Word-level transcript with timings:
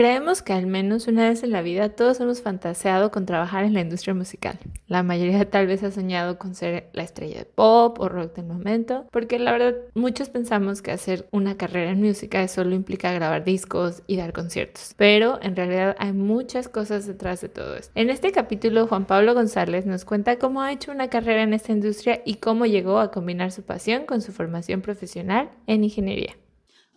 Creemos 0.00 0.40
que 0.40 0.54
al 0.54 0.66
menos 0.66 1.08
una 1.08 1.28
vez 1.28 1.42
en 1.42 1.50
la 1.50 1.60
vida 1.60 1.90
todos 1.90 2.20
hemos 2.20 2.40
fantaseado 2.40 3.10
con 3.10 3.26
trabajar 3.26 3.64
en 3.64 3.74
la 3.74 3.82
industria 3.82 4.14
musical. 4.14 4.58
La 4.86 5.02
mayoría 5.02 5.44
tal 5.50 5.66
vez 5.66 5.82
ha 5.82 5.90
soñado 5.90 6.38
con 6.38 6.54
ser 6.54 6.88
la 6.94 7.02
estrella 7.02 7.40
de 7.40 7.44
pop 7.44 8.00
o 8.00 8.08
rock 8.08 8.34
del 8.34 8.46
momento, 8.46 9.04
porque 9.10 9.38
la 9.38 9.52
verdad 9.52 9.74
muchos 9.92 10.30
pensamos 10.30 10.80
que 10.80 10.90
hacer 10.90 11.28
una 11.32 11.58
carrera 11.58 11.90
en 11.90 12.00
música 12.00 12.48
solo 12.48 12.74
implica 12.74 13.12
grabar 13.12 13.44
discos 13.44 14.02
y 14.06 14.16
dar 14.16 14.32
conciertos, 14.32 14.94
pero 14.96 15.38
en 15.42 15.54
realidad 15.54 15.94
hay 15.98 16.14
muchas 16.14 16.70
cosas 16.70 17.06
detrás 17.06 17.42
de 17.42 17.50
todo 17.50 17.76
esto. 17.76 17.92
En 17.94 18.08
este 18.08 18.32
capítulo 18.32 18.86
Juan 18.86 19.04
Pablo 19.04 19.34
González 19.34 19.84
nos 19.84 20.06
cuenta 20.06 20.38
cómo 20.38 20.62
ha 20.62 20.72
hecho 20.72 20.92
una 20.92 21.10
carrera 21.10 21.42
en 21.42 21.52
esta 21.52 21.72
industria 21.72 22.22
y 22.24 22.36
cómo 22.36 22.64
llegó 22.64 23.00
a 23.00 23.10
combinar 23.10 23.52
su 23.52 23.64
pasión 23.64 24.06
con 24.06 24.22
su 24.22 24.32
formación 24.32 24.80
profesional 24.80 25.50
en 25.66 25.84
ingeniería. 25.84 26.36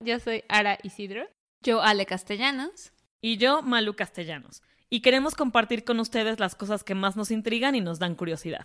Yo 0.00 0.20
soy 0.20 0.44
Ara 0.48 0.78
Isidro. 0.84 1.28
Yo, 1.60 1.82
Ale 1.82 2.06
Castellanos. 2.06 2.92
Y 3.20 3.36
yo, 3.36 3.62
Malu 3.62 3.96
Castellanos. 3.96 4.62
Y 4.88 5.00
queremos 5.00 5.34
compartir 5.34 5.84
con 5.84 5.98
ustedes 5.98 6.38
las 6.38 6.54
cosas 6.54 6.84
que 6.84 6.94
más 6.94 7.16
nos 7.16 7.32
intrigan 7.32 7.74
y 7.74 7.80
nos 7.80 7.98
dan 7.98 8.14
curiosidad. 8.14 8.64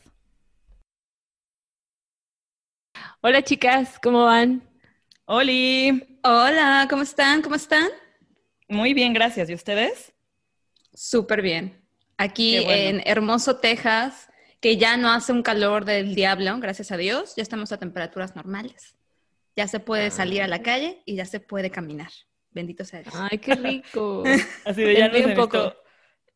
Hola 3.21 3.41
chicas, 3.41 3.97
¿cómo 3.99 4.25
van? 4.25 4.61
Oli. 5.25 6.19
Hola, 6.23 6.85
¿cómo 6.87 7.01
están? 7.01 7.41
¿Cómo 7.41 7.55
están? 7.55 7.89
Muy 8.67 8.93
bien, 8.93 9.11
gracias. 9.13 9.49
¿Y 9.49 9.55
ustedes? 9.55 10.13
Súper 10.93 11.41
bien. 11.41 11.83
Aquí 12.17 12.57
en 12.57 13.01
hermoso 13.05 13.57
Texas, 13.57 14.29
que 14.61 14.77
ya 14.77 14.97
no 14.97 15.11
hace 15.11 15.31
un 15.31 15.41
calor 15.41 15.83
del 15.83 16.13
diablo, 16.13 16.59
gracias 16.59 16.91
a 16.91 16.97
Dios, 16.97 17.35
ya 17.35 17.41
estamos 17.41 17.71
a 17.71 17.79
temperaturas 17.79 18.35
normales 18.35 18.92
ya 19.55 19.67
se 19.67 19.79
puede 19.79 20.11
salir 20.11 20.41
a 20.41 20.47
la 20.47 20.57
ah. 20.57 20.63
calle 20.63 21.01
y 21.05 21.15
ya 21.15 21.25
se 21.25 21.39
puede 21.39 21.69
caminar. 21.69 22.11
Bendito 22.51 22.85
sea 22.85 23.01
Dios. 23.01 23.15
Ay, 23.17 23.37
qué 23.39 23.55
rico. 23.55 24.23
Así 24.65 24.83
de 24.83 24.95
ya 24.95 25.09
no 25.09 25.17
un 25.17 25.33
poco 25.33 25.73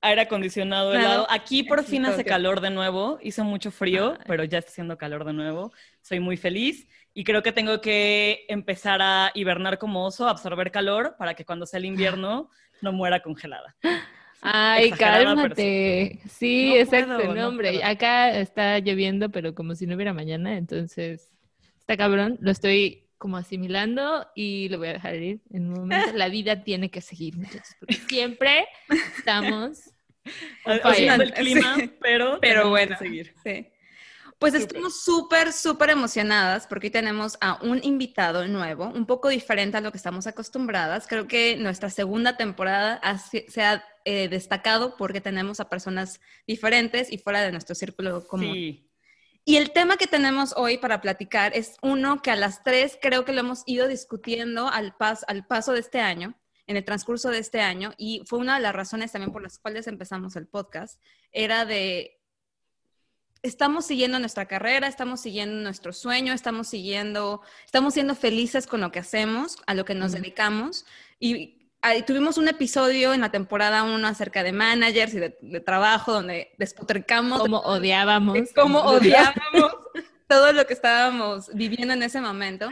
aire 0.02 0.22
acondicionado 0.22 0.94
helado. 0.94 1.28
Aquí 1.30 1.64
por 1.64 1.84
fin 1.84 2.06
hace 2.06 2.24
calor 2.24 2.62
de 2.62 2.70
nuevo. 2.70 3.20
Hizo 3.22 3.44
mucho 3.44 3.72
frío, 3.72 4.18
pero 4.26 4.44
ya 4.44 4.60
está 4.60 4.72
haciendo 4.72 4.98
calor 4.98 5.26
de 5.26 5.34
nuevo. 5.34 5.72
Soy 6.02 6.20
muy 6.20 6.38
feliz 6.38 6.88
y 7.14 7.24
creo 7.24 7.44
que 7.44 7.52
tengo 7.52 7.82
que 7.82 8.46
empezar 8.48 9.02
a 9.02 9.32
hibernar 9.34 9.78
como 9.78 10.06
oso, 10.06 10.28
absorber 10.28 10.72
calor 10.72 11.16
para 11.18 11.34
que 11.34 11.46
cuando 11.46 11.66
sea 11.66 11.80
el 11.80 11.86
invierno 11.86 12.50
no 12.82 12.92
muera 12.94 13.22
congelada. 13.22 13.76
Ay, 14.42 14.92
cálmate. 14.92 16.20
Sí, 16.30 16.78
exacto. 16.78 17.34
no, 17.34 17.48
hombre, 17.48 17.84
acá 17.84 18.38
está 18.38 18.80
lloviendo, 18.80 19.30
pero 19.30 19.56
como 19.56 19.74
si 19.74 19.88
no 19.88 19.96
hubiera 19.96 20.14
mañana, 20.14 20.58
entonces 20.58 21.34
está 21.80 21.98
cabrón. 21.98 22.38
Lo 22.40 22.52
estoy 22.52 23.07
como 23.18 23.38
asimilando 23.38 24.28
y 24.36 24.70
lo 24.70 24.78
voy 24.78 24.90
a 24.90 24.94
dejar 24.94 25.16
ir 25.16 25.42
en 25.52 25.68
un 25.68 25.82
momento. 25.82 26.14
La 26.14 26.30
vida 26.30 26.64
tiene 26.64 26.90
que 26.90 27.02
seguir, 27.02 27.38
muchachos, 27.38 27.76
porque 27.80 27.96
siempre 27.96 28.68
estamos 29.18 29.92
fallando 30.82 31.24
el 31.24 31.34
clima, 31.34 31.78
pero, 32.02 32.40
pero 32.42 32.70
bueno, 32.70 32.98
seguir. 32.98 33.34
Sí. 33.44 33.68
Pues 34.40 34.54
estamos 34.54 35.04
súper, 35.04 35.52
súper 35.52 35.90
emocionadas 35.90 36.68
porque 36.68 36.88
hoy 36.88 36.92
tenemos 36.92 37.40
a 37.42 37.58
un 37.64 37.84
invitado 37.84 38.48
nuevo, 38.48 38.86
un 38.86 39.08
poco 39.08 39.30
diferente 39.30 39.78
a 39.78 39.82
lo 39.82 39.92
que 39.92 39.98
estamos 39.98 40.28
acostumbradas. 40.28 41.08
Creo 41.08 41.28
que 41.28 41.58
nuestra 41.58 41.90
segunda 41.90 42.38
temporada 42.38 43.02
se 43.18 43.62
ha 43.64 43.84
eh, 44.06 44.30
destacado 44.30 44.96
porque 44.96 45.22
tenemos 45.22 45.60
a 45.60 45.70
personas 45.70 46.22
diferentes 46.46 47.12
y 47.12 47.18
fuera 47.18 47.42
de 47.42 47.52
nuestro 47.52 47.74
círculo 47.74 48.28
común. 48.28 48.54
Sí. 48.54 48.87
Y 49.48 49.56
el 49.56 49.72
tema 49.72 49.96
que 49.96 50.08
tenemos 50.08 50.54
hoy 50.58 50.78
para 50.78 51.00
platicar 51.00 51.56
es 51.56 51.78
uno 51.82 52.22
que 52.22 52.32
a 52.32 52.36
las 52.36 52.66
tres 52.66 53.00
creo 53.02 53.24
que 53.24 53.32
lo 53.32 53.40
hemos 53.40 53.64
ido 53.66 53.88
discutiendo 53.88 54.68
al, 54.68 54.94
al 55.00 55.48
paso 55.48 55.72
de 55.72 55.80
este 55.80 56.02
año, 56.02 56.38
en 56.66 56.76
el 56.76 56.84
transcurso 56.84 57.30
de 57.30 57.40
este 57.40 57.62
año, 57.62 57.94
y 57.98 58.24
fue 58.26 58.40
una 58.40 58.56
de 58.56 58.62
las 58.62 58.76
razones 58.76 59.14
también 59.14 59.32
por 59.32 59.42
las 59.42 59.58
cuales 59.58 59.88
empezamos 59.88 60.36
el 60.36 60.48
podcast, 60.48 61.02
era 61.32 61.64
de, 61.64 62.20
estamos 63.42 63.86
siguiendo 63.86 64.20
nuestra 64.20 64.48
carrera, 64.48 64.90
estamos 64.90 65.22
siguiendo 65.22 65.56
nuestro 65.64 65.94
sueño, 65.94 66.34
estamos 66.34 66.68
siguiendo, 66.68 67.42
estamos 67.64 67.94
siendo 67.94 68.16
felices 68.16 68.68
con 68.68 68.82
lo 68.82 68.92
que 68.92 69.00
hacemos, 69.00 69.60
a 69.66 69.76
lo 69.76 69.86
que 69.86 69.96
nos 69.96 70.12
dedicamos, 70.12 70.86
y 71.22 71.57
tuvimos 72.06 72.38
un 72.38 72.48
episodio 72.48 73.14
en 73.14 73.22
la 73.22 73.32
temporada 73.32 73.84
1 73.84 74.08
acerca 74.08 74.44
de 74.44 74.52
managers 74.52 75.14
y 75.14 75.20
de, 75.20 75.60
trabajo 75.60 76.14
donde 76.14 76.54
despotricamos. 76.58 77.40
Como 77.40 77.60
odiábamos. 77.60 78.38
Cómo 78.56 78.80
odiábamos 78.80 79.76
todo 80.28 80.54
lo 80.54 80.66
que 80.66 80.74
estábamos 80.74 81.50
viviendo 81.54 81.94
en 81.94 82.04
ese 82.04 82.22
momento. 82.22 82.70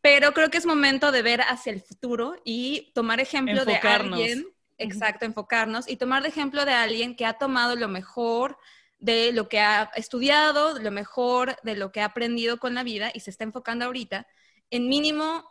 Pero 0.00 0.32
creo 0.32 0.50
que 0.50 0.58
es 0.58 0.66
momento 0.66 1.12
de 1.12 1.22
ver 1.22 1.42
hacia 1.42 1.72
el 1.72 1.80
futuro 1.80 2.36
y 2.44 2.92
tomar 2.94 3.20
ejemplo 3.20 3.64
de 3.64 3.76
alguien. 3.76 4.46
Exacto, 4.78 5.26
enfocarnos 5.26 5.88
y 5.88 5.96
tomar 5.96 6.22
de 6.22 6.30
ejemplo 6.30 6.64
de 6.64 6.72
alguien 6.72 7.14
que 7.14 7.26
ha 7.26 7.34
tomado 7.34 7.76
lo 7.76 7.88
mejor 7.88 8.56
de 8.98 9.32
lo 9.32 9.48
que 9.48 9.60
ha 9.60 9.90
estudiado, 9.94 10.78
lo 10.78 10.90
mejor 10.90 11.56
de 11.62 11.76
lo 11.76 11.92
que 11.92 12.00
ha 12.00 12.06
aprendido 12.06 12.58
con 12.58 12.74
la 12.74 12.82
vida 12.82 13.10
y 13.12 13.20
se 13.20 13.30
está 13.30 13.44
enfocando 13.44 13.84
ahorita 13.84 14.26
en 14.70 14.88
mínimo 14.88 15.44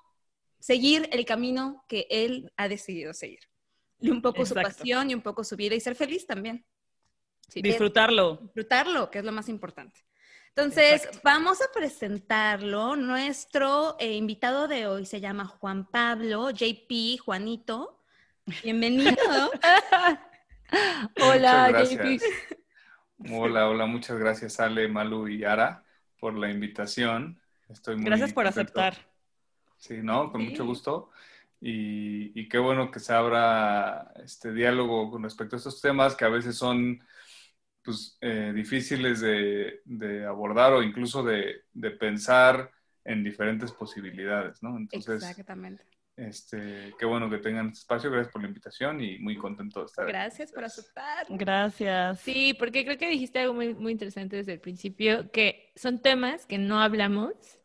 seguir 0.60 1.10
el 1.12 1.26
camino 1.26 1.84
que 1.88 2.08
él 2.10 2.52
ha 2.58 2.68
decidido 2.68 3.14
seguir. 3.14 3.40
Y 4.00 4.10
un 4.10 4.22
poco 4.22 4.46
su 4.46 4.54
pasión 4.54 5.10
y 5.10 5.14
un 5.14 5.22
poco 5.22 5.44
su 5.44 5.56
vida 5.56 5.76
y 5.76 5.80
ser 5.80 5.96
feliz 5.96 6.26
también. 6.26 6.66
disfrutarlo. 7.54 8.38
disfrutarlo, 8.38 9.10
que 9.10 9.20
es 9.20 9.26
lo 9.26 9.32
más 9.32 9.50
importante. 9.50 10.06
Entonces, 10.50 11.10
vamos 11.24 11.62
a 11.62 11.72
presentarlo. 11.74 12.96
Nuestro 12.96 13.96
eh, 14.00 14.14
invitado 14.14 14.68
de 14.68 14.88
hoy 14.88 15.06
se 15.06 15.22
llama 15.22 15.46
Juan 15.46 15.86
Pablo, 15.86 16.50
JP, 16.50 17.20
Juanito. 17.24 18.02
Bienvenido. 18.64 19.52
hola, 21.22 21.84
JP. 21.84 22.22
Hola, 23.32 23.70
hola, 23.70 23.86
muchas 23.86 24.18
gracias 24.18 24.60
Ale, 24.60 24.88
Malu 24.88 25.28
y 25.28 25.44
Ara 25.44 25.84
por 26.20 26.38
la 26.38 26.50
invitación. 26.50 27.40
Estoy 27.70 27.98
muy 27.98 28.06
Gracias 28.06 28.34
por 28.34 28.48
aceptar. 28.48 29.09
Sí, 29.80 30.02
¿no? 30.04 30.32
Con 30.32 30.44
mucho 30.44 30.66
gusto. 30.66 31.10
Y, 31.62 32.48
qué 32.48 32.58
bueno 32.58 32.92
que 32.92 33.00
se 33.00 33.14
abra 33.14 34.14
este 34.24 34.54
diálogo 34.54 35.10
con 35.12 35.24
respecto 35.24 35.56
a 35.56 35.58
estos 35.58 35.82
temas 35.82 36.16
que 36.16 36.26
a 36.26 36.30
veces 36.30 36.56
son 36.56 37.00
pues, 37.84 38.18
eh, 38.22 38.52
difíciles 38.54 39.20
de, 39.22 40.26
abordar 40.28 40.74
o 40.74 40.84
incluso 40.84 41.24
de, 41.24 41.64
pensar 42.00 42.72
en 43.04 43.24
diferentes 43.24 43.72
posibilidades, 43.72 44.62
¿no? 44.62 44.78
Entonces, 44.78 45.24
Exactamente. 45.24 45.84
Este, 46.16 46.94
qué 47.00 47.06
bueno 47.06 47.30
que 47.30 47.38
tengan 47.38 47.68
este 47.68 47.80
espacio, 47.80 48.12
gracias 48.12 48.34
por 48.34 48.42
la 48.42 48.50
invitación 48.50 49.02
y 49.02 49.20
muy 49.20 49.38
contento 49.38 49.80
de 49.80 49.86
estar 49.86 50.06
Gracias 50.06 50.52
por 50.52 50.66
aceptar. 50.66 51.26
Gracias. 51.30 52.20
Sí, 52.20 52.54
porque 52.60 52.84
creo 52.84 52.98
que 52.98 53.10
dijiste 53.10 53.40
algo 53.40 53.54
muy, 53.54 53.74
muy 53.74 53.94
interesante 53.94 54.36
desde 54.36 54.54
el 54.54 54.60
principio, 54.60 55.32
que 55.32 55.72
son 55.78 56.02
temas 56.02 56.46
que 56.46 56.58
no 56.58 56.82
hablamos 56.82 57.59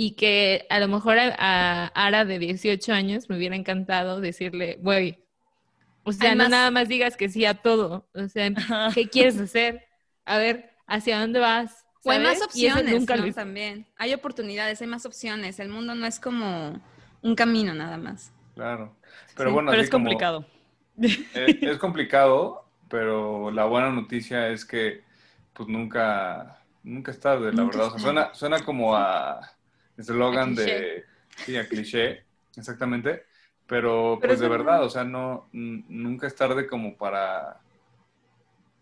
y 0.00 0.12
que 0.12 0.66
a 0.70 0.80
lo 0.80 0.88
mejor 0.88 1.18
a, 1.18 1.88
Ara 1.88 2.24
de 2.24 2.38
18 2.38 2.90
años 2.90 3.28
me 3.28 3.36
hubiera 3.36 3.54
encantado 3.54 4.22
decirle, 4.22 4.78
güey, 4.80 5.18
o 6.04 6.12
sea, 6.12 6.34
no 6.34 6.48
nada 6.48 6.70
más 6.70 6.88
digas 6.88 7.18
que 7.18 7.28
sí 7.28 7.44
a 7.44 7.52
todo, 7.52 8.08
o 8.14 8.28
sea, 8.28 8.50
¿qué 8.94 9.10
quieres 9.10 9.38
hacer? 9.38 9.84
A 10.24 10.38
ver, 10.38 10.70
¿hacia 10.86 11.20
dónde 11.20 11.38
vas? 11.38 11.84
O 12.02 12.10
hay 12.10 12.18
más 12.18 12.40
opciones, 12.40 12.94
nunca 12.94 13.16
¿no? 13.16 13.30
También. 13.34 13.86
Hay 13.98 14.14
oportunidades, 14.14 14.80
hay 14.80 14.86
más 14.86 15.04
opciones. 15.04 15.60
El 15.60 15.68
mundo 15.68 15.94
no 15.94 16.06
es 16.06 16.18
como 16.18 16.80
un 17.20 17.34
camino 17.34 17.74
nada 17.74 17.98
más. 17.98 18.32
Claro. 18.54 18.96
Pero 19.36 19.52
bueno, 19.52 19.70
pero 19.70 19.82
es 19.82 19.90
complicado. 19.90 20.46
Eh, 21.02 21.26
es, 21.60 21.76
complicado, 21.76 22.64
pero 22.88 23.50
la 23.50 23.66
buena 23.66 23.90
noticia 23.90 24.48
es 24.48 24.64
que 24.64 25.04
pues 25.52 25.68
nunca, 25.68 26.62
nunca 26.82 27.10
es 27.10 27.20
tarde, 27.20 27.52
la 27.52 27.64
verdad. 27.64 27.88
O 27.88 27.90
sea, 27.90 27.98
suena, 27.98 28.32
suena 28.32 28.60
como 28.60 28.96
a 28.96 29.59
eslogan 30.02 30.54
de, 30.54 31.04
sí, 31.36 31.56
a 31.56 31.68
cliché, 31.68 32.24
exactamente, 32.56 33.24
pero, 33.66 34.18
pues 34.20 34.40
de 34.40 34.48
verdad, 34.48 34.84
o 34.84 34.90
sea, 34.90 35.04
no, 35.04 35.48
nunca 35.52 36.26
es 36.26 36.34
tarde 36.34 36.66
como 36.66 36.96
para, 36.96 37.60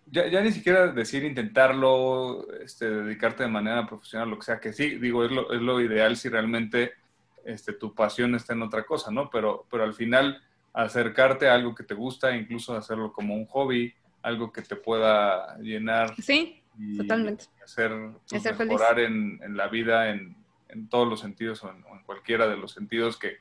ya, 0.07 0.27
ya, 0.29 0.41
ni 0.41 0.53
siquiera 0.53 0.89
decir 0.89 1.25
intentarlo, 1.25 2.51
este, 2.63 2.89
dedicarte 2.89 3.43
de 3.43 3.51
manera 3.51 3.87
profesional, 3.87 4.31
lo 4.31 4.39
que 4.39 4.47
sea, 4.47 4.61
que 4.61 4.73
sí, 4.73 4.99
digo, 4.99 5.25
es 5.25 5.31
lo, 5.31 5.53
es 5.53 5.61
lo 5.61 5.81
ideal 5.81 6.17
si 6.17 6.29
realmente 6.29 6.93
este, 7.45 7.75
tu 7.75 7.95
pasión 7.95 8.35
está 8.35 8.55
en 8.55 8.63
otra 8.63 8.85
cosa, 8.85 9.11
¿no? 9.11 9.29
Pero, 9.31 9.67
pero 9.71 9.85
al 9.85 9.95
final, 9.95 10.43
acercarte 10.73 11.49
a 11.49 11.55
algo 11.55 11.75
que 11.75 11.85
te 11.85 11.95
gusta, 11.95 12.35
incluso 12.35 12.77
hacerlo 12.77 13.13
como 13.13 13.35
un 13.35 13.47
hobby, 13.47 13.93
algo 14.23 14.53
que 14.53 14.63
te 14.63 14.77
pueda 14.77 15.59
llenar. 15.59 16.15
Sí, 16.23 16.63
totalmente. 16.97 17.45
Hacer, 17.63 17.93
pues, 18.29 18.59
mejorar 18.59 19.01
en, 19.01 19.41
en, 19.43 19.57
la 19.57 19.69
vida 19.69 20.11
en, 20.11 20.37
en, 20.69 20.89
todos 20.89 21.09
los 21.09 21.21
sentidos 21.21 21.63
o 21.65 21.71
en, 21.71 21.83
cualquiera 22.05 22.49
de 22.49 22.57
los 22.57 22.73
sentidos 22.73 23.17
que, 23.17 23.37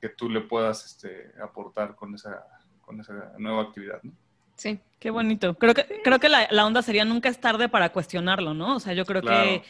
que 0.00 0.08
tú 0.08 0.28
le 0.28 0.40
puedas 0.40 0.84
este, 0.84 1.32
aportar 1.42 1.94
con 1.94 2.14
esa, 2.14 2.44
con 2.80 3.00
esa 3.00 3.32
nueva 3.38 3.62
actividad. 3.62 4.00
¿no? 4.02 4.12
Sí. 4.56 4.78
Qué 4.98 5.10
bonito. 5.10 5.54
Creo 5.54 5.72
que, 5.72 6.02
creo 6.04 6.18
que 6.18 6.28
la, 6.28 6.46
la, 6.50 6.66
onda 6.66 6.82
sería 6.82 7.06
nunca 7.06 7.30
es 7.30 7.40
tarde 7.40 7.70
para 7.70 7.90
cuestionarlo, 7.90 8.52
¿no? 8.52 8.76
O 8.76 8.80
sea, 8.80 8.92
yo 8.92 9.06
creo 9.06 9.22
que 9.22 9.62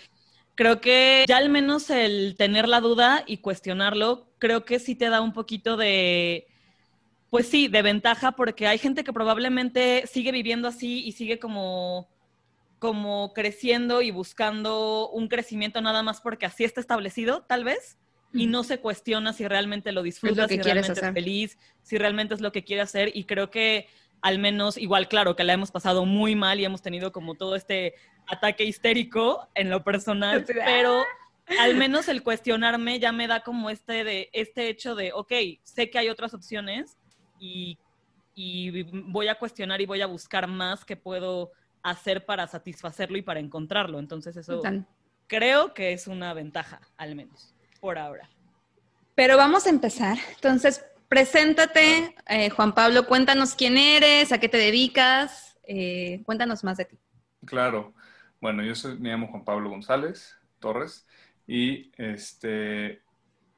creo 0.56 0.80
que 0.80 1.24
ya 1.26 1.38
al 1.38 1.48
menos 1.48 1.88
el 1.88 2.34
tener 2.36 2.68
la 2.68 2.80
duda 2.80 3.22
y 3.26 3.38
cuestionarlo, 3.38 4.26
creo 4.38 4.64
que 4.64 4.78
sí 4.78 4.94
te 4.94 5.08
da 5.08 5.20
un 5.20 5.32
poquito 5.32 5.76
de, 5.76 6.48
pues 7.30 7.48
sí, 7.48 7.68
de 7.68 7.80
ventaja, 7.80 8.32
porque 8.32 8.66
hay 8.66 8.76
gente 8.78 9.04
que 9.04 9.12
probablemente 9.12 10.06
sigue 10.06 10.32
viviendo 10.32 10.68
así 10.68 11.06
y 11.06 11.12
sigue 11.12 11.38
como, 11.38 12.08
como 12.80 13.34
creciendo 13.34 14.00
y 14.00 14.10
buscando 14.10 15.10
un 15.10 15.28
crecimiento 15.28 15.82
nada 15.82 16.02
más 16.02 16.22
porque 16.22 16.46
así 16.46 16.64
está 16.64 16.80
establecido, 16.80 17.42
tal 17.42 17.62
vez, 17.62 17.98
y 18.32 18.46
no 18.46 18.64
se 18.64 18.80
cuestiona 18.80 19.34
si 19.34 19.46
realmente 19.46 19.92
lo 19.92 20.02
disfruta, 20.02 20.48
si 20.48 20.56
realmente 20.62 20.92
es 20.92 21.12
feliz, 21.12 21.58
si 21.82 21.98
realmente 21.98 22.34
es 22.34 22.40
lo 22.40 22.52
que 22.52 22.64
quiere 22.64 22.80
hacer, 22.80 23.10
y 23.14 23.24
creo 23.24 23.50
que 23.50 23.86
al 24.22 24.38
menos, 24.38 24.78
igual, 24.78 25.08
claro, 25.08 25.36
que 25.36 25.44
la 25.44 25.52
hemos 25.52 25.70
pasado 25.70 26.06
muy 26.06 26.34
mal 26.34 26.58
y 26.58 26.64
hemos 26.64 26.80
tenido 26.80 27.12
como 27.12 27.34
todo 27.34 27.54
este 27.54 27.94
ataque 28.26 28.64
histérico 28.64 29.46
en 29.54 29.68
lo 29.68 29.84
personal, 29.84 30.46
pero 30.46 31.04
al 31.58 31.76
menos 31.76 32.08
el 32.08 32.22
cuestionarme 32.22 32.98
ya 32.98 33.12
me 33.12 33.26
da 33.26 33.40
como 33.40 33.68
este, 33.68 34.04
de, 34.04 34.30
este 34.32 34.70
hecho 34.70 34.94
de, 34.94 35.12
ok, 35.12 35.32
sé 35.64 35.90
que 35.90 35.98
hay 35.98 36.08
otras 36.08 36.32
opciones 36.32 36.96
y, 37.38 37.78
y 38.34 38.84
voy 38.84 39.28
a 39.28 39.34
cuestionar 39.34 39.82
y 39.82 39.86
voy 39.86 40.00
a 40.00 40.06
buscar 40.06 40.46
más 40.46 40.84
que 40.84 40.96
puedo 40.96 41.52
hacer 41.82 42.26
para 42.26 42.46
satisfacerlo 42.46 43.16
y 43.16 43.22
para 43.22 43.40
encontrarlo. 43.40 43.98
Entonces 43.98 44.36
eso 44.36 44.62
creo 45.26 45.74
que 45.74 45.92
es 45.92 46.06
una 46.06 46.34
ventaja, 46.34 46.80
al 46.96 47.14
menos, 47.14 47.54
por 47.80 47.98
ahora. 47.98 48.28
Pero 49.14 49.36
vamos 49.36 49.66
a 49.66 49.70
empezar. 49.70 50.18
Entonces, 50.34 50.84
Preséntate, 51.10 52.14
eh, 52.28 52.50
Juan 52.50 52.72
Pablo, 52.72 53.04
cuéntanos 53.04 53.56
quién 53.56 53.76
eres, 53.76 54.30
a 54.30 54.38
qué 54.38 54.48
te 54.48 54.58
dedicas, 54.58 55.58
eh, 55.64 56.22
cuéntanos 56.24 56.62
más 56.62 56.76
de 56.76 56.84
ti. 56.84 57.00
Claro, 57.44 57.94
bueno, 58.40 58.62
yo 58.62 58.76
soy, 58.76 58.96
me 58.96 59.08
llamo 59.08 59.26
Juan 59.26 59.44
Pablo 59.44 59.70
González 59.70 60.38
Torres 60.60 61.08
y 61.48 61.90
este, 61.96 63.02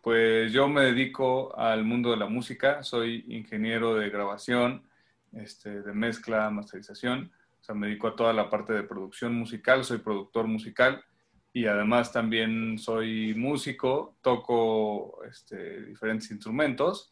pues 0.01 0.51
yo 0.51 0.67
me 0.67 0.81
dedico 0.81 1.55
al 1.59 1.85
mundo 1.85 2.13
de 2.13 2.17
la 2.17 2.27
música, 2.27 2.83
soy 2.83 3.27
ingeniero 3.29 3.97
de 3.97 4.09
grabación, 4.09 4.89
este, 5.35 5.83
de 5.83 5.93
mezcla, 5.93 6.49
masterización, 6.49 7.33
o 7.63 7.65
sea, 7.65 7.77
me 7.77 7.87
dedico 7.87 8.09
a 8.09 8.17
toda 8.17 8.33
la 8.33 8.51
parte 8.51 8.73
de 8.73 8.83
producción 8.83 9.35
musical, 9.35 9.85
soy 9.85 9.99
productor 9.99 10.49
musical 10.49 11.05
y 11.53 11.67
además 11.67 12.13
también 12.13 12.77
soy 12.77 13.35
músico, 13.37 14.17
toco 14.21 15.23
este, 15.25 15.83
diferentes 15.83 16.29
instrumentos 16.33 17.09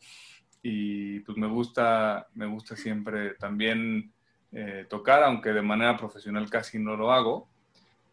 y 0.61 1.21
pues 1.21 1.39
me 1.39 1.47
gusta, 1.47 2.27
me 2.35 2.47
gusta 2.47 2.75
siempre 2.75 3.35
también 3.35 4.13
eh, 4.51 4.87
tocar, 4.91 5.23
aunque 5.23 5.51
de 5.51 5.63
manera 5.63 5.97
profesional 5.97 6.51
casi 6.51 6.81
no 6.81 6.97
lo 6.97 7.13
hago, 7.13 7.49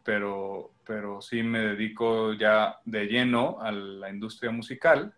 pero, 0.03 0.73
pero 0.85 1.21
sí 1.23 1.41
me 1.41 1.59
dedico 1.59 2.33
ya 2.33 2.77
de 2.85 3.07
lleno 3.07 3.57
a 3.59 3.71
la 3.71 4.11
industria 4.11 4.51
musical 4.51 5.11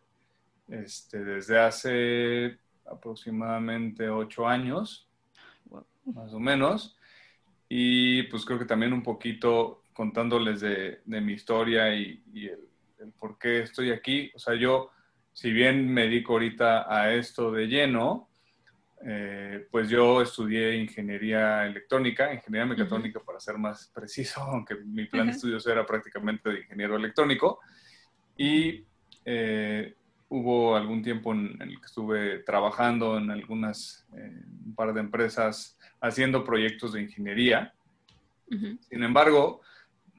este, 0.69 1.25
desde 1.25 1.59
hace 1.59 2.59
aproximadamente 2.89 4.09
ocho 4.09 4.47
años, 4.47 5.09
más 6.05 6.33
o 6.33 6.39
menos, 6.39 6.95
y 7.69 8.23
pues 8.23 8.43
creo 8.43 8.59
que 8.59 8.65
también 8.65 8.91
un 8.91 9.03
poquito 9.03 9.83
contándoles 9.93 10.59
de, 10.59 11.01
de 11.05 11.21
mi 11.21 11.33
historia 11.33 11.93
y, 11.93 12.23
y 12.33 12.47
el, 12.47 12.67
el 12.99 13.11
por 13.13 13.37
qué 13.37 13.61
estoy 13.61 13.91
aquí. 13.91 14.31
O 14.33 14.39
sea, 14.39 14.55
yo 14.55 14.89
si 15.31 15.51
bien 15.51 15.87
me 15.87 16.03
dedico 16.03 16.33
ahorita 16.33 16.93
a 16.93 17.13
esto 17.13 17.51
de 17.51 17.67
lleno, 17.67 18.29
eh, 19.05 19.67
pues 19.71 19.87
yo 19.87 20.21
estudié 20.21 20.75
ingeniería 20.75 21.65
electrónica, 21.65 22.33
ingeniería 22.33 22.65
mecatrónica 22.65 23.21
para 23.21 23.39
ser 23.39 23.57
más 23.57 23.89
preciso, 23.93 24.41
aunque 24.41 24.75
mi 24.75 25.05
plan 25.05 25.27
de 25.27 25.33
estudios 25.33 25.65
era 25.67 25.85
prácticamente 25.85 26.49
de 26.49 26.59
ingeniero 26.61 26.97
electrónico. 26.97 27.59
Y 28.35 28.83
eh, 29.23 29.95
hubo 30.29 30.75
algún 30.75 31.01
tiempo 31.01 31.33
en, 31.33 31.59
el 31.59 31.79
que 31.79 31.85
estuve 31.85 32.39
trabajando 32.39 33.17
en 33.17 33.31
algunas, 33.31 34.05
eh, 34.15 34.43
un 34.65 34.75
par 34.75 34.93
de 34.93 35.01
empresas 35.01 35.77
haciendo 35.99 36.43
proyectos 36.43 36.93
de 36.93 37.01
ingeniería. 37.01 37.73
Sin 38.49 39.03
embargo, 39.03 39.61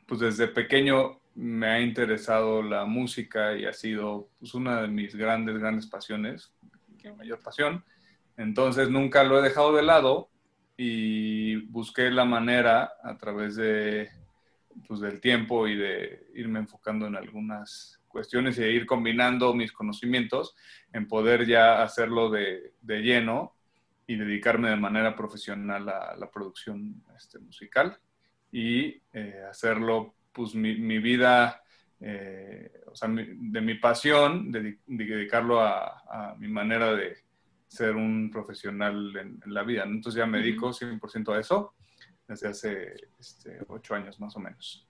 pues 0.07 0.21
desde 0.21 0.47
pequeño 0.47 1.21
me 1.35 1.67
ha 1.67 1.81
interesado 1.81 2.63
la 2.63 2.85
música 2.85 3.57
y 3.57 3.65
ha 3.65 3.73
sido 3.73 4.29
pues, 4.39 4.55
una 4.55 4.83
de 4.83 4.89
mis 4.89 5.17
grandes, 5.17 5.59
grandes 5.59 5.87
pasiones, 5.87 6.53
mi 7.03 7.13
mayor 7.13 7.41
pasión. 7.41 7.85
Entonces 8.37 8.89
nunca 8.89 9.25
lo 9.25 9.39
he 9.39 9.43
dejado 9.43 9.75
de 9.75 9.83
lado 9.83 10.29
y 10.77 11.57
busqué 11.67 12.11
la 12.11 12.25
manera 12.25 12.93
a 13.03 13.17
través 13.19 13.57
de, 13.57 14.11
pues, 14.87 15.01
del 15.01 15.21
tiempo 15.21 15.67
y 15.67 15.77
de 15.77 16.27
irme 16.35 16.61
enfocando 16.61 17.07
en 17.07 17.17
algunas 17.17 18.00
cuestiones 18.11 18.59
y 18.59 18.63
de 18.63 18.73
ir 18.73 18.85
combinando 18.85 19.55
mis 19.55 19.73
conocimientos 19.73 20.55
en 20.93 21.09
poder 21.09 21.47
ya 21.47 21.83
hacerlo 21.83 22.29
de, 22.29 22.75
de 22.83 23.01
lleno 23.01 23.55
y 24.07 24.17
dedicarme 24.17 24.71
de 24.71 24.77
manera 24.77 25.15
profesional 25.15 25.89
a 25.89 26.17
la 26.17 26.31
producción 26.31 27.03
este, 27.17 27.39
musical 27.39 27.97
y 28.51 29.01
eh, 29.13 29.45
hacerlo 29.49 30.15
pues 30.33 30.55
mi, 30.55 30.99
vida, 30.99 31.63
eh, 32.01 32.73
o 32.87 32.95
sea, 32.97 33.09
de 33.09 33.61
mi 33.61 33.75
pasión, 33.75 34.51
de, 34.51 34.79
dedicarlo 34.87 35.61
a, 35.61 36.35
mi 36.39 36.49
manera 36.49 36.93
de 36.93 37.19
ser 37.69 37.95
un 37.95 38.31
profesional 38.33 39.13
en, 39.17 39.41
la 39.47 39.63
vida. 39.63 39.85
Entonces 39.85 40.19
ya 40.19 40.27
me 40.27 40.39
dedico 40.39 40.71
100% 40.71 41.37
a 41.37 41.41
eso 41.41 41.75
desde 42.27 42.49
hace 42.49 42.95
este, 43.19 43.59
ocho 43.69 43.95
años 43.95 44.19
más 44.21 44.35
o 44.37 44.41
menos. 44.41 44.90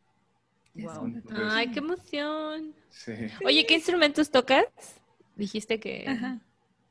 Ay, 1.35 1.71
qué 1.71 1.79
emoción. 1.81 2.75
Oye, 3.45 3.67
¿qué 3.67 3.75
instrumentos 3.75 4.31
tocas? 4.31 4.67
Dijiste 5.37 5.81
que... 5.81 6.39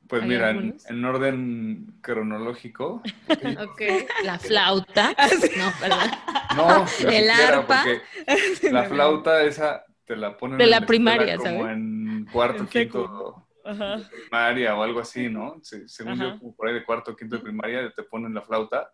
Pues 0.09 0.23
mira, 0.23 0.49
en, 0.49 1.05
orden 1.05 1.93
cronológico. 2.01 3.03
ok. 3.29 3.81
La 4.23 4.39
flauta. 4.39 5.13
Ah, 5.15 5.29
no, 5.55 5.71
perdón. 5.79 6.09
No, 6.57 6.85
el 7.11 7.29
arpa. 7.29 7.85
La 8.71 8.85
flauta 8.85 9.43
esa 9.43 9.85
te 10.05 10.15
la 10.15 10.35
ponen 10.35 10.57
de 10.57 10.65
la, 10.65 10.81
primaria, 10.81 11.37
como 11.37 11.69
en 11.69 12.27
cuarto, 12.31 12.65
quinto 12.65 13.45
de 13.63 14.03
primaria 14.09 14.75
o 14.75 14.81
algo 14.81 14.99
así, 14.99 15.29
¿no? 15.29 15.61
según 15.61 16.19
yo, 16.19 16.39
como 16.39 16.55
por 16.55 16.67
ahí 16.67 16.73
de 16.73 16.83
cuarto, 16.83 17.15
quinto 17.15 17.35
de 17.35 17.43
primaria 17.43 17.93
te 17.95 18.01
ponen 18.01 18.33
la 18.33 18.41
flauta. 18.41 18.91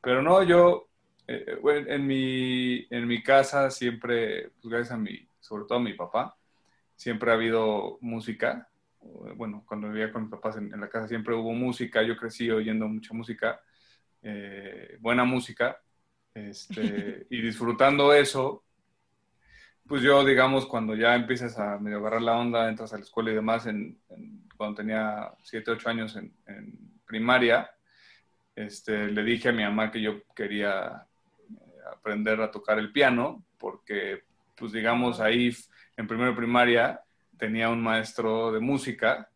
Pero 0.00 0.22
no, 0.22 0.42
yo, 0.42 0.87
eh, 1.28 1.58
bueno, 1.60 1.86
en, 1.90 2.06
mi, 2.06 2.86
en 2.88 3.06
mi 3.06 3.22
casa 3.22 3.70
siempre, 3.70 4.50
pues 4.60 4.72
gracias 4.72 4.92
a 4.92 4.96
mi, 4.96 5.28
sobre 5.40 5.64
todo 5.66 5.78
a 5.78 5.82
mi 5.82 5.92
papá, 5.92 6.36
siempre 6.96 7.30
ha 7.30 7.34
habido 7.34 7.98
música. 8.00 8.68
Bueno, 9.36 9.62
cuando 9.66 9.88
vivía 9.88 10.10
con 10.10 10.22
mis 10.22 10.30
papás 10.30 10.56
en, 10.56 10.70
la 10.80 10.88
casa 10.88 11.06
siempre 11.06 11.34
hubo 11.34 11.52
música, 11.52 12.02
yo 12.02 12.16
crecí 12.16 12.50
oyendo 12.50 12.88
mucha 12.88 13.12
música, 13.12 13.60
eh, 14.22 14.96
buena 15.00 15.24
música, 15.24 15.80
este, 16.32 17.26
y 17.30 17.42
disfrutando 17.42 18.14
eso, 18.14 18.64
pues 19.86 20.02
yo, 20.02 20.24
digamos, 20.24 20.66
cuando 20.66 20.94
ya 20.94 21.14
empiezas 21.14 21.58
a 21.58 21.78
medio 21.78 21.98
agarrar 21.98 22.22
la 22.22 22.38
onda, 22.38 22.68
entras 22.68 22.92
a 22.94 22.96
la 22.96 23.04
escuela 23.04 23.30
y 23.30 23.34
demás, 23.34 23.66
en, 23.66 24.00
cuando 24.56 24.76
tenía 24.76 25.30
7, 25.42 25.72
8 25.72 25.88
años 25.90 26.16
en, 26.16 26.32
primaria, 27.06 27.70
este, 28.54 29.08
le 29.08 29.22
dije 29.24 29.50
a 29.50 29.52
mi 29.52 29.62
mamá 29.62 29.90
que 29.90 30.00
yo 30.02 30.24
quería 30.34 31.06
eh, 31.06 31.17
aprender 32.08 32.40
a 32.40 32.50
tocar 32.50 32.78
el 32.78 32.90
piano, 32.90 33.44
porque, 33.58 34.22
pues 34.56 34.72
digamos, 34.72 35.20
ahí 35.20 35.54
en 35.96 36.06
primero 36.06 36.34
primaria 36.34 37.02
tenía 37.36 37.68
un 37.68 37.82
maestro 37.82 38.50
de 38.50 38.60
música 38.60 39.28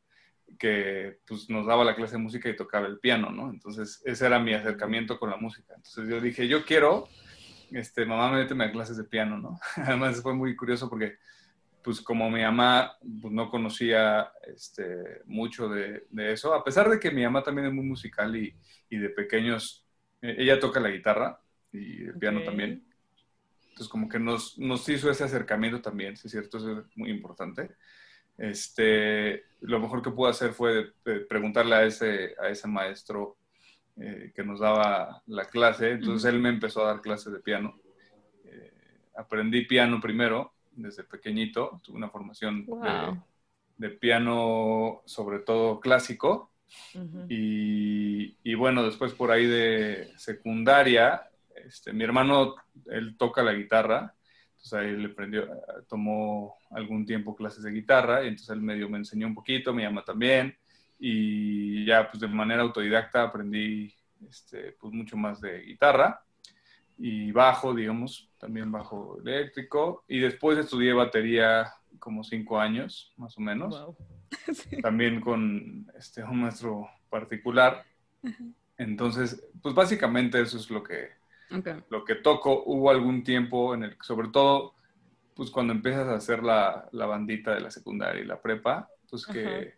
que 0.58 1.18
pues, 1.26 1.50
nos 1.50 1.66
daba 1.66 1.84
la 1.84 1.94
clase 1.94 2.12
de 2.12 2.22
música 2.22 2.48
y 2.48 2.56
tocaba 2.56 2.86
el 2.86 2.98
piano, 2.98 3.30
¿no? 3.30 3.50
Entonces, 3.50 4.00
ese 4.06 4.26
era 4.26 4.38
mi 4.38 4.54
acercamiento 4.54 5.18
con 5.18 5.28
la 5.28 5.36
música. 5.36 5.74
Entonces, 5.76 6.08
yo 6.08 6.20
dije, 6.20 6.48
yo 6.48 6.64
quiero, 6.64 7.08
este, 7.72 8.06
mamá, 8.06 8.30
méteme 8.30 8.64
a 8.64 8.72
clases 8.72 8.96
de 8.96 9.04
piano, 9.04 9.36
¿no? 9.38 9.60
Además, 9.76 10.22
fue 10.22 10.34
muy 10.34 10.56
curioso 10.56 10.88
porque, 10.88 11.18
pues, 11.84 12.00
como 12.00 12.30
mi 12.30 12.40
mamá 12.40 12.96
pues, 13.20 13.34
no 13.34 13.50
conocía 13.50 14.32
este, 14.46 15.20
mucho 15.26 15.68
de, 15.68 16.06
de, 16.08 16.32
eso, 16.32 16.54
a 16.54 16.64
pesar 16.64 16.88
de 16.88 16.98
que 16.98 17.10
mi 17.10 17.22
mamá 17.22 17.42
también 17.42 17.66
es 17.66 17.74
muy 17.74 17.84
musical 17.84 18.34
y, 18.34 18.56
y 18.88 18.96
de 18.96 19.10
pequeños, 19.10 19.86
e, 20.22 20.36
ella 20.38 20.58
toca 20.58 20.80
la 20.80 20.88
guitarra 20.88 21.41
y 21.72 22.04
el 22.04 22.18
piano 22.18 22.42
también. 22.42 22.84
Entonces, 23.62 23.88
como 23.88 24.08
que 24.08 24.18
nos, 24.18 24.58
nos 24.58 24.86
hizo 24.88 25.10
ese 25.10 25.24
acercamiento 25.24 25.80
también, 25.80 26.16
sí 26.16 26.26
es 26.26 26.32
cierto, 26.32 26.58
eso 26.58 26.80
es 26.80 26.96
muy 26.96 27.10
importante. 27.10 27.70
este, 28.36 29.44
lo 29.60 29.80
mejor 29.80 30.02
que 30.02 30.10
pude 30.10 30.30
hacer 30.30 30.52
fue 30.52 30.92
preguntarle 31.28 31.74
a 31.74 31.84
ese, 31.84 32.34
a 32.42 32.48
ese 32.48 32.68
maestro 32.68 33.36
eh, 33.96 34.32
que 34.34 34.42
nos 34.42 34.60
daba 34.60 35.22
la 35.26 35.44
clase. 35.46 35.92
Entonces 35.92 36.32
él 36.32 36.40
me 36.40 36.48
empezó 36.48 36.82
a 36.82 36.92
dar 36.92 37.00
clases 37.00 37.32
de 37.32 37.40
piano. 37.40 37.78
Eh, 38.44 38.72
aprendí 39.16 39.66
piano 39.66 40.00
primero, 40.00 40.52
desde 40.72 41.04
pequeñito. 41.04 41.80
Tuve 41.82 41.96
una 41.96 42.10
formación 42.10 42.66
de, 43.76 43.90
piano, 43.90 45.02
sobre 45.04 45.40
todo 45.40 45.80
clásico. 45.80 46.50
y, 47.28 48.36
y, 48.42 48.54
bueno, 48.54 48.82
después 48.82 49.12
por 49.12 49.30
ahí 49.30 49.46
de 49.46 50.10
secundaria, 50.16 51.28
este, 51.64 51.92
mi 51.92 52.04
hermano, 52.04 52.54
él 52.86 53.16
toca 53.16 53.42
la 53.42 53.52
guitarra 53.52 54.14
entonces 54.62 54.78
ahí 54.78 54.96
le 54.96 55.08
prendió, 55.08 55.48
tomó 55.88 56.54
algún 56.70 57.04
tiempo 57.04 57.34
clases 57.34 57.64
de 57.64 57.72
guitarra 57.72 58.22
y 58.22 58.28
entonces 58.28 58.50
él 58.50 58.62
medio 58.62 58.88
me 58.88 58.98
enseñó 58.98 59.26
un 59.26 59.34
poquito, 59.34 59.74
me 59.74 59.82
llama 59.82 60.04
también 60.04 60.56
y 61.00 61.84
ya 61.84 62.08
pues 62.08 62.20
de 62.20 62.28
manera 62.28 62.62
autodidacta 62.62 63.24
aprendí 63.24 63.92
este, 64.28 64.76
pues 64.78 64.92
mucho 64.92 65.16
más 65.16 65.40
de 65.40 65.62
guitarra 65.62 66.22
y 66.96 67.32
bajo, 67.32 67.74
digamos, 67.74 68.30
también 68.38 68.70
bajo 68.70 69.18
eléctrico 69.20 70.04
y 70.06 70.20
después 70.20 70.56
estudié 70.58 70.92
batería 70.92 71.72
como 71.98 72.22
cinco 72.22 72.60
años 72.60 73.12
más 73.16 73.36
o 73.38 73.40
menos, 73.40 73.84
también 74.80 75.20
con 75.20 75.90
este, 75.98 76.22
un 76.22 76.42
maestro 76.42 76.88
particular. 77.10 77.84
Entonces, 78.78 79.44
pues 79.60 79.74
básicamente 79.74 80.40
eso 80.40 80.56
es 80.56 80.70
lo 80.70 80.84
que 80.84 81.20
lo 81.90 82.04
que 82.04 82.14
toco, 82.16 82.62
hubo 82.64 82.90
algún 82.90 83.24
tiempo 83.24 83.74
en 83.74 83.84
el 83.84 83.96
sobre 84.02 84.28
todo, 84.28 84.74
pues 85.34 85.50
cuando 85.50 85.72
empiezas 85.72 86.08
a 86.08 86.14
hacer 86.14 86.42
la, 86.42 86.88
la 86.92 87.06
bandita 87.06 87.54
de 87.54 87.60
la 87.60 87.70
secundaria 87.70 88.22
y 88.22 88.26
la 88.26 88.40
prepa, 88.40 88.88
pues 89.08 89.26
que 89.26 89.74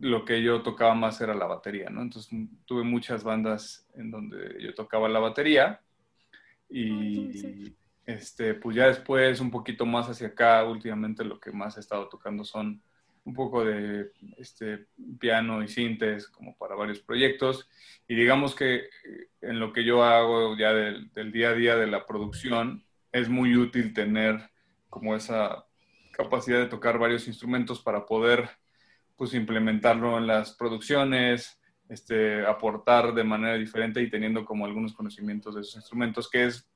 lo 0.00 0.24
que 0.24 0.42
yo 0.42 0.62
tocaba 0.62 0.94
más 0.94 1.20
era 1.20 1.34
la 1.34 1.46
batería, 1.46 1.90
¿no? 1.90 2.02
Entonces 2.02 2.32
tuve 2.64 2.82
muchas 2.84 3.22
bandas 3.24 3.86
en 3.94 4.10
donde 4.10 4.56
yo 4.60 4.74
tocaba 4.74 5.08
la 5.08 5.18
batería 5.18 5.80
y 6.68 7.74
este, 8.06 8.54
pues 8.54 8.76
ya 8.76 8.86
después 8.86 9.40
un 9.40 9.50
poquito 9.50 9.86
más 9.86 10.08
hacia 10.08 10.28
acá, 10.28 10.64
últimamente 10.64 11.24
lo 11.24 11.38
que 11.38 11.52
más 11.52 11.76
he 11.76 11.80
estado 11.80 12.08
tocando 12.08 12.44
son 12.44 12.82
un 13.24 13.34
poco 13.34 13.64
de 13.64 14.10
este, 14.38 14.86
piano 15.18 15.62
y 15.62 15.68
sintes 15.68 16.28
como 16.28 16.56
para 16.56 16.74
varios 16.74 17.00
proyectos. 17.00 17.68
Y 18.08 18.14
digamos 18.14 18.54
que 18.54 18.76
eh, 18.76 19.28
en 19.42 19.60
lo 19.60 19.72
que 19.72 19.84
yo 19.84 20.02
hago 20.02 20.56
ya 20.56 20.72
del, 20.72 21.32
día 21.32 21.50
a 21.50 21.54
día 21.54 21.76
de 21.76 21.86
la 21.86 22.06
producción, 22.06 22.84
es 23.12 23.28
muy 23.28 23.56
útil 23.56 23.92
tener 23.92 24.50
como 24.88 25.14
esa 25.14 25.66
capacidad 26.12 26.58
de 26.58 26.66
tocar 26.66 26.98
varios 26.98 27.26
instrumentos 27.28 27.80
para 27.80 28.06
poder 28.06 28.48
pues 29.16 29.34
implementarlo 29.34 30.16
en 30.16 30.26
las 30.26 30.54
producciones, 30.54 31.60
este, 31.88 32.46
aportar 32.46 33.12
de 33.14 33.24
manera 33.24 33.54
diferente 33.56 34.00
y 34.00 34.08
teniendo 34.08 34.44
como 34.44 34.64
algunos 34.64 34.94
conocimientos 34.94 35.54
de 35.54 35.60
esos 35.60 35.76
instrumentos, 35.76 36.30
que 36.30 36.46
es, 36.46 36.68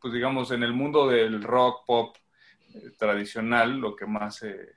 pues 0.00 0.14
digamos, 0.14 0.50
en 0.50 0.62
el 0.62 0.72
mundo 0.72 1.08
del 1.08 1.42
rock, 1.42 1.84
pop 1.86 2.16
eh, 2.74 2.90
tradicional, 2.98 3.78
lo 3.78 3.94
que 3.94 4.06
más 4.06 4.36
se 4.36 4.72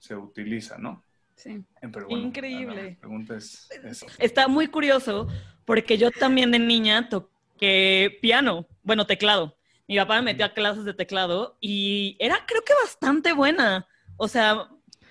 se 0.00 0.16
utiliza, 0.16 0.78
¿no? 0.78 1.04
Sí. 1.36 1.62
Eh, 1.80 1.90
Increíble. 2.08 2.98
pregunta 3.00 3.36
es 3.36 3.70
eso. 3.84 4.06
Está 4.18 4.48
muy 4.48 4.66
curioso 4.66 5.28
porque 5.64 5.96
yo 5.96 6.10
también 6.10 6.50
de 6.50 6.58
niña 6.58 7.08
toqué 7.08 8.18
piano, 8.20 8.66
bueno, 8.82 9.06
teclado. 9.06 9.56
Mi 9.86 9.96
papá 9.96 10.16
me 10.16 10.22
metió 10.22 10.44
a 10.44 10.54
clases 10.54 10.84
de 10.84 10.94
teclado 10.94 11.56
y 11.60 12.16
era 12.18 12.44
creo 12.46 12.62
que 12.62 12.72
bastante 12.82 13.32
buena. 13.32 13.86
O 14.16 14.28
sea, 14.28 14.68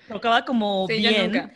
tocaba 0.08 0.44
como 0.44 0.86
bien. 0.86 1.52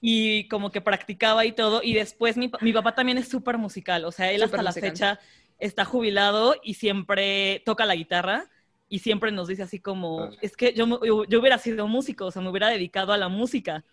Y 0.00 0.48
como 0.48 0.70
que 0.70 0.80
practicaba 0.80 1.44
y 1.44 1.52
todo. 1.52 1.82
Y 1.82 1.92
después 1.92 2.36
mi, 2.36 2.50
mi 2.62 2.72
papá 2.72 2.94
también 2.94 3.18
es 3.18 3.28
súper 3.28 3.58
musical. 3.58 4.04
O 4.06 4.12
sea, 4.12 4.32
él 4.32 4.42
hasta 4.42 4.62
la 4.62 4.72
fecha 4.72 5.20
está 5.58 5.84
jubilado 5.84 6.56
y 6.62 6.74
siempre 6.74 7.62
toca 7.66 7.84
la 7.84 7.94
guitarra 7.94 8.48
y 8.90 8.98
siempre 8.98 9.30
nos 9.30 9.46
dice 9.46 9.62
así 9.62 9.78
como, 9.78 10.30
es 10.42 10.56
que 10.56 10.74
yo, 10.74 11.00
yo, 11.04 11.40
hubiera 11.40 11.58
sido 11.58 11.86
músico, 11.86 12.26
o 12.26 12.30
sea, 12.32 12.42
me 12.42 12.50
hubiera 12.50 12.68
dedicado 12.68 13.12
a 13.12 13.16
la 13.16 13.28
música. 13.28 13.84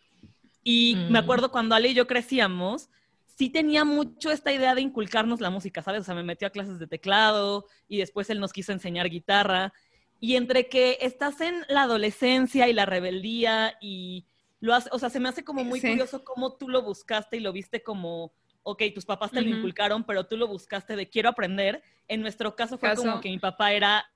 Y 0.63 0.95
me 0.95 1.21
mm. 1.21 1.23
acuerdo 1.23 1.51
cuando 1.51 1.75
Ale 1.75 1.89
y 1.89 1.93
yo 1.93 2.07
crecíamos, 2.07 2.89
sí 3.27 3.51
tenía 3.51 3.85
mucho 3.85 4.31
esta 4.31 4.51
idea 4.51 4.73
de 4.73 4.81
inculcarnos 4.81 5.39
la 5.39 5.51
música, 5.51 5.83
¿sabes? 5.83 6.01
O 6.01 6.03
sea, 6.03 6.15
me 6.15 6.23
metió 6.23 6.47
a 6.47 6.51
clases 6.51 6.79
de 6.79 6.87
teclado 6.87 7.67
y 7.87 7.99
después 7.99 8.31
él 8.31 8.39
nos 8.39 8.51
quiso 8.51 8.71
enseñar 8.71 9.07
guitarra. 9.07 9.71
Y 10.19 10.35
entre 10.35 10.67
que 10.67 10.97
estás 10.99 11.41
en 11.41 11.63
la 11.69 11.83
adolescencia 11.83 12.67
y 12.67 12.73
la 12.73 12.87
rebeldía 12.87 13.77
y 13.79 14.25
lo 14.59 14.73
hace, 14.73 14.89
o 14.91 14.97
sea, 14.97 15.11
se 15.11 15.19
me 15.19 15.29
hace 15.29 15.43
como 15.43 15.63
muy 15.63 15.79
curioso 15.79 16.23
cómo 16.23 16.53
tú 16.53 16.69
lo 16.69 16.81
buscaste 16.81 17.37
y 17.37 17.41
lo 17.41 17.53
viste 17.53 17.83
como, 17.83 18.33
ok, 18.63 18.81
tus 18.95 19.05
papás 19.05 19.29
te 19.29 19.43
lo 19.43 19.55
inculcaron, 19.55 20.03
pero 20.05 20.25
tú 20.25 20.37
lo 20.37 20.47
buscaste 20.47 20.95
de 20.95 21.07
quiero 21.07 21.29
aprender. 21.29 21.83
En 22.07 22.21
nuestro 22.21 22.55
caso 22.55 22.79
fue 22.79 22.95
como 22.95 23.21
que 23.21 23.29
mi 23.29 23.37
papá 23.37 23.73
era 23.73 24.09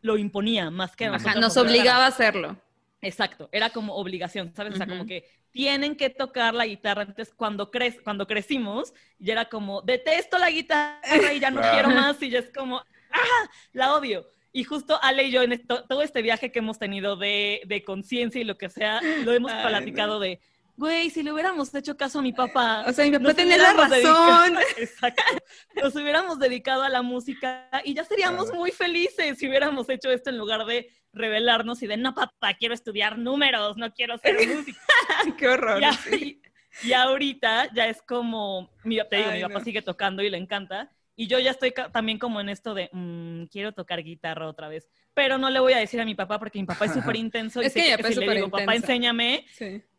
lo 0.00 0.18
imponía 0.18 0.70
más 0.70 0.96
que 0.96 1.08
nosotros. 1.08 1.36
nos 1.36 1.56
obligaba 1.56 2.04
a 2.04 2.08
hacerlo. 2.08 2.56
Exacto, 3.02 3.48
era 3.50 3.70
como 3.70 3.94
obligación, 3.94 4.52
¿sabes? 4.54 4.74
O 4.74 4.76
sea, 4.76 4.86
como 4.86 5.06
que 5.06 5.24
tienen 5.50 5.96
que 5.96 6.10
tocar 6.10 6.54
la 6.54 6.66
guitarra. 6.66 7.02
Entonces, 7.02 7.32
cuando, 7.34 7.70
cre 7.70 7.96
cuando 8.02 8.26
crecimos, 8.26 8.92
ya 9.18 9.32
era 9.32 9.44
como, 9.46 9.80
detesto 9.82 10.38
la 10.38 10.50
guitarra 10.50 11.32
y 11.32 11.40
ya 11.40 11.50
no 11.50 11.62
quiero 11.62 11.88
más, 11.88 12.22
y 12.22 12.30
ya 12.30 12.40
es 12.40 12.50
como, 12.52 12.78
¡ah! 12.78 13.50
La 13.72 13.94
odio. 13.94 14.26
Y 14.52 14.64
justo 14.64 14.98
Ale 15.02 15.24
y 15.24 15.30
yo, 15.30 15.42
en 15.42 15.64
todo 15.66 16.02
este 16.02 16.22
viaje 16.22 16.52
que 16.52 16.58
hemos 16.58 16.78
tenido 16.78 17.16
de, 17.16 17.62
de 17.66 17.82
conciencia 17.84 18.40
y 18.40 18.44
lo 18.44 18.58
que 18.58 18.68
sea, 18.68 19.00
lo 19.24 19.32
hemos 19.32 19.52
platicado 19.52 20.20
de, 20.20 20.40
güey, 20.80 21.10
si 21.10 21.22
le 21.22 21.30
hubiéramos 21.30 21.74
hecho 21.74 21.94
caso 21.94 22.20
a 22.20 22.22
mi 22.22 22.32
papá. 22.32 22.84
O 22.86 22.92
sea, 22.92 23.04
mi 23.04 23.12
papá 23.12 23.34
tenía 23.34 23.58
la 23.58 23.74
razón. 23.74 24.56
exacto. 24.78 25.22
Nos 25.74 25.94
hubiéramos 25.94 26.38
dedicado 26.38 26.82
a 26.82 26.88
la 26.88 27.02
música 27.02 27.68
y 27.84 27.92
ya 27.92 28.02
seríamos 28.02 28.50
muy 28.54 28.70
felices 28.70 29.38
si 29.38 29.46
hubiéramos 29.46 29.90
hecho 29.90 30.10
esto 30.10 30.30
en 30.30 30.38
lugar 30.38 30.64
de 30.64 30.90
revelarnos 31.12 31.82
y 31.82 31.86
de, 31.86 31.98
no, 31.98 32.14
papá, 32.14 32.54
quiero 32.54 32.72
estudiar 32.72 33.18
números, 33.18 33.76
no 33.76 33.92
quiero 33.92 34.16
ser 34.16 34.36
música. 34.56 34.80
Qué 35.36 35.48
horror. 35.48 35.82
Y, 36.82 36.92
ahorita 36.94 37.68
ya 37.74 37.88
es 37.88 38.00
como, 38.00 38.70
te 38.82 39.16
digo, 39.16 39.30
mi 39.32 39.42
papá 39.42 39.60
sigue 39.62 39.82
tocando 39.82 40.22
y 40.22 40.30
le 40.30 40.38
encanta. 40.38 40.90
Y 41.14 41.26
yo 41.26 41.38
ya 41.38 41.50
estoy 41.50 41.74
también 41.92 42.18
como 42.18 42.40
en 42.40 42.48
esto 42.48 42.72
de, 42.72 42.88
mm, 42.92 43.44
quiero 43.52 43.72
tocar 43.72 44.02
guitarra 44.02 44.48
otra 44.48 44.68
vez. 44.68 44.88
Pero 45.14 45.38
no 45.38 45.50
le 45.50 45.60
voy 45.60 45.72
a 45.72 45.78
decir 45.78 46.00
a 46.00 46.04
mi 46.04 46.14
papá 46.14 46.38
porque 46.38 46.58
mi 46.58 46.66
papá 46.66 46.84
es 46.86 46.92
súper 46.92 47.16
intenso. 47.16 47.62
y 47.62 47.70
sé 47.70 47.96
que, 47.96 48.02
si 48.04 48.14
le 48.14 48.34
digo, 48.34 48.48
papá, 48.48 48.74
enséñame, 48.74 49.44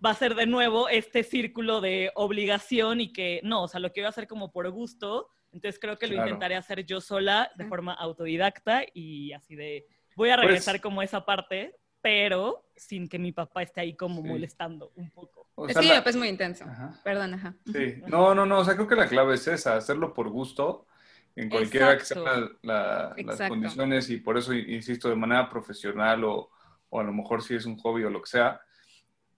va 0.03 0.11
a 0.11 0.15
ser 0.15 0.35
de 0.35 0.45
nuevo 0.45 0.89
este 0.89 1.23
círculo 1.23 1.81
de 1.81 2.11
obligación 2.15 3.01
y 3.01 3.11
que 3.11 3.41
no, 3.43 3.63
o 3.63 3.67
sea, 3.67 3.79
lo 3.79 3.91
quiero 3.91 4.09
hacer 4.09 4.27
como 4.27 4.51
por 4.51 4.69
gusto. 4.71 5.29
Entonces 5.51 5.79
creo 5.79 5.97
que 5.97 6.07
lo 6.07 6.15
intentaré 6.15 6.55
hacer 6.55 6.85
yo 6.85 7.01
sola 7.01 7.51
de 7.55 7.65
forma 7.65 7.93
autodidacta 7.93 8.83
y 8.93 9.33
así 9.33 9.55
de, 9.55 9.85
voy 10.15 10.29
a 10.29 10.35
pues 10.35 10.47
regresar 10.47 10.79
como 10.79 11.01
esa 11.01 11.25
parte, 11.25 11.75
pero 12.01 12.65
sin 12.75 13.09
que 13.09 13.19
mi 13.19 13.33
papá 13.33 13.61
esté 13.63 13.81
ahí 13.81 13.93
como 13.93 14.21
molestando 14.21 14.93
un 14.95 15.09
poco. 15.11 15.47
es 15.67 15.77
que 15.77 15.83
mi 15.83 15.89
papá 15.89 16.09
es 16.09 16.15
muy 16.15 16.29
intenso. 16.29 16.65
Perdón, 17.03 17.33
ajá. 17.33 17.53
Sí, 17.65 18.01
no, 18.07 18.33
no, 18.33 18.45
no, 18.45 18.59
o 18.59 18.65
sea, 18.65 18.75
creo 18.75 18.87
que 18.87 18.95
la 18.95 19.07
clave 19.07 19.35
es 19.35 19.45
esa, 19.47 19.75
hacerlo 19.75 20.13
por 20.13 20.29
gusto 20.29 20.87
en 21.35 21.49
cualquiera 21.49 21.97
que 21.97 22.05
sean 22.05 22.49
las 22.61 23.13
condiciones 23.47 24.09
y 24.09 24.17
por 24.17 24.37
eso 24.37 24.53
insisto 24.53 25.09
de 25.09 25.15
manera 25.15 25.49
profesional 25.49 26.23
o, 26.23 26.49
o, 26.89 26.99
a 26.99 27.03
lo 27.03 27.13
mejor 27.13 27.41
si 27.41 27.55
es 27.55 27.65
un 27.65 27.77
hobby 27.77 28.03
o 28.03 28.09
lo 28.09 28.21
que 28.21 28.29
sea, 28.29 28.61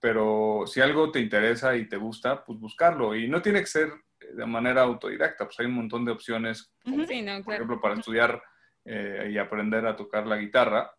pero 0.00 0.64
si 0.66 0.80
algo 0.80 1.10
te 1.10 1.20
interesa 1.20 1.76
y 1.76 1.88
te 1.88 1.96
gusta, 1.96 2.44
pues 2.44 2.58
buscarlo. 2.58 3.14
Y 3.14 3.26
no 3.26 3.40
tiene 3.40 3.60
que 3.60 3.66
ser 3.66 3.90
de 4.34 4.46
manera 4.46 4.82
autodidacta, 4.82 5.46
pues 5.46 5.58
hay 5.60 5.66
un 5.66 5.74
montón 5.74 6.04
de 6.04 6.12
opciones, 6.12 6.70
por 6.82 7.54
ejemplo, 7.54 7.80
para 7.80 7.94
estudiar 7.94 8.42
eh, 8.84 9.30
y 9.32 9.38
aprender 9.38 9.86
a 9.86 9.96
tocar 9.96 10.26
la 10.26 10.36
guitarra. 10.36 10.92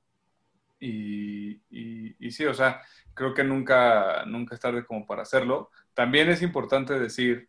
Y, 0.79 1.51
y, 1.69 2.15
y, 2.19 2.31
sí, 2.31 2.45
o 2.45 2.53
sea, 2.53 2.81
creo 3.13 3.33
que 3.33 3.43
nunca, 3.43 4.25
nunca 4.25 4.55
es 4.55 4.61
tarde 4.61 4.85
como 4.85 5.05
para 5.05 5.21
hacerlo. 5.21 5.69
También 5.93 6.29
es 6.29 6.41
importante 6.41 6.99
decir 6.99 7.47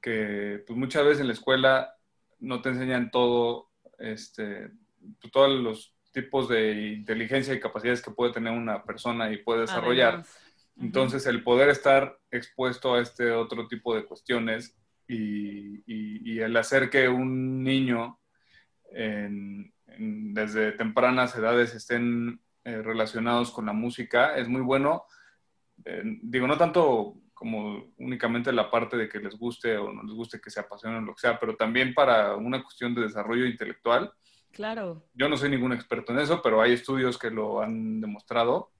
que 0.00 0.62
pues 0.66 0.78
muchas 0.78 1.04
veces 1.04 1.20
en 1.20 1.28
la 1.28 1.34
escuela 1.34 1.94
no 2.42 2.60
te 2.60 2.70
enseñan 2.70 3.10
todo, 3.10 3.70
este, 3.98 4.70
todos 5.32 5.50
los 5.60 5.94
tipos 6.12 6.48
de 6.48 6.92
inteligencia 6.92 7.54
y 7.54 7.60
capacidades 7.60 8.02
que 8.02 8.10
puede 8.10 8.32
tener 8.32 8.52
una 8.52 8.84
persona 8.84 9.32
y 9.32 9.38
puede 9.38 9.62
desarrollar. 9.62 10.24
Entonces, 10.80 11.26
el 11.26 11.42
poder 11.42 11.68
estar 11.68 12.18
expuesto 12.30 12.94
a 12.94 13.00
este 13.00 13.30
otro 13.30 13.68
tipo 13.68 13.94
de 13.94 14.04
cuestiones 14.04 14.76
y, 15.06 16.40
el 16.40 16.56
hacer 16.56 16.90
que 16.90 17.08
un 17.08 17.62
niño 17.62 18.18
desde 19.98 20.72
tempranas 20.72 21.36
edades 21.36 21.74
estén 21.74 22.40
eh, 22.64 22.82
relacionados 22.82 23.50
con 23.50 23.66
la 23.66 23.72
música 23.72 24.36
es 24.36 24.48
muy 24.48 24.60
bueno. 24.60 25.04
Eh, 25.84 26.02
digo, 26.22 26.46
no 26.46 26.58
tanto 26.58 27.16
como 27.42 27.92
únicamente 27.98 28.52
la 28.52 28.70
parte 28.70 28.96
de 28.96 29.08
que 29.08 29.18
les 29.18 29.36
guste 29.36 29.76
o 29.76 29.92
no 29.92 30.04
les 30.04 30.14
guste, 30.14 30.40
que 30.40 30.48
se 30.48 30.60
apasionen, 30.60 31.04
lo 31.04 31.12
que 31.12 31.22
sea, 31.22 31.40
pero 31.40 31.56
también 31.56 31.92
para 31.92 32.36
una 32.36 32.62
cuestión 32.62 32.94
de 32.94 33.02
desarrollo 33.02 33.46
intelectual. 33.46 34.12
Claro. 34.52 35.08
Yo 35.12 35.28
no 35.28 35.36
soy 35.36 35.50
ningún 35.50 35.72
experto 35.72 36.12
en 36.12 36.20
eso, 36.20 36.40
pero 36.40 36.62
hay 36.62 36.74
estudios 36.74 37.18
que 37.18 37.30
lo 37.30 37.60
han 37.60 38.00
demostrado. 38.00 38.70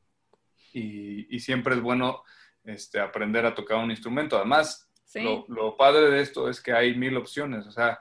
y, 0.72 1.40
siempre 1.40 1.74
es 1.74 1.80
bueno 1.80 2.22
este, 2.62 3.00
aprender 3.00 3.44
a 3.46 3.54
tocar 3.56 3.78
un 3.78 3.90
instrumento. 3.90 4.36
Además, 4.36 4.88
lo, 5.16 5.44
lo, 5.48 5.76
padre 5.76 6.08
de 6.08 6.20
esto 6.20 6.48
es 6.48 6.60
que 6.60 6.72
hay 6.72 6.94
mil 6.94 7.16
opciones, 7.16 7.66
o 7.66 7.72
sea, 7.72 7.98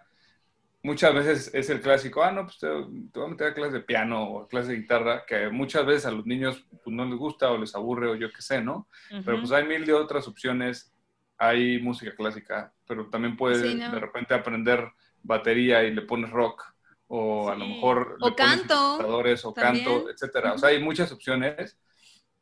muchas 0.84 1.14
veces 1.14 1.52
es 1.54 1.70
el 1.70 1.82
clásico, 1.82 2.24
ah, 2.24 2.32
no, 2.32 2.46
pues 2.46 2.60
te, 2.60 2.68
voy 2.68 3.26
a 3.26 3.28
meter 3.28 3.48
a 3.48 3.54
clase 3.54 3.74
de 3.74 3.82
piano 3.82 4.24
o 4.24 4.42
a 4.42 4.48
clase 4.48 4.72
de 4.72 4.80
guitarra, 4.80 5.26
que 5.26 5.50
muchas 5.50 5.86
veces 5.86 6.06
a 6.06 6.12
los 6.12 6.26
niños 6.26 6.66
pues, 6.84 6.96
no 6.96 7.06
les 7.06 7.18
gusta 7.18 7.52
o 7.52 7.58
les 7.58 7.76
aburre 7.76 8.08
o 8.08 8.16
yo 8.16 8.32
qué 8.32 8.42
sé, 8.42 8.62
¿no? 8.62 8.88
Pero 9.10 9.40
pues 9.40 9.52
hay 9.52 9.66
mil 9.66 9.86
de 9.86 9.94
otras 9.94 10.28
opciones, 10.28 10.94
hay 11.38 11.80
música 11.80 12.16
clásica, 12.16 12.74
pero 12.88 13.10
también 13.10 13.38
puedes 13.38 13.62
de 13.62 14.00
repente 14.00 14.34
aprender 14.34 14.92
batería 15.24 15.84
y 15.84 15.94
le 15.94 16.02
pones 16.02 16.32
rock 16.32 16.64
o 17.08 17.50
a 17.50 17.56
lo 17.56 17.68
mejor 17.68 18.18
o 18.22 18.36
canto 18.36 19.00
o 19.00 19.54
canto, 19.54 20.10
etcétera. 20.10 20.54
O 20.54 20.58
sea, 20.58 20.70
hay 20.70 20.82
muchas 20.82 21.12
opciones 21.12 21.78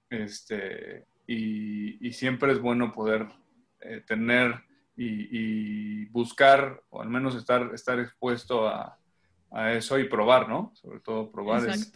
este, 0.09 1.05
y, 1.27 2.11
siempre 2.13 2.51
es 2.51 2.59
bueno 2.59 2.91
poder 2.91 3.27
eh, 3.81 4.03
tener 4.05 4.63
y, 5.01 6.05
buscar, 6.05 6.81
o 6.89 7.01
al 7.01 7.09
menos 7.09 7.35
estar, 7.35 7.71
estar 7.73 7.99
expuesto 7.99 8.67
a, 8.67 8.95
eso 9.71 9.97
y 9.97 10.07
probar, 10.07 10.47
¿no? 10.47 10.71
Sobre 10.75 10.99
todo 10.99 11.31
probar 11.31 11.67
es, 11.69 11.91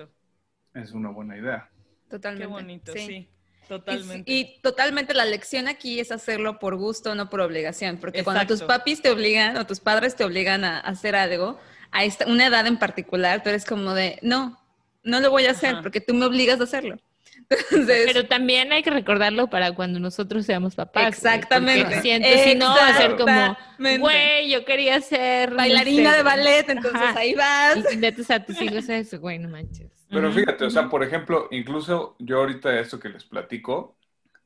es, 0.74 0.92
una 0.92 1.10
buena 1.10 1.38
idea. 1.38 1.70
Totalmente. 2.10 2.48
Qué 2.48 2.52
bonito, 2.52 2.94
sí. 2.94 3.30
Totalmente. 3.68 4.32
Y, 4.32 4.60
totalmente 4.62 5.14
la 5.14 5.26
lección 5.26 5.68
aquí 5.68 6.00
es 6.00 6.12
hacerlo 6.12 6.58
por 6.58 6.76
gusto, 6.78 7.14
no 7.14 7.30
por 7.30 7.42
obligación, 7.42 7.98
porque 7.98 8.24
cuando 8.24 8.48
tus 8.48 8.64
papis 8.64 9.04
te 9.04 9.12
obligan 9.12 9.56
o 9.58 9.68
tus 9.68 9.80
padres 9.80 10.16
te 10.16 10.24
obligan 10.24 10.64
a, 10.64 10.80
hacer 10.80 11.16
algo, 11.16 11.60
a 11.92 12.04
esta, 12.04 12.26
una 12.26 12.48
edad 12.48 12.66
en 12.66 12.78
particular, 12.78 13.44
tú 13.44 13.50
eres 13.50 13.66
como 13.66 13.94
de, 13.94 14.18
no, 14.24 14.60
no 15.04 15.20
lo 15.20 15.30
voy 15.30 15.46
a 15.46 15.52
hacer 15.52 15.78
porque 15.84 16.02
tú 16.02 16.16
me 16.16 16.26
obligas 16.26 16.60
a 16.60 16.64
hacerlo. 16.64 16.98
Pero 17.88 18.25
también 18.25 18.72
hay 18.72 18.84
que 18.84 18.90
recordarlo 18.90 19.50
para 19.50 19.74
cuando 19.74 20.00
nosotros 20.00 20.46
seamos 20.46 20.75
papás. 20.75 21.08
Exactamente. 21.08 22.02
si 22.02 22.56
no, 22.56 22.68
va 22.68 22.90
a 22.90 22.98
ser 22.98 23.16
como, 23.16 23.58
güey, 24.00 24.50
yo 24.50 24.66
quería 24.66 25.00
ser 25.02 25.54
bailarina 25.54 26.16
de 26.16 26.24
ballet, 26.24 26.70
entonces 26.70 27.16
ahí 27.16 27.36
vas. 27.36 27.94
Y 27.94 27.98
metes 27.98 28.30
a 28.32 28.44
tus 28.44 28.62
hijos 28.62 28.90
a 28.90 28.98
eso, 28.98 29.20
güey, 29.20 29.40
no 29.40 29.50
manches. 29.50 29.92
Pero 30.10 30.32
fíjate, 30.32 30.66
o 30.66 30.70
sea, 30.70 30.90
por 30.90 31.04
ejemplo, 31.04 31.48
incluso 31.52 32.16
yo 32.20 32.40
ahorita 32.40 32.80
esto 32.80 33.00
que 33.00 33.10
les 33.10 33.24
platico, 33.24 33.98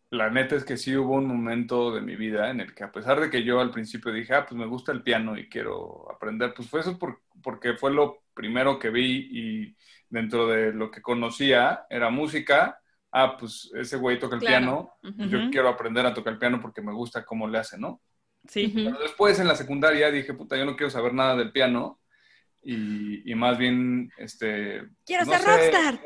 la 0.10 0.30
neta 0.30 0.56
es 0.56 0.64
que 0.64 0.78
sí 0.78 0.96
hubo 0.96 1.16
un 1.16 1.28
momento 1.28 1.94
de 1.94 2.02
mi 2.02 2.16
vida 2.16 2.50
en 2.50 2.62
el 2.62 2.74
que 2.74 2.86
a 2.86 2.92
pesar 2.92 3.20
de 3.20 3.30
que 3.30 3.44
yo 3.44 3.60
al 3.60 3.72
principio 3.72 4.14
dije, 4.14 4.34
ah, 4.34 4.46
pues 4.46 4.58
me 4.58 4.66
gusta 4.66 4.92
el 4.94 5.04
piano 5.04 5.38
y 5.38 5.50
quiero 5.50 6.10
aprender, 6.10 6.54
pues 6.54 6.70
fue 6.70 6.80
eso 6.80 6.98
porque 7.44 7.74
fue 7.74 7.92
lo 7.92 8.24
primero 8.34 8.80
que 8.80 8.90
vi 8.90 9.28
y 9.32 9.76
dentro 10.10 10.48
de 10.48 10.74
lo 10.74 10.92
que 10.92 11.02
conocía 11.02 11.86
era 11.90 12.10
música. 12.10 12.80
Ah, 13.12 13.38
pues 13.38 13.72
ese 13.74 13.98
güey 13.98 14.20
toca 14.20 14.36
el 14.36 14.42
piano, 14.42 14.94
yo 15.02 15.50
quiero 15.50 15.70
aprender 15.70 16.06
a 16.06 16.14
tocar 16.14 16.34
el 16.34 16.40
piano 16.40 16.60
porque 16.62 16.82
me 16.82 16.94
gusta 16.94 17.26
cómo 17.26 17.48
le 17.48 17.58
hace, 17.58 17.78
¿no? 17.78 18.02
Sí. 18.48 18.72
Pero 18.76 19.00
después 19.00 19.40
en 19.40 19.48
la 19.48 19.56
secundaria 19.56 20.12
dije, 20.12 20.34
puta, 20.34 20.58
yo 20.58 20.66
no 20.66 20.76
quiero 20.76 20.90
saber 20.90 21.14
nada 21.14 21.36
del 21.36 21.52
piano 21.52 22.00
y, 22.62 23.34
más 23.36 23.58
bien, 23.58 24.12
este... 24.18 24.84
Quiero 25.06 25.26
ser 25.26 25.42
rockstar. 25.42 26.02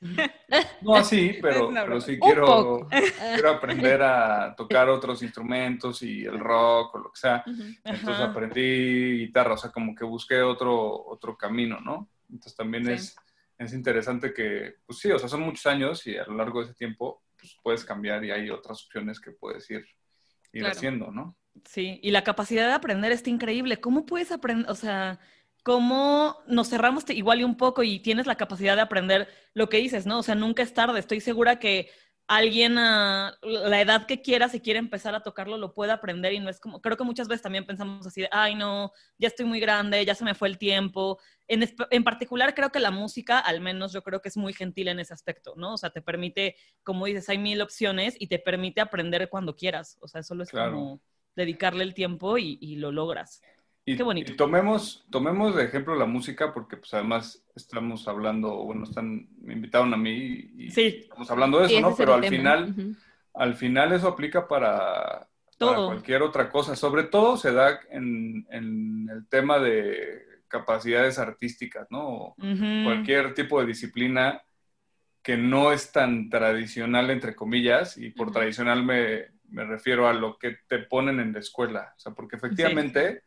No 0.80 0.94
así, 0.94 1.38
pero, 1.42 1.68
pero 1.68 2.00
sí 2.00 2.18
quiero, 2.18 2.88
quiero 2.88 3.50
aprender 3.50 4.02
a 4.02 4.54
tocar 4.56 4.88
otros 4.88 5.22
instrumentos 5.22 6.02
y 6.02 6.24
el 6.24 6.38
rock 6.38 6.94
o 6.94 6.98
lo 6.98 7.12
que 7.12 7.20
sea. 7.20 7.44
Entonces 7.84 8.18
aprendí 8.18 9.26
guitarra, 9.26 9.54
o 9.54 9.58
sea, 9.58 9.70
como 9.70 9.94
que 9.94 10.04
busqué 10.04 10.40
otro, 10.40 11.04
otro 11.06 11.36
camino, 11.36 11.80
¿no? 11.80 12.08
Entonces 12.30 12.56
también 12.56 12.88
es, 12.88 13.14
es 13.60 13.74
interesante 13.74 14.32
que, 14.32 14.76
pues 14.86 14.98
sí, 14.98 15.12
o 15.12 15.18
sea, 15.18 15.28
son 15.28 15.42
muchos 15.42 15.66
años 15.66 16.06
y 16.06 16.16
a 16.16 16.24
lo 16.24 16.34
largo 16.34 16.60
de 16.60 16.66
ese 16.66 16.74
tiempo 16.74 17.22
pues, 17.38 17.56
puedes 17.62 17.84
cambiar 17.84 18.24
y 18.24 18.30
hay 18.30 18.48
otras 18.48 18.82
opciones 18.84 19.20
que 19.20 19.32
puedes 19.32 19.70
ir, 19.70 19.84
ir 20.52 20.66
haciendo, 20.66 21.10
¿no? 21.10 21.36
Sí, 21.66 22.00
y 22.02 22.10
la 22.10 22.24
capacidad 22.24 22.66
de 22.66 22.72
aprender 22.72 23.12
está 23.12 23.28
increíble. 23.28 23.78
¿Cómo 23.78 24.06
puedes 24.06 24.32
aprender? 24.32 24.70
O 24.70 24.74
sea, 24.74 25.20
cómo 25.62 26.38
nos 26.46 26.70
cerramos 26.70 27.04
igual 27.10 27.40
y 27.40 27.44
un 27.44 27.58
poco 27.58 27.82
y 27.82 28.00
tienes 28.00 28.26
la 28.26 28.36
capacidad 28.36 28.76
de 28.76 28.82
aprender 28.82 29.28
lo 29.52 29.68
que 29.68 29.76
dices, 29.76 30.06
¿no? 30.06 30.20
O 30.20 30.22
sea, 30.22 30.34
nunca 30.34 30.62
es 30.62 30.72
tarde. 30.72 30.98
Estoy 30.98 31.20
segura 31.20 31.58
que 31.58 31.90
alguien 32.30 32.78
a 32.78 33.36
la 33.42 33.80
edad 33.80 34.06
que 34.06 34.22
quiera, 34.22 34.48
si 34.48 34.60
quiere 34.60 34.78
empezar 34.78 35.16
a 35.16 35.22
tocarlo, 35.24 35.58
lo 35.58 35.74
puede 35.74 35.90
aprender 35.90 36.32
y 36.32 36.38
no 36.38 36.48
es 36.48 36.60
como, 36.60 36.80
creo 36.80 36.96
que 36.96 37.02
muchas 37.02 37.26
veces 37.26 37.42
también 37.42 37.66
pensamos 37.66 38.06
así 38.06 38.20
de, 38.20 38.28
ay, 38.30 38.54
no, 38.54 38.92
ya 39.18 39.26
estoy 39.26 39.46
muy 39.46 39.58
grande, 39.58 40.04
ya 40.04 40.14
se 40.14 40.24
me 40.24 40.34
fue 40.34 40.46
el 40.46 40.56
tiempo. 40.56 41.18
En, 41.48 41.68
en 41.90 42.04
particular, 42.04 42.54
creo 42.54 42.70
que 42.70 42.78
la 42.78 42.92
música, 42.92 43.40
al 43.40 43.60
menos 43.60 43.92
yo 43.92 44.04
creo 44.04 44.22
que 44.22 44.28
es 44.28 44.36
muy 44.36 44.52
gentil 44.52 44.86
en 44.86 45.00
ese 45.00 45.12
aspecto, 45.12 45.54
¿no? 45.56 45.74
O 45.74 45.76
sea, 45.76 45.90
te 45.90 46.02
permite, 46.02 46.54
como 46.84 47.06
dices, 47.06 47.28
hay 47.28 47.38
mil 47.38 47.60
opciones 47.62 48.14
y 48.16 48.28
te 48.28 48.38
permite 48.38 48.80
aprender 48.80 49.28
cuando 49.28 49.56
quieras. 49.56 49.98
O 50.00 50.06
sea, 50.06 50.22
solo 50.22 50.44
es 50.44 50.52
como 50.52 51.00
dedicarle 51.34 51.82
el 51.82 51.94
tiempo 51.94 52.38
y, 52.38 52.58
y 52.60 52.76
lo 52.76 52.92
logras. 52.92 53.42
Y, 53.84 53.96
Qué 53.96 54.02
bonito. 54.02 54.36
tomemos, 54.36 55.06
tomemos 55.10 55.56
de 55.56 55.64
ejemplo 55.64 55.94
la 55.94 56.04
música 56.04 56.52
porque 56.52 56.76
pues 56.76 56.92
además 56.94 57.44
estamos 57.56 58.06
hablando, 58.08 58.64
bueno, 58.64 58.84
están, 58.84 59.28
me 59.40 59.54
invitaron 59.54 59.94
a 59.94 59.96
mí 59.96 60.50
y 60.56 60.80
estamos 60.80 61.30
hablando 61.30 61.58
de 61.58 61.66
eso, 61.66 61.80
¿no? 61.80 61.96
Pero 61.96 62.14
al 62.14 62.24
final, 62.24 62.96
al 63.34 63.54
final 63.54 63.92
eso 63.92 64.08
aplica 64.08 64.46
para, 64.46 65.28
cualquier 65.58 66.22
otra 66.22 66.50
cosa. 66.50 66.76
Sobre 66.76 67.04
todo 67.04 67.36
se 67.36 67.52
da 67.52 67.80
en, 67.90 68.46
el 68.50 69.26
tema 69.28 69.58
de 69.58 70.24
capacidades 70.48 71.18
artísticas, 71.18 71.86
¿no? 71.90 72.34
Cualquier 72.84 73.34
tipo 73.34 73.60
de 73.60 73.66
disciplina 73.66 74.42
que 75.22 75.36
no 75.36 75.72
es 75.72 75.92
tan 75.92 76.30
tradicional, 76.30 77.10
entre 77.10 77.34
comillas, 77.34 77.98
y 77.98 78.10
por 78.10 78.32
tradicional 78.32 78.82
me, 78.84 79.26
me, 79.50 79.64
refiero 79.64 80.08
a 80.08 80.14
lo 80.14 80.38
que 80.38 80.56
te 80.66 80.78
ponen 80.78 81.20
en 81.20 81.32
la 81.32 81.40
escuela. 81.40 81.92
O 81.96 82.00
sea, 82.00 82.12
porque 82.12 82.36
efectivamente 82.36 83.22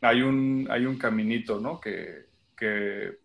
hay 0.00 0.22
un, 0.22 0.68
hay 0.70 0.86
un 0.86 0.98
caminito, 0.98 1.60
¿no? 1.60 1.80
Que, 1.80 2.26
que, 2.56 3.18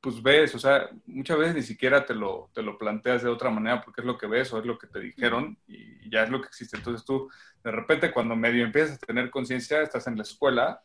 pues 0.00 0.22
ves, 0.22 0.54
o 0.54 0.58
sea, 0.58 0.88
muchas 1.06 1.38
veces 1.38 1.54
ni 1.54 1.62
siquiera 1.62 2.06
te 2.06 2.14
lo, 2.14 2.50
te 2.54 2.62
lo 2.62 2.78
planteas 2.78 3.22
de 3.22 3.28
otra 3.28 3.50
manera 3.50 3.82
porque 3.82 4.00
es 4.00 4.06
lo 4.06 4.16
que 4.16 4.26
ves 4.26 4.52
o 4.52 4.58
es 4.58 4.64
lo 4.64 4.78
que 4.78 4.86
te 4.86 4.98
dijeron 4.98 5.58
y 5.66 6.10
ya 6.10 6.22
es 6.22 6.30
lo 6.30 6.40
que 6.40 6.48
existe. 6.48 6.76
Entonces 6.76 7.04
tú, 7.04 7.28
de 7.62 7.70
repente, 7.70 8.10
cuando 8.10 8.34
medio 8.34 8.64
empiezas 8.64 8.96
a 9.02 9.06
tener 9.06 9.30
conciencia, 9.30 9.82
estás 9.82 10.06
en 10.06 10.16
la 10.16 10.22
escuela 10.22 10.80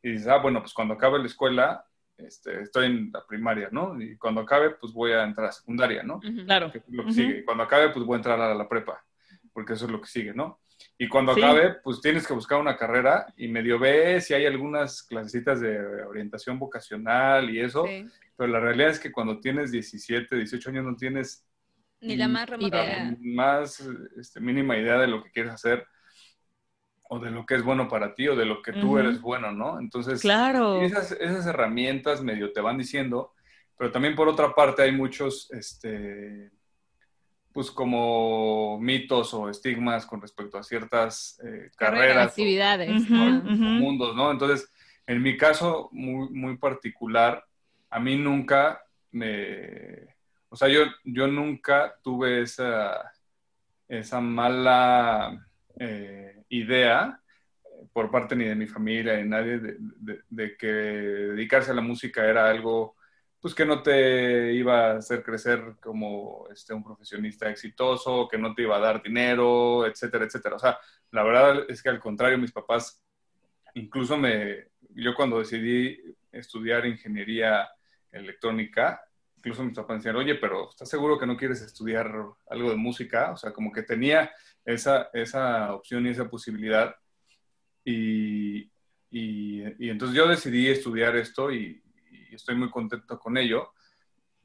y 0.00 0.12
dices, 0.12 0.28
ah, 0.28 0.38
bueno, 0.38 0.60
pues 0.60 0.72
cuando 0.72 0.94
acabe 0.94 1.18
la 1.18 1.26
escuela, 1.26 1.84
este, 2.16 2.62
estoy 2.62 2.86
en 2.86 3.10
la 3.12 3.26
primaria, 3.26 3.68
¿no? 3.72 4.00
Y 4.00 4.16
cuando 4.16 4.42
acabe, 4.42 4.70
pues 4.70 4.92
voy 4.92 5.12
a 5.12 5.24
entrar 5.24 5.48
a 5.48 5.52
secundaria, 5.52 6.04
¿no? 6.04 6.20
Claro. 6.20 6.72
lo 6.88 7.04
que 7.04 7.12
sigue. 7.12 7.38
Y 7.38 7.44
cuando 7.44 7.64
acabe, 7.64 7.90
pues 7.90 8.04
voy 8.04 8.14
a 8.14 8.18
entrar 8.18 8.40
a 8.40 8.54
la 8.54 8.68
prepa, 8.68 9.04
porque 9.52 9.72
eso 9.72 9.86
es 9.86 9.90
lo 9.90 10.00
que 10.00 10.08
sigue, 10.08 10.34
¿no? 10.34 10.60
Y 11.02 11.08
cuando 11.08 11.32
acabe, 11.32 11.74
pues 11.82 12.00
tienes 12.00 12.24
que 12.24 12.32
buscar 12.32 12.60
una 12.60 12.76
carrera 12.76 13.26
y 13.36 13.48
medio 13.48 13.76
ves 13.76 14.26
si 14.26 14.34
hay 14.34 14.46
algunas 14.46 15.02
clasecitas 15.02 15.60
de 15.60 15.80
orientación 16.04 16.60
vocacional 16.60 17.50
y 17.50 17.58
eso. 17.58 17.84
Pero 18.36 18.52
la 18.52 18.60
realidad 18.60 18.90
es 18.90 19.00
que 19.00 19.10
cuando 19.10 19.40
tienes 19.40 19.72
17, 19.72 20.36
18 20.36 20.70
años 20.70 20.84
no 20.84 20.94
tienes 20.94 21.44
ni 22.00 22.14
la 22.14 22.28
más 22.28 22.48
idea. 22.56 23.16
Más 23.18 23.84
este, 24.16 24.38
mínima 24.38 24.76
idea 24.76 24.96
de 24.96 25.08
lo 25.08 25.24
que 25.24 25.32
quieres 25.32 25.50
hacer 25.50 25.84
o 27.08 27.18
de 27.18 27.32
lo 27.32 27.44
que 27.46 27.56
es 27.56 27.64
bueno 27.64 27.88
para 27.88 28.14
ti 28.14 28.28
o 28.28 28.36
de 28.36 28.46
lo 28.46 28.62
que 28.62 28.72
tú 28.72 28.96
eres 28.96 29.20
bueno, 29.20 29.50
¿no? 29.50 29.80
Entonces, 29.80 30.20
claro. 30.20 30.82
esas, 30.82 31.10
esas 31.10 31.46
herramientas 31.46 32.22
medio 32.22 32.52
te 32.52 32.60
van 32.60 32.78
diciendo, 32.78 33.32
pero 33.76 33.90
también 33.90 34.14
por 34.14 34.28
otra 34.28 34.54
parte 34.54 34.82
hay 34.82 34.92
muchos, 34.92 35.50
este, 35.50 36.52
pues 37.52 37.70
como 37.70 38.78
mitos 38.80 39.34
o 39.34 39.48
estigmas 39.48 40.06
con 40.06 40.20
respecto 40.20 40.58
a 40.58 40.62
ciertas 40.62 41.40
eh, 41.44 41.70
carreras, 41.76 42.28
actividades, 42.28 43.08
mundos, 43.10 44.16
¿no? 44.16 44.30
Entonces, 44.30 44.70
en 45.06 45.22
mi 45.22 45.36
caso 45.36 45.88
muy, 45.92 46.30
muy 46.30 46.56
particular, 46.56 47.44
a 47.90 48.00
mí 48.00 48.16
nunca 48.16 48.82
me, 49.10 50.16
o 50.48 50.56
sea, 50.56 50.68
yo, 50.68 50.80
yo 51.04 51.26
nunca 51.26 51.94
tuve 52.02 52.42
esa, 52.42 53.12
esa 53.88 54.20
mala 54.20 55.46
eh, 55.78 56.42
idea 56.48 57.20
por 57.92 58.10
parte 58.10 58.34
ni 58.34 58.44
de 58.44 58.54
mi 58.54 58.66
familia 58.66 59.14
ni 59.16 59.22
de 59.22 59.28
nadie 59.28 59.60
de 60.30 60.56
que 60.56 60.66
dedicarse 60.66 61.72
a 61.72 61.74
la 61.74 61.82
música 61.82 62.24
era 62.24 62.48
algo 62.48 62.96
pues 63.42 63.56
que 63.56 63.66
no 63.66 63.82
te 63.82 64.52
iba 64.52 64.92
a 64.92 64.96
hacer 64.98 65.24
crecer 65.24 65.74
como 65.80 66.46
este, 66.52 66.72
un 66.72 66.84
profesionista 66.84 67.50
exitoso, 67.50 68.28
que 68.28 68.38
no 68.38 68.54
te 68.54 68.62
iba 68.62 68.76
a 68.76 68.80
dar 68.80 69.02
dinero, 69.02 69.84
etcétera, 69.84 70.26
etcétera. 70.26 70.54
O 70.54 70.58
sea, 70.60 70.78
la 71.10 71.24
verdad 71.24 71.64
es 71.68 71.82
que 71.82 71.88
al 71.88 71.98
contrario, 71.98 72.38
mis 72.38 72.52
papás, 72.52 73.02
incluso 73.74 74.16
me, 74.16 74.68
yo 74.90 75.12
cuando 75.16 75.40
decidí 75.40 75.98
estudiar 76.30 76.86
ingeniería 76.86 77.68
electrónica, 78.12 79.02
incluso 79.38 79.64
mis 79.64 79.74
papás 79.74 79.96
decían, 79.96 80.16
oye, 80.16 80.36
pero 80.36 80.70
¿estás 80.70 80.88
seguro 80.88 81.18
que 81.18 81.26
no 81.26 81.36
quieres 81.36 81.62
estudiar 81.62 82.14
algo 82.48 82.70
de 82.70 82.76
música? 82.76 83.32
O 83.32 83.36
sea, 83.36 83.52
como 83.52 83.72
que 83.72 83.82
tenía 83.82 84.30
esa, 84.64 85.10
esa 85.12 85.74
opción 85.74 86.06
y 86.06 86.10
esa 86.10 86.30
posibilidad. 86.30 86.94
Y, 87.84 88.70
y, 89.10 89.64
y 89.84 89.90
entonces 89.90 90.16
yo 90.16 90.28
decidí 90.28 90.68
estudiar 90.68 91.16
esto 91.16 91.50
y, 91.52 91.82
estoy 92.32 92.56
muy 92.56 92.70
contento 92.70 93.18
con 93.18 93.36
ello. 93.36 93.72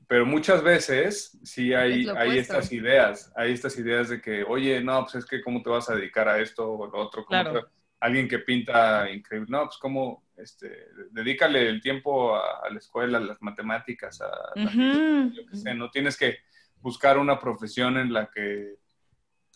pero 0.08 0.26
muchas 0.26 0.64
veces 0.64 1.38
sí 1.44 1.74
hay, 1.74 2.08
hay 2.16 2.38
estas 2.38 2.72
ideas, 2.72 3.32
hay 3.36 3.52
estas 3.52 3.78
ideas 3.78 4.10
de 4.10 4.22
que, 4.22 4.44
oye, 4.44 4.82
no, 4.82 5.04
pues 5.04 5.16
es 5.16 5.26
que 5.26 5.42
cómo 5.42 5.62
te 5.62 5.70
vas 5.70 5.90
a 5.90 5.96
dedicar 5.96 6.30
a 6.30 6.40
esto 6.40 6.72
o 6.72 6.88
lo 6.88 6.98
otro. 7.00 7.26
Claro. 7.26 7.70
alguien 8.00 8.28
que 8.28 8.40
pinta 8.40 9.10
increíble, 9.12 9.48
no, 9.50 9.66
pues 9.66 9.78
cómo, 9.78 10.24
este, 10.38 10.88
dedícale 11.12 11.68
el 11.68 11.82
tiempo 11.82 12.36
a, 12.36 12.70
la 12.70 12.78
escuela, 12.78 13.18
a 13.18 13.22
las 13.22 13.42
matemáticas, 13.42 14.22
a 14.22 14.32
yo 14.56 15.46
qué 15.50 15.58
sé, 15.58 15.74
no 15.74 15.90
tienes 15.90 16.16
que 16.16 16.38
buscar 16.80 17.18
una 17.18 17.40
profesión 17.40 17.98
en 17.98 18.14
la 18.14 18.30
que 18.30 18.76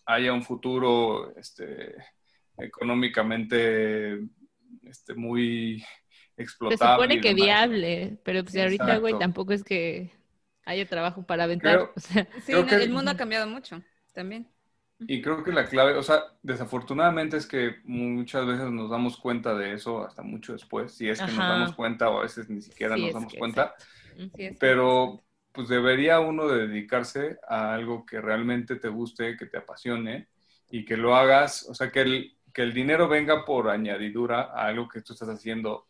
haya 0.05 0.33
un 0.33 0.43
futuro 0.43 1.35
este, 1.37 1.95
económicamente 2.57 4.19
este, 4.83 5.13
muy 5.13 5.83
explotable. 6.37 6.77
Se 6.77 6.93
supone 6.93 7.21
que 7.21 7.33
viable, 7.33 8.17
pero 8.23 8.43
pues 8.43 8.55
ahorita, 8.57 8.97
güey, 8.97 9.17
tampoco 9.19 9.53
es 9.53 9.63
que 9.63 10.11
haya 10.65 10.85
trabajo 10.87 11.23
para 11.23 11.45
aventar. 11.45 11.91
sí, 12.45 12.53
el 12.53 12.89
mundo 12.91 13.11
ha 13.11 13.17
cambiado 13.17 13.47
mucho 13.47 13.81
también. 14.13 14.47
Y 15.07 15.21
creo 15.21 15.43
que 15.43 15.51
la 15.51 15.65
clave, 15.65 15.93
o 15.93 16.03
sea, 16.03 16.21
desafortunadamente 16.43 17.37
es 17.37 17.47
que 17.47 17.77
muchas 17.85 18.45
veces 18.45 18.69
nos 18.69 18.89
damos 18.89 19.17
cuenta 19.17 19.55
de 19.55 19.73
eso 19.73 20.05
hasta 20.05 20.21
mucho 20.21 20.53
después, 20.53 20.93
si 20.93 21.09
es 21.09 21.19
que 21.19 21.27
nos 21.27 21.37
damos 21.37 21.73
cuenta 21.73 22.09
o 22.09 22.19
a 22.19 22.23
veces 22.23 22.49
ni 22.49 22.61
siquiera 22.61 22.95
nos 22.95 23.13
damos 23.13 23.33
cuenta. 23.33 23.73
pero 24.59 25.23
pues 25.51 25.67
debería 25.67 26.19
uno 26.19 26.47
dedicarse 26.47 27.39
a 27.47 27.73
algo 27.73 28.05
que 28.05 28.21
realmente 28.21 28.75
te 28.75 28.89
guste, 28.89 29.35
que 29.37 29.47
te 29.47 29.57
apasione 29.57 30.27
y 30.69 30.85
que 30.85 30.97
lo 30.97 31.15
hagas, 31.15 31.67
o 31.67 31.73
sea, 31.73 31.91
que 31.91 32.01
el, 32.01 32.37
que 32.53 32.61
el 32.61 32.73
dinero 32.73 33.07
venga 33.07 33.43
por 33.43 33.69
añadidura 33.69 34.51
a 34.53 34.67
algo 34.67 34.87
que 34.87 35.01
tú 35.01 35.13
estás 35.13 35.29
haciendo 35.29 35.87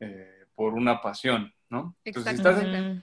eh, 0.00 0.44
por 0.54 0.74
una 0.74 1.00
pasión, 1.00 1.52
¿no? 1.70 1.96
Entonces, 2.04 2.40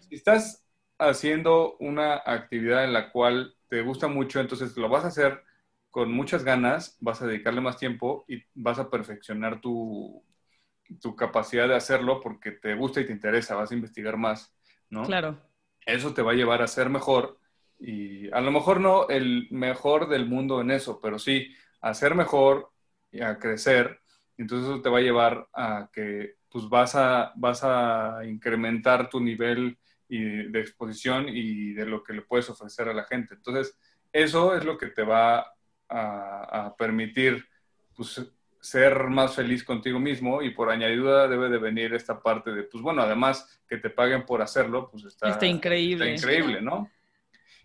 si 0.08 0.16
estás, 0.16 0.60
haciendo 1.00 1.76
una 1.80 2.22
actividad 2.26 2.86
en 2.86 2.94
la 2.94 3.12
cual 3.12 3.56
te 3.68 3.82
gusta 3.82 4.08
mucho, 4.08 4.40
entonces 4.40 4.78
lo 4.78 4.88
vas 4.88 5.04
a 5.04 5.08
hacer 5.08 5.44
con 5.90 6.12
muchas 6.12 6.44
ganas, 6.44 6.98
vas 7.02 7.22
a 7.22 7.28
dedicarle 7.28 7.62
más 7.62 7.78
tiempo 7.78 8.26
y 8.28 8.42
vas 8.54 8.80
a 8.80 8.90
perfeccionar 8.90 9.60
tu, 9.60 10.24
tu 11.02 11.16
capacidad 11.16 11.68
de 11.68 11.76
hacerlo 11.76 12.22
porque 12.22 12.52
te 12.52 12.76
gusta 12.76 13.02
y 13.02 13.06
te 13.06 13.12
interesa, 13.12 13.56
vas 13.56 13.72
a 13.72 13.76
investigar 13.76 14.18
más, 14.18 14.56
¿no? 14.90 15.04
Claro 15.04 15.38
eso 15.86 16.14
te 16.14 16.22
va 16.22 16.32
a 16.32 16.36
llevar 16.36 16.62
a 16.62 16.68
ser 16.68 16.90
mejor 16.90 17.40
y 17.80 18.32
a 18.32 18.42
lo 18.42 18.52
mejor 18.52 18.80
no 18.80 19.08
el 19.10 19.48
mejor 19.52 20.08
del 20.08 20.26
mundo 20.26 20.62
en 20.62 20.72
eso, 20.72 21.00
pero 21.02 21.20
sí 21.20 21.54
a 21.82 21.94
ser 21.94 22.16
mejor 22.16 22.72
y 23.12 23.22
a 23.22 23.38
crecer. 23.40 24.00
Entonces 24.38 24.70
eso 24.70 24.82
te 24.82 24.90
va 24.90 25.00
a 25.00 25.02
llevar 25.02 25.48
a 25.54 25.90
que 25.92 26.36
pues 26.54 26.70
vas 26.70 26.94
a, 26.94 27.34
vas 27.36 27.64
a 27.64 28.20
incrementar 28.26 29.10
tu 29.10 29.20
nivel 29.20 29.76
y 30.08 30.44
de 30.52 30.60
exposición 30.60 31.26
y 31.28 31.74
de 31.74 31.88
lo 31.88 32.04
que 32.04 32.14
le 32.14 32.22
puedes 32.22 32.48
ofrecer 32.48 32.88
a 32.88 32.94
la 32.94 33.06
gente. 33.06 33.34
Entonces 33.34 33.76
eso 34.12 34.56
es 34.56 34.64
lo 34.64 34.78
que 34.78 34.88
te 34.88 35.02
va 35.02 35.40
a, 35.90 36.66
a 36.66 36.76
permitir 36.78 37.44
pues, 37.96 38.22
ser 38.62 39.10
más 39.10 39.36
feliz 39.36 39.64
contigo 39.64 40.00
mismo 40.00 40.44
y 40.44 40.52
por 40.52 40.70
añadidura 40.70 41.28
debe 41.28 41.50
de 41.50 41.58
venir 41.58 41.96
esta 41.96 42.22
parte 42.22 42.52
de, 42.52 42.64
pues 42.64 42.84
bueno, 42.84 43.02
además 43.02 43.60
que 43.68 43.78
te 43.78 43.90
paguen 43.90 44.24
por 44.24 44.44
hacerlo, 44.44 44.92
pues 44.92 45.06
está, 45.06 45.30
está 45.30 45.48
increíble. 45.48 46.14
Está 46.14 46.28
increíble, 46.28 46.62
¿no? 46.62 46.88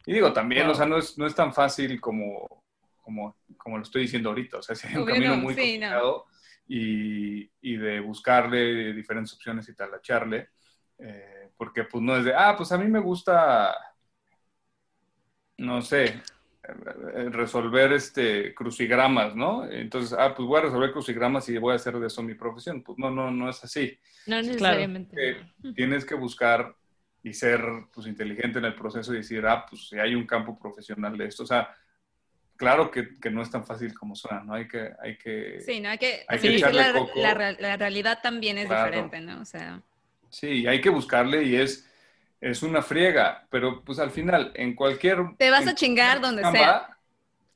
Y 0.06 0.14
digo, 0.14 0.32
también, 0.32 0.66
o 0.66 0.74
sea, 0.74 0.86
no 0.86 0.96
es, 0.96 1.18
no 1.18 1.26
es 1.26 1.34
tan 1.34 1.52
fácil 1.52 2.00
como, 2.00 2.64
como, 3.02 3.36
como 3.58 3.76
lo 3.76 3.82
estoy 3.82 4.02
diciendo 4.02 4.30
ahorita, 4.30 4.56
o 4.56 4.62
sea, 4.62 4.72
es 4.88 4.96
un 4.96 5.04
camino 5.04 5.36
muy 5.36 5.54
complicado 5.54 6.24
y, 6.68 7.50
y, 7.62 7.76
de 7.76 8.00
buscarle 8.00 8.92
diferentes 8.92 9.32
opciones 9.32 9.68
y 9.68 9.74
talacharle, 9.74 10.50
eh, 10.98 11.50
porque 11.56 11.84
pues 11.84 12.02
no 12.04 12.16
es 12.16 12.24
de, 12.24 12.34
ah, 12.34 12.54
pues 12.56 12.70
a 12.72 12.78
mí 12.78 12.86
me 12.88 13.00
gusta, 13.00 13.74
no 15.56 15.80
sé, 15.80 16.22
eh, 16.68 17.30
resolver 17.30 17.92
este 17.92 18.54
crucigramas, 18.54 19.34
¿no? 19.34 19.68
Entonces, 19.70 20.16
ah, 20.18 20.34
pues 20.34 20.46
voy 20.46 20.58
a 20.58 20.64
resolver 20.64 20.92
crucigramas 20.92 21.48
y 21.48 21.56
voy 21.56 21.72
a 21.72 21.76
hacer 21.76 21.98
de 21.98 22.06
eso 22.06 22.22
mi 22.22 22.34
profesión. 22.34 22.82
Pues 22.82 22.98
no, 22.98 23.10
no, 23.10 23.30
no 23.30 23.48
es 23.48 23.64
así. 23.64 23.98
No 24.26 24.36
necesariamente. 24.36 25.46
tienes 25.74 26.04
que 26.04 26.14
buscar 26.14 26.76
y 27.22 27.32
ser 27.32 27.60
pues 27.92 28.06
inteligente 28.06 28.58
en 28.58 28.66
el 28.66 28.74
proceso 28.74 29.14
y 29.14 29.18
decir, 29.18 29.46
ah, 29.46 29.64
pues 29.68 29.88
si 29.88 29.98
hay 29.98 30.14
un 30.14 30.26
campo 30.26 30.58
profesional 30.58 31.16
de 31.16 31.26
esto. 31.26 31.44
O 31.44 31.46
sea, 31.46 31.74
claro 32.58 32.90
que, 32.90 33.18
que 33.18 33.30
no 33.30 33.40
es 33.40 33.50
tan 33.50 33.64
fácil 33.64 33.94
como 33.94 34.14
suena, 34.14 34.44
¿no? 34.44 34.52
Hay 34.52 34.68
que... 34.68 34.90
Hay 35.00 35.16
que 35.16 35.62
sí, 35.64 35.80
no 35.80 35.88
hay 35.88 35.96
que... 35.96 36.26
Hay 36.28 36.38
que 36.38 36.58
la, 36.58 36.92
la, 37.16 37.52
la, 37.52 37.76
realidad 37.78 38.18
también 38.22 38.58
es 38.58 38.68
diferente, 38.68 39.22
¿no? 39.22 39.40
O 39.40 39.46
sea... 39.46 39.80
Sí, 40.28 40.66
hay 40.66 40.82
que 40.82 40.90
buscarle 40.90 41.44
y 41.44 41.56
es 41.56 41.88
es 42.40 42.62
una 42.62 42.82
friega, 42.82 43.46
pero 43.50 43.82
pues 43.82 43.98
al 43.98 44.10
final, 44.10 44.52
en 44.54 44.74
cualquier... 44.74 45.18
Te 45.36 45.50
vas 45.50 45.66
a 45.66 45.74
chingar 45.74 46.20
donde 46.20 46.42
sea. 46.42 46.96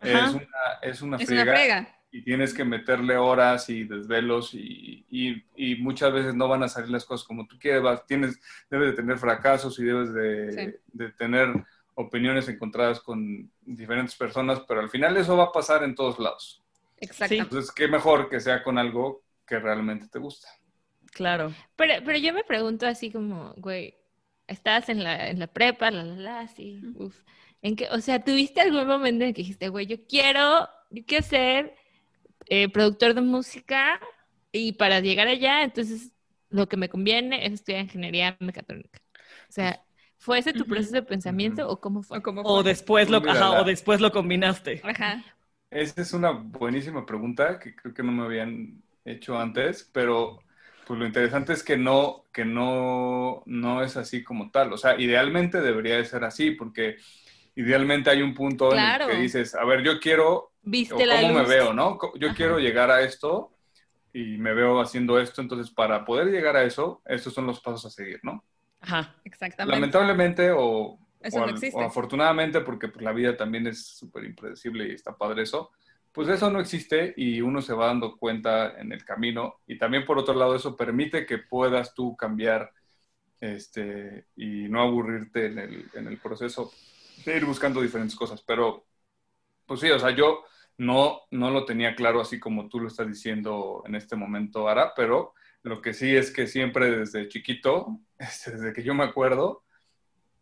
Es 0.00 0.32
una, 0.32 0.48
es 0.82 1.02
una, 1.02 1.18
friega, 1.18 1.96
Y 2.10 2.22
tienes 2.22 2.52
que 2.52 2.64
meterle 2.64 3.16
horas 3.16 3.68
y 3.68 3.84
desvelos 3.84 4.52
y, 4.54 5.06
y, 5.08 5.76
muchas 5.76 6.12
veces 6.12 6.34
no 6.34 6.48
van 6.48 6.64
a 6.64 6.68
salir 6.68 6.90
las 6.90 7.04
cosas 7.04 7.24
como 7.24 7.46
tú 7.46 7.56
quieres. 7.60 7.82
tienes, 8.08 8.40
debes 8.68 8.90
de 8.90 8.96
tener 8.96 9.18
fracasos 9.18 9.78
y 9.78 9.84
debes 9.84 10.12
de, 10.12 10.80
de 10.92 11.10
tener 11.12 11.64
opiniones 11.94 12.48
encontradas 12.48 13.00
con 13.00 13.50
diferentes 13.60 14.14
personas, 14.14 14.60
pero 14.66 14.80
al 14.80 14.90
final 14.90 15.16
eso 15.16 15.36
va 15.36 15.44
a 15.44 15.52
pasar 15.52 15.84
en 15.84 15.94
todos 15.94 16.18
lados. 16.18 16.62
Exacto. 16.98 17.34
Entonces, 17.34 17.72
qué 17.72 17.88
mejor 17.88 18.28
que 18.28 18.40
sea 18.40 18.62
con 18.62 18.78
algo 18.78 19.22
que 19.46 19.58
realmente 19.58 20.08
te 20.08 20.18
gusta. 20.18 20.48
Claro. 21.12 21.52
Pero, 21.76 21.94
pero 22.04 22.18
yo 22.18 22.32
me 22.32 22.44
pregunto 22.44 22.86
así 22.86 23.10
como, 23.10 23.52
güey, 23.56 23.96
estás 24.46 24.88
en 24.88 25.02
la, 25.04 25.28
en 25.28 25.38
la 25.38 25.46
prepa, 25.46 25.90
la, 25.90 26.04
la, 26.04 26.16
la, 26.16 26.48
sí, 26.48 26.80
uf. 26.94 27.22
¿En 27.60 27.76
que, 27.76 27.88
o 27.90 28.00
sea, 28.00 28.22
¿tuviste 28.22 28.60
algún 28.60 28.86
momento 28.86 29.24
en 29.24 29.32
que 29.32 29.42
dijiste, 29.42 29.68
güey, 29.68 29.86
yo 29.86 29.96
quiero, 30.06 30.68
yo 30.90 31.04
quiero 31.06 31.24
ser 31.24 31.74
eh, 32.46 32.68
productor 32.68 33.14
de 33.14 33.20
música 33.20 34.00
y 34.50 34.72
para 34.72 35.00
llegar 35.00 35.28
allá, 35.28 35.62
entonces 35.62 36.12
lo 36.50 36.68
que 36.68 36.76
me 36.76 36.88
conviene 36.88 37.46
es 37.46 37.52
estudiar 37.52 37.82
ingeniería 37.82 38.36
mecatrónica? 38.40 39.00
O 39.48 39.52
sea, 39.52 39.84
¿fue 40.22 40.38
ese 40.38 40.52
tu 40.52 40.64
proceso 40.64 40.92
de 40.92 41.02
pensamiento 41.02 41.68
o 41.68 41.80
cómo 41.80 42.02
fue? 42.02 42.22
O, 42.44 42.62
después 42.62 43.10
lo, 43.10 43.18
o 43.18 43.64
después 43.64 44.00
lo 44.00 44.12
combinaste. 44.12 44.80
Ajá. 44.84 45.24
Esa 45.68 46.02
es 46.02 46.12
una 46.12 46.30
buenísima 46.30 47.04
pregunta 47.04 47.58
que 47.58 47.74
creo 47.74 47.92
que 47.92 48.02
no 48.02 48.12
me 48.12 48.24
habían 48.24 48.82
hecho 49.04 49.38
antes, 49.38 49.88
pero 49.92 50.38
pues 50.86 51.00
lo 51.00 51.06
interesante 51.06 51.54
es 51.54 51.64
que 51.64 51.76
no, 51.76 52.24
que 52.32 52.44
no, 52.44 53.42
no 53.46 53.82
es 53.82 53.96
así 53.96 54.22
como 54.22 54.50
tal. 54.50 54.72
O 54.72 54.76
sea, 54.76 55.00
idealmente 55.00 55.60
debería 55.60 55.96
de 55.96 56.04
ser 56.04 56.24
así, 56.24 56.52
porque 56.52 56.96
idealmente 57.56 58.10
hay 58.10 58.22
un 58.22 58.34
punto 58.34 58.72
en 58.74 58.80
el 58.80 58.98
que 59.08 59.16
dices, 59.16 59.54
a 59.54 59.64
ver, 59.64 59.82
yo 59.82 59.98
quiero, 59.98 60.52
¿Viste 60.62 60.94
¿cómo 60.94 61.32
me 61.32 61.44
veo, 61.46 61.72
no? 61.72 61.98
Yo 62.18 62.32
quiero 62.34 62.58
llegar 62.58 62.90
a 62.90 63.02
esto 63.02 63.50
y 64.12 64.36
me 64.38 64.54
veo 64.54 64.80
haciendo 64.80 65.18
esto, 65.18 65.40
entonces 65.40 65.72
para 65.72 66.04
poder 66.04 66.28
llegar 66.28 66.56
a 66.56 66.64
eso, 66.64 67.02
estos 67.06 67.34
son 67.34 67.46
los 67.46 67.60
pasos 67.60 67.86
a 67.86 67.90
seguir, 67.90 68.20
¿no? 68.22 68.44
Ajá, 68.82 69.14
exactamente. 69.24 69.74
Lamentablemente 69.74 70.50
o, 70.50 70.98
o, 71.32 71.80
afortunadamente, 71.80 72.60
porque 72.60 72.88
pues, 72.88 73.02
la 73.04 73.12
vida 73.12 73.36
también 73.36 73.66
es 73.66 73.86
súper 73.86 74.24
impredecible 74.24 74.88
y 74.88 74.92
está 74.92 75.16
padre 75.16 75.42
eso, 75.42 75.70
pues 76.10 76.28
eso 76.28 76.50
no 76.50 76.60
existe 76.60 77.14
y 77.16 77.40
uno 77.40 77.62
se 77.62 77.72
va 77.72 77.86
dando 77.86 78.16
cuenta 78.16 78.78
en 78.78 78.92
el 78.92 79.04
camino. 79.04 79.60
Y 79.66 79.78
también 79.78 80.04
por 80.04 80.18
otro 80.18 80.34
lado, 80.34 80.54
eso 80.54 80.76
permite 80.76 81.24
que 81.24 81.38
puedas 81.38 81.94
tú 81.94 82.16
cambiar 82.16 82.70
este, 83.40 84.26
y 84.36 84.68
no 84.68 84.82
aburrirte 84.82 85.46
en 85.46 85.58
el, 85.58 85.90
en 85.94 86.06
el 86.08 86.18
proceso 86.18 86.72
de 87.24 87.36
ir 87.36 87.44
buscando 87.44 87.80
diferentes 87.80 88.16
cosas. 88.16 88.42
Pero, 88.42 88.84
pues 89.64 89.80
sí, 89.80 89.90
o 89.90 89.98
sea, 89.98 90.10
yo 90.10 90.44
no, 90.76 91.22
no 91.30 91.50
lo 91.50 91.64
tenía 91.64 91.94
claro 91.94 92.20
así 92.20 92.38
como 92.38 92.68
tú 92.68 92.80
lo 92.80 92.88
estás 92.88 93.08
diciendo 93.08 93.82
en 93.86 93.94
este 93.94 94.16
momento, 94.16 94.68
Ara, 94.68 94.92
pero 94.94 95.34
lo 95.62 95.80
que 95.80 95.94
sí 95.94 96.14
es 96.14 96.30
que 96.30 96.46
siempre 96.46 96.90
desde 96.90 97.28
chiquito, 97.28 98.00
este, 98.18 98.52
desde 98.52 98.72
que 98.72 98.82
yo 98.82 98.94
me 98.94 99.04
acuerdo, 99.04 99.64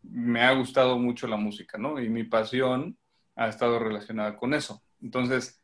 me 0.03 0.41
ha 0.41 0.51
gustado 0.53 0.97
mucho 0.97 1.27
la 1.27 1.37
música, 1.37 1.77
¿no? 1.77 1.99
Y 1.99 2.09
mi 2.09 2.23
pasión 2.23 2.97
ha 3.35 3.47
estado 3.47 3.79
relacionada 3.79 4.35
con 4.35 4.53
eso. 4.53 4.83
Entonces, 5.01 5.63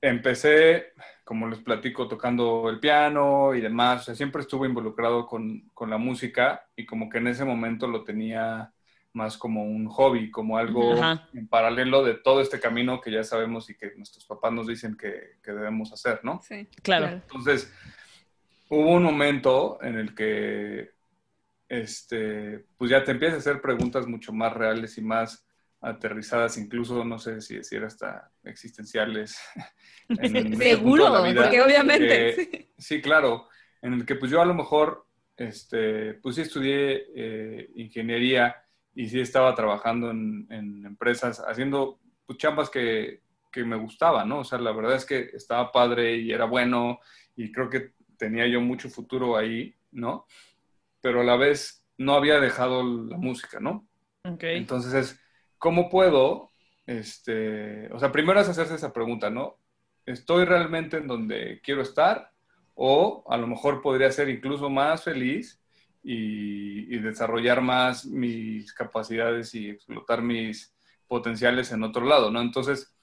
empecé, 0.00 0.92
como 1.24 1.48
les 1.48 1.60
platico, 1.60 2.06
tocando 2.06 2.68
el 2.68 2.80
piano 2.80 3.54
y 3.54 3.60
demás. 3.60 4.02
O 4.02 4.04
sea, 4.04 4.14
siempre 4.14 4.42
estuve 4.42 4.68
involucrado 4.68 5.26
con, 5.26 5.70
con, 5.72 5.88
la 5.88 5.96
música 5.96 6.68
y 6.76 6.84
como 6.84 7.08
que 7.08 7.18
en 7.18 7.28
ese 7.28 7.44
momento 7.44 7.86
lo 7.86 8.04
tenía 8.04 8.72
más 9.14 9.38
como 9.38 9.64
un 9.64 9.86
hobby, 9.86 10.30
como 10.30 10.58
algo 10.58 10.94
en 11.32 11.48
paralelo 11.48 12.02
de 12.02 12.14
todo 12.14 12.40
este 12.40 12.58
camino 12.58 13.00
que 13.00 13.12
ya 13.12 13.22
sabemos 13.22 13.70
y 13.70 13.76
que 13.76 13.94
nuestros 13.96 14.26
papás 14.26 14.52
nos 14.52 14.66
dicen 14.66 14.96
que, 14.96 15.38
que 15.42 15.52
debemos 15.52 15.92
hacer, 15.92 16.20
¿no? 16.24 16.40
Sí, 16.42 16.66
claro. 16.82 17.06
Entonces, 17.06 17.72
hubo 18.68 18.92
un 18.92 19.02
momento 19.02 19.78
en 19.82 19.98
el 19.98 20.14
que, 20.14 20.90
este, 21.68 22.64
pues 22.76 22.90
ya 22.90 23.04
te 23.04 23.12
empiezas 23.12 23.36
a 23.36 23.40
hacer 23.40 23.60
preguntas 23.60 24.06
mucho 24.06 24.32
más 24.32 24.52
reales 24.52 24.96
y 24.98 25.02
más 25.02 25.46
aterrizadas, 25.80 26.56
incluso 26.56 27.04
no 27.04 27.18
sé 27.18 27.40
si 27.40 27.56
decir 27.56 27.84
hasta 27.84 28.30
existenciales. 28.44 29.38
Seguro, 30.58 31.12
porque 31.36 31.60
obviamente. 31.60 32.70
sí. 32.78 33.00
claro, 33.02 33.48
en 33.82 33.94
el 33.94 34.06
que 34.06 34.14
pues 34.14 34.30
yo 34.30 34.40
a 34.40 34.46
lo 34.46 34.54
mejor 34.54 35.06
este, 35.36 36.14
pues 36.14 36.36
sí 36.36 36.42
estudié 36.42 37.06
eh, 37.14 37.70
ingeniería 37.76 38.56
y 38.94 39.08
sí 39.08 39.20
estaba 39.20 39.54
trabajando 39.54 40.10
en, 40.10 40.46
empresas, 40.86 41.42
haciendo 41.46 42.00
pues, 42.24 42.38
chambas 42.38 42.70
que, 42.70 43.20
que, 43.50 43.64
me 43.64 43.76
gustaban, 43.76 44.28
¿no? 44.28 44.40
O 44.40 44.44
sea, 44.44 44.58
la 44.58 44.72
verdad 44.72 44.94
es 44.94 45.04
que 45.04 45.30
estaba 45.34 45.72
padre 45.72 46.16
y 46.16 46.30
era 46.30 46.44
bueno 46.44 47.00
y 47.36 47.50
creo 47.50 47.68
que 47.68 47.92
tenía 48.24 48.46
yo 48.46 48.62
mucho 48.62 48.88
futuro 48.88 49.36
ahí, 49.36 49.74
¿no? 49.92 50.26
Pero 51.02 51.20
a 51.20 51.24
la 51.24 51.36
vez 51.36 51.84
no 51.98 52.14
había 52.14 52.40
dejado 52.40 52.82
la 52.82 53.18
música, 53.18 53.60
¿no? 53.60 53.86
Okay. 54.24 54.56
Entonces 54.56 54.94
es, 54.94 55.20
¿cómo 55.58 55.90
puedo? 55.90 56.50
Este, 56.86 57.92
o 57.92 57.98
sea, 57.98 58.10
primero 58.10 58.40
es 58.40 58.48
hacerse 58.48 58.76
esa 58.76 58.94
pregunta, 58.94 59.28
¿no? 59.28 59.58
¿Estoy 60.06 60.46
realmente 60.46 60.96
en 60.96 61.06
donde 61.06 61.60
quiero 61.62 61.82
estar? 61.82 62.32
O 62.74 63.24
a 63.28 63.36
lo 63.36 63.46
mejor 63.46 63.82
podría 63.82 64.10
ser 64.10 64.30
incluso 64.30 64.70
más 64.70 65.04
feliz 65.04 65.60
y, 66.02 66.96
desarrollar 66.96 67.60
más 67.60 68.06
mis 68.06 68.72
capacidades 68.72 69.54
y 69.54 69.68
explotar 69.68 70.22
mis 70.22 70.74
potenciales 71.06 71.70
en 71.72 71.82
otro 71.82 72.06
lado, 72.06 72.30
¿no? 72.30 72.40
Entonces, 72.40 72.93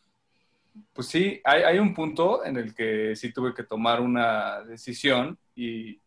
pues 0.94 1.08
sí, 1.08 1.42
hay, 1.44 1.80
un 1.80 1.94
punto 1.94 2.46
en 2.46 2.58
el 2.58 2.74
que 2.74 3.16
sí 3.16 3.34
tuve 3.34 3.54
que 3.54 3.64
tomar 3.64 4.02
una 4.02 4.62
decisión 4.64 5.38
y, 5.56 6.00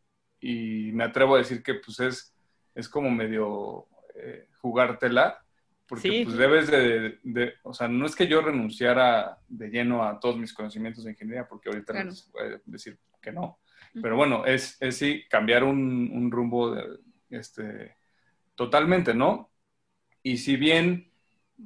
me 0.93 1.05
atrevo 1.05 1.35
a 1.35 1.39
decir 1.39 1.63
que 1.63 1.75
pues 1.75 2.01
es, 2.01 2.35
es 2.75 2.87
como 2.87 3.11
medio 3.11 3.87
eh, 4.15 4.49
jugártela, 4.61 5.43
porque 5.87 6.23
pues 6.25 6.37
debes 6.37 6.71
de, 6.71 7.55
o 7.63 7.73
sea, 7.73 7.89
no 7.89 8.05
es 8.05 8.15
que 8.15 8.27
yo 8.27 8.43
renunciara 8.43 9.39
de 9.49 9.69
lleno 9.69 10.05
a 10.05 10.21
todos 10.21 10.37
mis 10.37 10.53
conocimientos 10.53 11.05
de 11.05 11.13
ingeniería, 11.13 11.49
porque 11.49 11.71
ahorita 11.71 11.95
voy 12.33 12.43
a 12.43 12.61
decir 12.67 12.99
que 13.23 13.33
no, 13.33 13.59
pero 14.03 14.17
bueno, 14.17 14.45
es, 14.45 14.77
es 14.81 14.99
sí 14.99 15.25
cambiar 15.31 15.65
un, 15.65 16.11
un 16.13 16.31
rumbo 16.31 16.75
de, 16.75 16.99
este, 17.31 17.97
totalmente, 18.55 19.15
¿no? 19.15 19.51
Y 20.23 20.39
si 20.39 20.57
bien, 20.57 21.11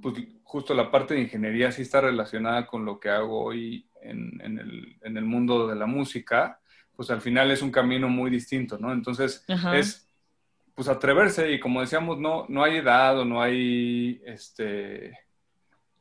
pues 0.01 0.17
justo 0.49 0.73
la 0.73 0.91
parte 0.91 1.13
de 1.13 1.21
ingeniería 1.21 1.71
sí 1.71 1.83
está 1.83 2.01
relacionada 2.01 2.67
con 2.67 2.87
lo 2.87 2.99
que 2.99 3.11
hago 3.11 3.45
hoy 3.45 3.87
en, 4.01 4.41
en, 4.43 4.59
el, 4.59 4.97
en 5.03 5.19
el, 5.19 5.25
mundo 5.27 5.69
de 5.69 5.77
la 5.77 5.85
música, 5.85 6.59
pues 6.97 7.11
al 7.11 7.21
final 7.21 7.51
es 7.51 7.61
un 7.61 7.71
camino 7.71 8.09
muy 8.09 8.31
distinto, 8.31 8.79
¿no? 8.79 8.91
Entonces 8.91 9.45
es, 9.75 10.09
pues 10.75 10.89
atreverse 10.89 11.53
y 11.53 11.61
como 11.61 11.83
decíamos, 11.83 12.19
no, 12.19 12.47
no 12.49 12.65
hay 12.65 12.79
edad 12.79 13.19
o 13.19 13.27
no 13.27 13.43
hay, 13.43 14.23
este, 14.25 15.19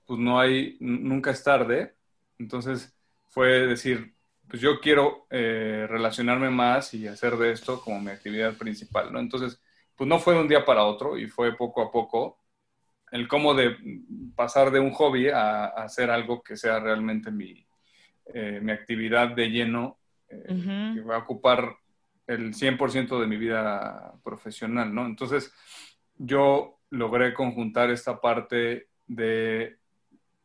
pues 0.05 0.17
no 0.17 0.39
hay, 0.39 0.77
nunca 0.79 1.31
es 1.31 1.43
tarde. 1.43 1.95
Entonces 2.39 2.97
fue 3.27 3.67
decir, 3.67 4.13
pues 4.47 4.61
yo 4.61 4.79
quiero 4.79 5.27
eh, 5.29 5.87
relacionarme 5.89 6.49
más 6.49 6.93
y 6.93 7.05
hacer 7.05 7.35
de 7.35 7.51
esto 7.51 7.81
como 7.81 7.99
mi 7.99 8.11
actividad 8.11 8.57
principal, 8.57 9.11
¿no? 9.11 9.19
Entonces, 9.19 9.61
pues 9.93 10.07
no 10.07 10.19
fue 10.19 10.35
de 10.35 10.39
un 10.39 10.47
día 10.47 10.63
para 10.63 10.85
otro 10.85 11.17
y 11.17 11.27
fue 11.27 11.53
poco 11.57 11.81
a 11.81 11.91
poco 11.91 12.37
el 13.11 13.27
cómo 13.27 13.53
de 13.53 13.75
pasar 14.35 14.71
de 14.71 14.79
un 14.79 14.91
hobby 14.91 15.29
a, 15.29 15.65
hacer 15.65 16.09
algo 16.09 16.41
que 16.41 16.57
sea 16.57 16.79
realmente 16.79 17.31
mi, 17.31 17.65
eh, 18.33 18.59
mi 18.61 18.71
actividad 18.71 19.29
de 19.35 19.49
lleno, 19.49 19.99
eh, 20.29 20.93
que 20.95 21.01
va 21.01 21.15
a 21.15 21.19
ocupar 21.19 21.75
el 22.27 22.53
100% 22.53 23.19
de 23.19 23.27
mi 23.27 23.37
vida 23.37 24.13
profesional, 24.23 24.93
¿no? 24.93 25.05
Entonces, 25.05 25.53
yo 26.17 26.79
logré 26.89 27.33
conjuntar 27.33 27.89
esta 27.89 28.19
parte 28.19 28.89
de 29.07 29.77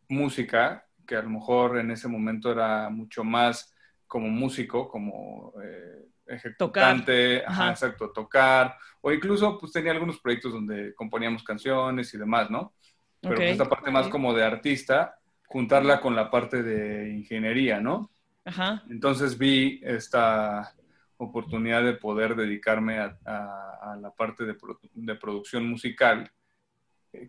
música, 0.08 0.86
que 1.06 1.16
a 1.16 1.22
lo 1.22 1.30
mejor 1.30 1.78
en 1.78 1.90
ese 1.90 2.06
momento 2.06 2.52
era 2.52 2.88
mucho 2.90 3.24
más 3.24 3.74
como 4.06 4.28
músico, 4.28 4.88
como 4.88 5.52
eh, 5.64 6.06
ejecutante, 6.26 7.38
exacto, 7.38 8.10
tocar, 8.10 8.76
o 9.00 9.12
incluso 9.12 9.58
pues 9.58 9.72
tenía 9.72 9.92
algunos 9.92 10.20
proyectos 10.20 10.52
donde 10.52 10.94
componíamos 10.94 11.42
canciones 11.42 12.12
y 12.14 12.18
demás, 12.18 12.50
¿no? 12.50 12.74
Pero 13.20 13.36
pues, 13.36 13.50
esta 13.50 13.68
parte 13.68 13.90
más 13.90 14.08
como 14.08 14.34
de 14.34 14.44
artista, 14.44 15.16
juntarla 15.46 16.00
con 16.00 16.16
la 16.16 16.30
parte 16.30 16.62
de 16.62 17.10
ingeniería, 17.10 17.80
¿no? 17.80 18.10
Ajá. 18.44 18.82
Entonces 18.88 19.38
vi 19.38 19.80
esta 19.84 20.74
oportunidad 21.16 21.84
de 21.84 21.94
poder 21.94 22.34
dedicarme 22.34 22.98
a, 22.98 23.96
la 24.00 24.10
parte 24.10 24.44
de, 24.44 24.56
de, 24.94 25.14
producción 25.14 25.68
musical, 25.68 26.30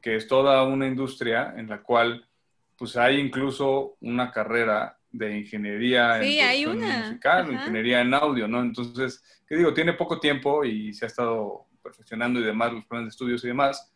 que 0.02 0.16
es 0.16 0.28
toda 0.28 0.64
una 0.64 0.88
industria 0.88 1.54
en 1.58 1.68
la 1.68 1.84
cual 1.84 2.28
pues 2.78 2.98
hay 2.98 3.20
incluso 3.20 3.98
una 4.00 4.32
carrera 4.32 4.98
de 5.14 5.38
ingeniería 5.38 6.22
en 6.22 6.80
musical, 6.80 7.54
ingeniería 7.54 8.02
en 8.02 8.14
audio, 8.14 8.48
¿no? 8.48 8.62
Entonces, 8.62 9.24
¿qué 9.48 9.56
digo? 9.56 9.74
Tiene 9.74 9.94
poco 9.94 10.20
tiempo 10.20 10.66
y 10.66 10.92
se 10.94 11.06
ha 11.06 11.08
estado 11.08 11.68
perfeccionando 11.82 12.40
y 12.40 12.44
demás, 12.44 12.74
los 12.74 12.86
planes 12.86 13.06
de 13.06 13.10
estudios 13.10 13.44
y 13.44 13.48
demás, 13.48 13.94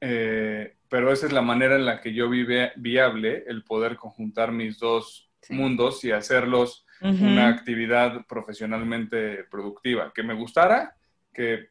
eh, 0.00 0.76
pero 0.88 1.12
esa 1.12 1.26
es 1.26 1.32
la 1.32 1.42
manera 1.42 1.76
en 1.76 1.84
la 1.84 2.00
que 2.00 2.14
yo 2.14 2.30
vive 2.30 2.72
viable 2.76 3.44
el 3.46 3.62
poder 3.62 3.96
conjuntar 3.96 4.52
mis 4.52 4.78
dos 4.78 5.30
mundos 5.50 6.02
y 6.04 6.12
hacerlos 6.12 6.84
una 7.00 7.46
actividad 7.46 8.26
profesionalmente 8.26 9.44
productiva, 9.44 10.12
que 10.12 10.24
me 10.24 10.34
gustara, 10.34 10.96
que 11.32 11.68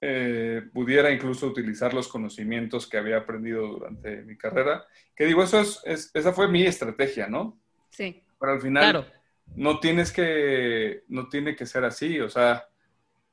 eh, 0.00 0.62
pudiera 0.72 1.10
incluso 1.10 1.48
utilizar 1.48 1.92
los 1.92 2.08
conocimientos 2.08 2.86
que 2.86 2.96
había 2.96 3.18
aprendido 3.18 3.66
durante 3.66 4.22
mi 4.22 4.38
carrera. 4.38 4.86
Que 5.14 5.26
digo, 5.26 5.42
eso 5.42 5.60
es 5.60 6.10
esa 6.14 6.32
fue 6.32 6.48
mi 6.48 6.62
estrategia, 6.62 7.26
¿no? 7.26 7.60
Sí. 7.98 8.22
Pero 8.38 8.52
al 8.52 8.60
final 8.60 9.12
no 9.56 9.80
tienes 9.80 10.12
que, 10.12 11.02
no 11.08 11.28
tiene 11.28 11.56
que 11.56 11.66
ser 11.66 11.84
así, 11.84 12.20
o 12.20 12.30
sea, 12.30 12.64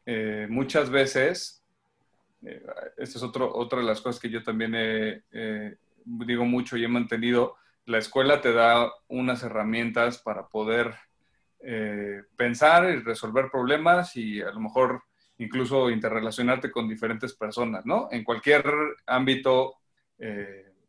eh, 0.08 0.47
muchas 0.49 0.89
veces, 0.89 1.63
eh, 2.43 2.65
esta 2.97 3.19
es 3.19 3.23
otro, 3.23 3.56
otra 3.56 3.78
de 3.78 3.86
las 3.86 4.01
cosas 4.01 4.19
que 4.19 4.32
yo 4.32 4.41
también 4.41 5.23
digo 6.04 6.45
mucho 6.45 6.78
y 6.78 6.84
he 6.84 6.88
mantenido, 6.88 7.58
la 7.86 7.99
escuela 7.99 8.41
te 8.41 8.54
da 8.54 8.91
unas 9.08 9.43
herramientas 9.43 10.17
para 10.17 10.47
poder 10.47 10.95
eh, 11.60 12.23
pensar 12.36 12.89
y 12.89 13.04
resolver 13.04 13.51
problemas 13.51 14.15
y 14.15 14.41
a 14.41 14.49
lo 14.49 14.62
mejor 14.62 15.04
incluso 15.38 15.91
interrelacionarte 15.91 16.71
con 16.71 16.89
diferentes 16.89 17.36
personas, 17.36 17.86
¿no? 17.86 18.08
En 18.10 18.23
cualquier 18.23 18.65
ámbito 19.06 19.75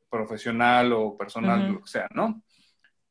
profesional 0.08 0.94
o 0.94 1.14
personal, 1.14 1.72
lo 1.72 1.82
que 1.82 1.88
sea, 1.88 2.08
¿no? 2.14 2.42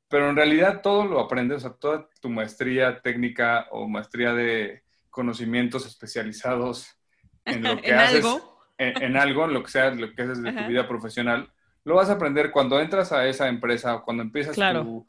Pero 0.08 0.30
en 0.30 0.36
realidad 0.36 0.82
todo 0.82 1.06
lo 1.06 1.20
aprendes, 1.20 1.58
o 1.58 1.70
sea, 1.70 1.78
toda 1.78 2.10
tu 2.22 2.30
maestría 2.30 3.02
técnica 3.02 3.68
o 3.72 3.88
maestría 3.88 4.34
de 4.34 4.84
conocimientos 5.10 5.86
especializados 5.86 6.98
en 7.46 7.64
lo 7.64 7.78
que 7.82 7.94
haces, 7.94 8.24
algo? 8.24 8.60
En, 8.78 9.16
algo, 9.18 9.46
en 9.46 9.54
lo 9.54 9.64
que 9.64 9.72
sea, 9.72 9.92
lo 9.92 10.14
que 10.14 10.22
haces 10.22 10.44
de 10.44 10.52
tu 10.52 10.68
vida 10.68 10.88
profesional, 10.88 11.50
lo 11.86 11.96
vas 11.96 12.10
a 12.10 12.14
aprender 12.14 12.52
cuando 12.52 12.80
entras 12.80 13.12
a 13.12 13.28
esa 13.28 13.48
empresa 13.48 13.96
o 13.96 14.04
cuando 14.04 14.24
empiezas 14.24 14.56
tu, 14.56 15.06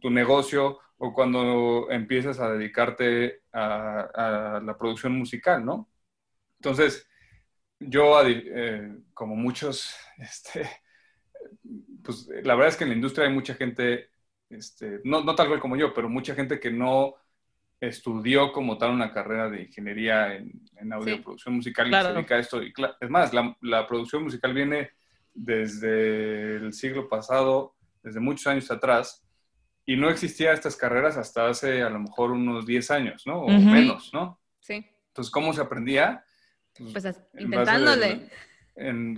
Tu, 0.00 0.10
negocio 0.10 0.78
o 0.98 1.12
cuando 1.12 1.90
empiezas 1.90 2.38
a 2.40 2.52
dedicarte 2.52 3.42
a, 3.52 4.60
la 4.62 4.76
producción 4.78 5.18
musical, 5.18 5.64
¿no? 5.64 5.88
Entonces, 6.58 7.08
yo, 7.80 8.20
eh, 8.26 8.96
como 9.12 9.34
muchos, 9.34 9.96
este, 10.18 10.68
pues 12.02 12.28
la 12.42 12.54
verdad 12.54 12.68
es 12.68 12.76
que 12.76 12.84
en 12.84 12.90
la 12.90 12.96
industria 12.96 13.26
hay 13.26 13.34
mucha 13.34 13.54
gente 13.54 14.10
este, 14.50 15.00
no, 15.04 15.22
no 15.22 15.34
tal 15.34 15.48
cual 15.48 15.60
como 15.60 15.76
yo, 15.76 15.92
pero 15.94 16.08
mucha 16.08 16.34
gente 16.34 16.60
que 16.60 16.70
no 16.70 17.14
estudió 17.80 18.52
como 18.52 18.78
tal 18.78 18.90
una 18.90 19.12
carrera 19.12 19.50
de 19.50 19.62
ingeniería 19.62 20.34
en, 20.34 20.52
en 20.76 20.92
audio 20.92 21.22
producción 21.22 21.54
musical 21.54 21.88
y 21.88 21.92
se 21.92 22.12
dedica 22.12 22.36
a 22.36 22.38
esto. 22.38 22.62
Y 22.62 22.72
es 23.00 23.10
más, 23.10 23.32
la, 23.32 23.86
producción 23.86 24.24
musical 24.24 24.54
viene 24.54 24.90
desde 25.32 26.56
el 26.56 26.72
siglo 26.72 27.08
pasado, 27.08 27.74
desde 28.02 28.20
muchos 28.20 28.46
años 28.46 28.70
atrás, 28.70 29.24
y 29.86 29.96
no 29.96 30.08
existía 30.08 30.52
estas 30.52 30.76
carreras 30.76 31.16
hasta 31.16 31.48
hace 31.48 31.82
a 31.82 31.90
lo 31.90 31.98
mejor 31.98 32.30
unos 32.30 32.64
10 32.64 32.90
años, 32.90 33.26
¿no? 33.26 33.42
O 33.42 33.48
menos, 33.48 34.12
¿no? 34.14 34.40
Sí. 34.60 34.86
Entonces, 35.08 35.30
¿cómo 35.30 35.52
se 35.52 35.60
aprendía? 35.60 36.24
Pues, 36.76 36.92
pues 36.92 37.20
intentándole. 37.38 38.30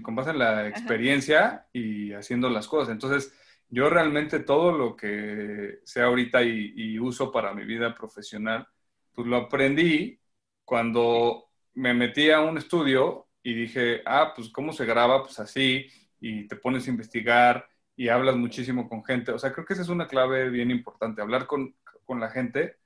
con 0.03 0.17
base 0.17 0.31
en 0.31 0.39
la 0.39 0.67
experiencia 0.67 1.67
y 1.73 2.13
haciendo 2.13 2.51
las 2.51 2.67
cosas. 2.67 2.93
Entonces, 2.93 3.33
yo 3.69 3.91
realmente 3.91 4.41
todo 4.41 4.73
lo 4.73 4.97
que 4.97 5.81
sé 5.85 6.03
ahorita 6.03 6.43
y, 6.43 6.99
uso 6.99 7.33
para 7.33 7.53
mi 7.53 7.65
vida 7.65 7.95
profesional, 7.95 8.67
pues 9.13 9.27
lo 9.27 9.37
aprendí 9.37 10.21
cuando 10.65 11.51
me 11.75 11.95
metí 11.95 12.31
a 12.31 12.41
un 12.41 12.59
estudio 12.59 13.29
y 13.43 13.55
dije, 13.55 14.03
ah, 14.07 14.33
pues 14.35 14.49
cómo 14.51 14.73
se 14.73 14.85
graba, 14.85 15.23
pues 15.23 15.39
así, 15.39 15.87
y 16.21 16.47
te 16.49 16.57
pones 16.57 16.87
a 16.87 16.91
investigar 16.91 17.69
y 17.97 18.09
hablas 18.09 18.37
muchísimo 18.37 18.89
con 18.89 19.05
gente. 19.05 19.33
O 19.33 19.39
sea, 19.39 19.53
creo 19.53 19.65
que 19.65 19.75
esa 19.75 19.83
es 19.83 19.89
una 19.89 20.07
clave 20.07 20.49
bien 20.51 20.71
importante, 20.71 21.23
hablar 21.23 21.47
con, 21.47 21.75
la 22.09 22.31
gente 22.31 22.77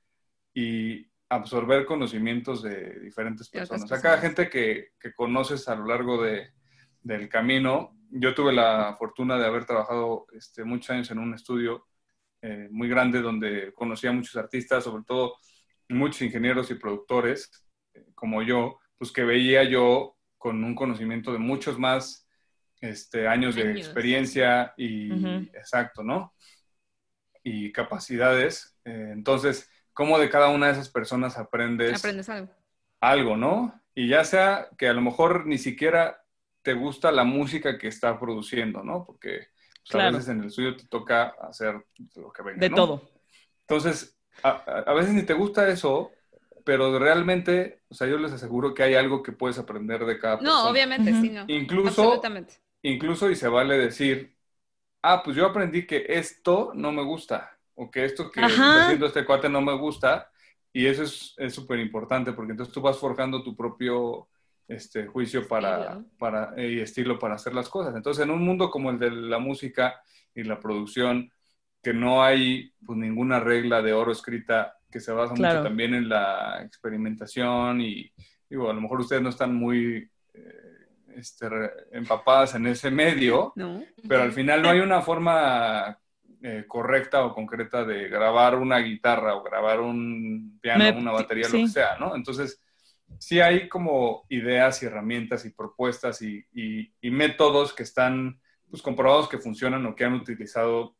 y 0.54 1.06
absorber 1.28 1.84
conocimientos 1.84 2.62
de 2.62 2.98
diferentes 3.00 3.50
personas. 3.50 3.84
O 3.84 3.86
sea, 3.86 4.00
cada 4.00 4.18
gente 4.18 4.48
que, 4.48 4.92
que 4.98 5.12
conoces 5.12 5.68
a 5.68 5.74
lo 5.76 5.86
largo 5.86 6.22
de, 6.22 6.50
del 7.02 7.28
camino, 7.28 7.94
yo 8.10 8.34
tuve 8.34 8.52
la 8.52 8.94
fortuna 8.98 9.38
de 9.38 9.46
haber 9.46 9.64
trabajado 9.64 10.26
este, 10.32 10.64
muchos 10.64 10.90
años 10.90 11.10
en 11.10 11.18
un 11.18 11.34
estudio 11.34 11.86
eh, 12.42 12.68
muy 12.70 12.88
grande 12.88 13.20
donde 13.20 13.72
conocía 13.74 14.10
a 14.10 14.14
muchos 14.14 14.36
artistas, 14.36 14.84
sobre 14.84 15.04
todo 15.04 15.36
muchos 15.88 16.22
ingenieros 16.22 16.70
y 16.70 16.74
productores. 16.74 17.50
como 18.14 18.42
yo, 18.42 18.78
pues 18.96 19.12
que 19.12 19.24
veía 19.24 19.64
yo 19.64 20.16
con 20.38 20.62
un 20.64 20.74
conocimiento 20.74 21.32
de 21.32 21.38
muchos 21.38 21.78
más 21.78 22.26
este, 22.80 23.28
años, 23.28 23.54
de 23.54 23.72
experiencia 23.72 24.72
y, 24.76 25.12
exacto, 25.54 26.02
¿no? 26.02 26.34
Y 27.42 27.72
capacidades. 27.72 28.76
Eh, 28.84 29.10
entonces, 29.12 29.70
¿cómo 29.92 30.18
de 30.18 30.30
cada 30.30 30.48
una 30.48 30.66
de 30.66 30.72
esas 30.72 30.88
personas 30.88 31.36
aprendes? 31.36 31.98
Aprendes 31.98 32.28
algo. 32.28 32.52
Algo, 33.00 33.36
¿no? 33.36 33.80
Y 33.94 34.08
ya 34.08 34.24
sea 34.24 34.68
que 34.78 34.88
a 34.88 34.94
lo 34.94 35.02
mejor 35.02 35.46
ni 35.46 35.58
siquiera 35.58 36.19
te 36.62 36.74
gusta 36.74 37.10
la 37.10 37.24
música 37.24 37.78
que 37.78 37.88
está 37.88 38.18
produciendo, 38.18 38.82
¿no? 38.82 39.04
Porque 39.04 39.48
pues, 39.90 40.04
a 40.04 40.10
veces 40.10 40.28
en 40.28 40.40
el 40.40 40.46
estudio 40.48 40.76
te 40.76 40.86
toca 40.86 41.34
hacer 41.40 41.84
lo 42.16 42.32
que 42.32 42.42
venga. 42.42 42.60
De 42.60 42.70
todo. 42.70 43.10
Entonces, 43.62 44.18
a, 44.42 44.92
veces 44.94 45.12
ni 45.12 45.22
te 45.22 45.34
gusta 45.34 45.68
eso, 45.68 46.10
pero 46.64 46.98
realmente, 46.98 47.82
o 47.88 47.94
sea, 47.94 48.06
yo 48.06 48.18
les 48.18 48.32
aseguro 48.32 48.74
que 48.74 48.82
hay 48.82 48.94
algo 48.94 49.22
que 49.22 49.32
puedes 49.32 49.58
aprender 49.58 50.04
de 50.04 50.18
cada 50.18 50.38
persona. 50.38 50.62
No, 50.62 50.68
obviamente, 50.68 51.12
sí, 51.20 51.30
no. 51.30 51.44
Incluso, 51.48 52.20
incluso, 52.82 53.30
y 53.30 53.36
se 53.36 53.48
vale 53.48 53.78
decir, 53.78 54.36
ah, 55.02 55.22
pues 55.22 55.36
yo 55.36 55.46
aprendí 55.46 55.86
que 55.86 56.04
esto 56.08 56.72
no 56.74 56.92
me 56.92 57.02
gusta, 57.02 57.58
o 57.74 57.90
que 57.90 58.04
esto 58.04 58.30
que 58.30 58.40
está 58.40 58.84
haciendo 58.84 59.06
este 59.06 59.24
cuate 59.24 59.48
no 59.48 59.60
me 59.60 59.76
gusta, 59.76 60.30
y 60.72 60.86
eso 60.86 61.02
es 61.02 61.54
súper 61.54 61.78
importante, 61.78 62.32
porque 62.32 62.52
entonces 62.52 62.72
tú 62.72 62.80
vas 62.80 62.98
forjando 62.98 63.42
tu 63.42 63.56
propio 63.56 64.28
este, 64.70 65.06
juicio 65.06 65.48
para, 65.48 66.00
para, 66.16 66.54
y 66.56 66.78
estilo 66.78 67.18
para 67.18 67.34
hacer 67.34 67.54
las 67.54 67.68
cosas. 67.68 67.94
Entonces, 67.96 68.24
en 68.24 68.30
un 68.30 68.42
mundo 68.42 68.70
como 68.70 68.90
el 68.90 68.98
de 69.00 69.10
la 69.10 69.40
música 69.40 70.00
y 70.32 70.44
la 70.44 70.60
producción, 70.60 71.30
que 71.82 71.92
no 71.92 72.22
hay 72.22 72.72
pues, 72.84 72.96
ninguna 72.96 73.40
regla 73.40 73.82
de 73.82 73.92
oro 73.92 74.12
escrita 74.12 74.76
que 74.90 75.00
se 75.00 75.12
basa 75.12 75.34
mucho 75.34 75.62
también 75.62 75.94
en 75.94 76.08
la 76.08 76.62
experimentación 76.62 77.80
y 77.80 78.12
digo, 78.48 78.70
a 78.70 78.72
lo 78.72 78.80
mejor 78.80 79.00
ustedes 79.00 79.22
no 79.22 79.28
están 79.28 79.54
muy 79.54 80.08
eh, 80.34 80.88
este, 81.16 81.48
empapadas 81.92 82.54
en 82.54 82.66
ese 82.66 82.90
medio, 82.90 83.52
pero 84.08 84.22
al 84.22 84.32
final 84.32 84.62
no 84.62 84.70
hay 84.70 84.80
una 84.80 85.00
forma 85.00 85.98
eh, 86.42 86.64
correcta 86.66 87.24
o 87.24 87.34
concreta 87.34 87.84
de 87.84 88.08
grabar 88.08 88.56
una 88.56 88.78
guitarra 88.78 89.34
o 89.34 89.42
grabar 89.42 89.80
un 89.80 90.58
piano, 90.60 90.98
una 90.98 91.12
batería, 91.12 91.46
lo 91.48 91.58
que 91.58 91.68
sea, 91.68 91.96
¿no? 91.98 92.14
Entonces, 92.14 92.60
sí 93.18 93.40
hay 93.40 93.68
como 93.68 94.24
ideas 94.28 94.82
y 94.82 94.86
herramientas 94.86 95.44
y 95.44 95.50
propuestas 95.50 96.22
y, 96.22 96.46
métodos 97.02 97.72
que 97.72 97.82
están 97.82 98.40
pues, 98.70 98.82
comprobados 98.82 99.28
que 99.28 99.38
funcionan 99.38 99.84
o 99.86 99.94
que 99.94 100.04
han 100.04 100.14
utilizado 100.14 100.96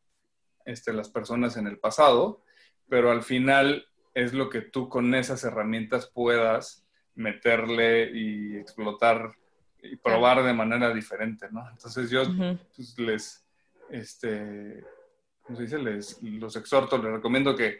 este, 0.65 0.93
las 0.93 1.09
personas 1.09 1.57
en 1.57 1.67
el 1.67 1.79
pasado, 1.79 2.43
pero 2.87 3.11
al 3.11 3.23
final 3.23 3.87
es 4.13 4.33
lo 4.33 4.49
que 4.49 4.61
tú 4.61 4.89
con 4.89 5.15
esas 5.15 5.43
herramientas 5.43 6.11
puedas 6.13 6.85
meterle 7.15 8.11
y 8.13 8.57
explotar 8.57 9.31
y 9.83 9.95
probar 9.95 10.43
de 10.43 10.53
manera 10.53 10.93
diferente, 10.93 11.47
¿no? 11.51 11.67
Entonces 11.69 12.09
yo 12.09 12.23
pues, 12.75 12.97
les, 12.99 13.45
este, 13.89 14.83
¿cómo 15.41 15.57
se 15.57 15.63
dice? 15.63 15.79
Les, 15.79 16.21
los 16.21 16.55
exhorto, 16.55 16.97
les 16.97 17.11
recomiendo 17.11 17.55
que 17.55 17.79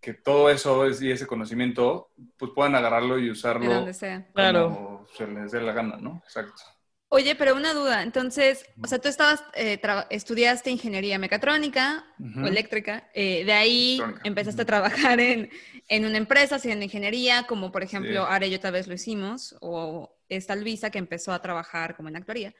que 0.00 0.14
todo 0.14 0.50
eso 0.50 0.86
es, 0.86 1.02
y 1.02 1.10
ese 1.10 1.26
conocimiento, 1.26 2.10
pues 2.36 2.52
puedan 2.54 2.74
agarrarlo 2.74 3.18
y 3.18 3.30
usarlo. 3.30 3.72
donde 3.72 3.94
sea. 3.94 4.26
Claro. 4.32 5.06
se 5.16 5.26
les 5.26 5.50
dé 5.52 5.60
la 5.60 5.72
gana, 5.72 5.96
¿no? 5.96 6.22
Exacto. 6.24 6.62
Oye, 7.10 7.34
pero 7.34 7.56
una 7.56 7.72
duda. 7.72 8.02
Entonces, 8.02 8.66
o 8.82 8.86
sea, 8.86 8.98
tú 8.98 9.08
estabas, 9.08 9.42
eh, 9.54 9.80
estudiaste 10.10 10.70
ingeniería 10.70 11.18
mecatrónica 11.18 12.04
o 12.18 12.46
eléctrica. 12.46 13.08
Eh, 13.14 13.44
de 13.46 13.52
ahí 13.52 14.02
empezaste 14.24 14.62
a 14.62 14.66
trabajar 14.66 15.18
en, 15.18 15.50
en, 15.88 16.04
una 16.04 16.18
empresa 16.18 16.56
haciendo 16.56 16.84
ingeniería, 16.84 17.46
como 17.46 17.72
por 17.72 17.82
ejemplo, 17.82 18.26
ahora 18.26 18.46
yo 18.46 18.60
tal 18.60 18.72
vez 18.72 18.86
lo 18.88 18.94
hicimos, 18.94 19.56
o 19.62 20.14
esta 20.28 20.54
Luisa 20.54 20.90
que 20.90 20.98
empezó 20.98 21.32
a 21.32 21.40
trabajar 21.40 21.96
como 21.96 22.10
en 22.10 22.16
actuaría. 22.16 22.54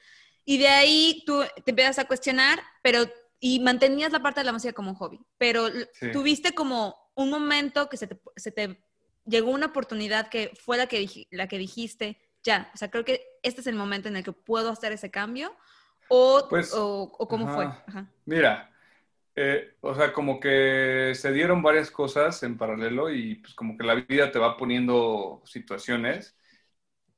Y 0.46 0.57
de 0.57 0.68
ahí 0.68 1.22
tú 1.27 1.42
te 1.64 1.72
empiezas 1.72 1.98
a 1.98 2.07
cuestionar, 2.07 2.59
pero 2.83 3.07
y 3.40 3.61
mantenías 3.61 4.12
la 4.12 4.22
parte 4.22 4.40
de 4.40 4.44
la 4.44 4.53
música 4.53 4.72
como 4.72 4.90
un 4.90 4.96
hobby, 4.96 5.20
pero 5.37 5.68
tuviste 6.12 6.55
como 6.55 6.96
un 7.19 7.31
momento 7.31 7.89
que 7.89 7.97
se 7.97 8.07
te, 8.07 8.17
se 8.37 8.53
te, 8.53 8.79
llegó 9.27 9.51
una 9.51 9.67
oportunidad 9.67 10.29
que 10.29 10.53
fue 10.55 10.77
la 10.77 10.87
que, 10.87 11.27
la 11.31 11.49
que 11.49 11.59
dijiste, 11.59 12.17
ya, 12.45 12.71
o 12.73 12.77
sea, 12.77 12.91
creo 12.91 13.05
que 13.05 13.23
este 13.43 13.61
es 13.61 13.67
el 13.67 13.75
momento 13.75 14.09
en 14.09 14.17
el 14.17 14.23
que 14.23 14.33
puedo 14.33 14.71
hacer 14.71 14.93
ese 14.93 15.11
cambio, 15.11 15.55
o, 16.09 16.47
pues, 16.49 16.73
o, 16.75 17.11
cómo 17.29 17.53
fue. 17.53 17.69
Mira, 18.25 18.71
eh, 19.35 19.75
o 19.81 19.95
sea, 19.97 20.13
como 20.13 20.39
que 20.39 21.13
se 21.15 21.33
dieron 21.33 21.61
varias 21.61 21.91
cosas 21.91 22.41
en 22.45 22.57
paralelo 22.57 23.11
y 23.11 23.35
pues 23.37 23.53
como 23.55 23.77
que 23.77 23.85
la 23.85 23.97
vida 23.97 24.31
te 24.31 24.39
va 24.39 24.57
poniendo 24.57 25.43
situaciones 25.45 26.37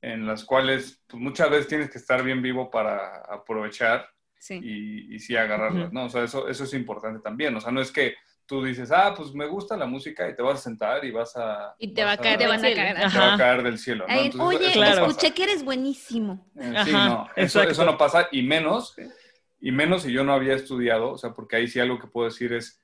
en 0.00 0.26
las 0.26 0.44
cuales 0.44 1.02
pues, 1.06 1.22
muchas 1.22 1.50
veces 1.50 1.68
tienes 1.68 1.90
que 1.90 1.98
estar 1.98 2.22
bien 2.24 2.40
vivo 2.40 2.70
para 2.70 3.16
aprovechar 3.30 4.08
y, 4.48 5.14
y, 5.14 5.18
sí 5.18 5.36
agarrarlas, 5.36 5.92
¿no? 5.92 6.06
O 6.06 6.08
sea, 6.08 6.24
eso, 6.24 6.48
eso 6.48 6.64
es 6.64 6.72
importante 6.72 7.20
también. 7.20 7.54
O 7.54 7.60
sea, 7.60 7.70
no 7.70 7.82
es 7.82 7.92
que 7.92 8.14
tú 8.50 8.64
dices, 8.64 8.90
ah, 8.90 9.14
pues 9.16 9.32
me 9.32 9.46
gusta 9.46 9.76
la 9.76 9.86
música 9.86 10.28
y 10.28 10.34
te 10.34 10.42
vas 10.42 10.58
a 10.58 10.62
sentar 10.62 11.04
y 11.04 11.12
vas 11.12 11.36
a... 11.36 11.76
Y 11.78 11.94
te 11.94 12.02
va 12.02 12.12
a 12.12 12.16
caer, 12.16 12.36
te 12.36 12.48
van 12.48 12.58
a 12.58 12.62
caer. 12.62 12.96
Te 12.96 13.18
va 13.18 13.34
a 13.34 13.38
caer 13.38 13.62
del 13.62 13.78
cielo. 13.78 14.06
¿no? 14.08 14.44
Oye, 14.44 14.72
escuché 14.76 15.32
que 15.32 15.44
eres 15.44 15.64
buenísimo. 15.64 16.44
Eh, 16.56 16.74
sí, 16.84 16.90
no, 16.90 17.28
eso, 17.36 17.62
eso, 17.62 17.84
no 17.84 17.96
pasa 17.96 18.26
y 18.32 18.42
menos, 18.42 18.96
y 19.60 19.70
menos 19.70 20.02
si 20.02 20.10
yo 20.10 20.24
no 20.24 20.32
había 20.32 20.54
estudiado, 20.56 21.12
o 21.12 21.16
sea, 21.16 21.30
porque 21.30 21.54
ahí 21.54 21.68
sí 21.68 21.78
algo 21.78 22.00
que 22.00 22.08
puedo 22.08 22.28
decir 22.28 22.52
es, 22.52 22.82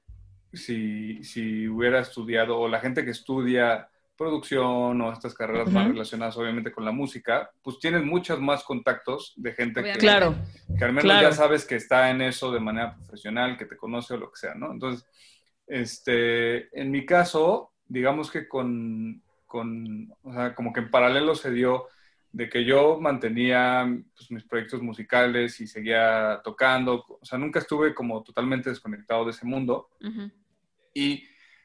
si, 0.52 1.24
si 1.24 1.66
hubiera 1.66 1.98
estudiado, 1.98 2.60
o 2.60 2.68
la 2.68 2.78
gente 2.78 3.04
que 3.04 3.10
estudia 3.10 3.88
producción 4.16 5.00
o 5.00 5.12
estas 5.12 5.34
carreras 5.34 5.68
más 5.68 5.88
relacionadas 5.88 6.36
obviamente 6.36 6.70
con 6.70 6.84
la 6.84 6.92
música, 6.92 7.50
pues 7.60 7.80
tienes 7.80 8.04
muchos 8.04 8.40
más 8.40 8.62
contactos 8.62 9.34
de 9.36 9.52
gente 9.52 9.82
que, 9.82 9.92
claro. 9.94 10.36
que 10.78 10.84
al 10.84 10.92
menos 10.92 11.20
ya 11.20 11.32
sabes 11.32 11.66
que 11.66 11.74
está 11.74 12.08
en 12.08 12.22
eso 12.22 12.52
de 12.52 12.60
manera 12.60 12.94
profesional, 12.94 13.58
que 13.58 13.66
te 13.66 13.76
conoce 13.76 14.14
o 14.14 14.16
lo 14.16 14.30
que 14.30 14.38
sea, 14.38 14.54
¿no? 14.54 14.72
Entonces, 14.72 15.04
este, 15.66 16.78
en 16.78 16.90
mi 16.90 17.04
caso, 17.04 17.72
digamos 17.86 18.30
que 18.30 18.48
con, 18.48 19.22
con 19.46 20.12
o 20.22 20.32
sea, 20.32 20.54
como 20.54 20.72
que 20.72 20.80
en 20.80 20.90
paralelo 20.90 21.34
se 21.34 21.50
dio 21.50 21.86
de 22.32 22.50
que 22.50 22.64
yo 22.64 23.00
mantenía 23.00 23.86
pues, 24.14 24.30
mis 24.30 24.44
proyectos 24.44 24.82
musicales 24.82 25.58
y 25.60 25.66
seguía 25.66 26.40
tocando, 26.44 27.04
o 27.08 27.24
sea, 27.24 27.38
nunca 27.38 27.60
estuve 27.60 27.94
como 27.94 28.22
totalmente 28.22 28.68
desconectado 28.68 29.24
de 29.24 29.30
ese 29.30 29.46
mundo. 29.46 29.88
Y 30.92 31.24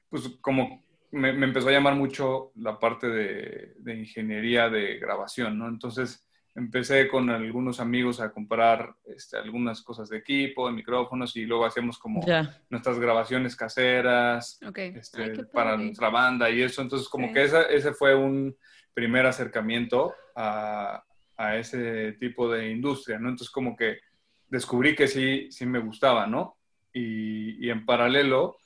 pues 0.09 0.29
como 0.39 0.83
me, 1.11 1.29
empezó 1.29 1.69
a 1.69 1.71
llamar 1.73 1.95
mucho 1.95 2.51
la 2.55 2.79
parte 2.79 3.07
de, 3.07 3.95
ingeniería 3.95 4.69
de 4.69 4.97
grabación, 4.97 5.57
¿no? 5.57 5.67
Entonces 5.67 6.25
empecé 6.55 7.07
con 7.07 7.29
algunos 7.29 7.79
amigos 7.79 8.19
a 8.19 8.31
comprar 8.31 8.95
este, 9.05 9.37
algunas 9.37 9.81
cosas 9.81 10.09
de 10.09 10.17
equipo, 10.17 10.67
de 10.67 10.73
micrófonos 10.73 11.35
y 11.35 11.45
luego 11.45 11.65
hacíamos 11.65 11.97
como 11.97 12.21
nuestras 12.69 12.99
grabaciones 12.99 13.55
caseras 13.55 14.59
este, 14.75 15.45
para 15.45 15.77
nuestra 15.77 16.09
banda 16.09 16.49
y 16.49 16.61
eso. 16.61 16.81
Entonces 16.81 17.07
como 17.07 17.33
que 17.33 17.43
ese 17.43 17.93
fue 17.93 18.15
un 18.15 18.55
primer 18.93 19.25
acercamiento 19.25 20.13
a, 20.35 21.03
a, 21.37 21.57
ese 21.57 22.13
tipo 22.13 22.51
de 22.51 22.69
industria, 22.69 23.17
¿no? 23.17 23.29
Entonces 23.29 23.49
como 23.49 23.75
que 23.75 23.99
descubrí 24.49 24.95
que 24.95 25.07
sí, 25.07 25.47
sí 25.51 25.65
me 25.65 25.79
gustaba, 25.79 26.27
¿no? 26.27 26.57
Y, 26.93 27.65
y 27.65 27.69
en 27.69 27.85
paralelo, 27.85 28.57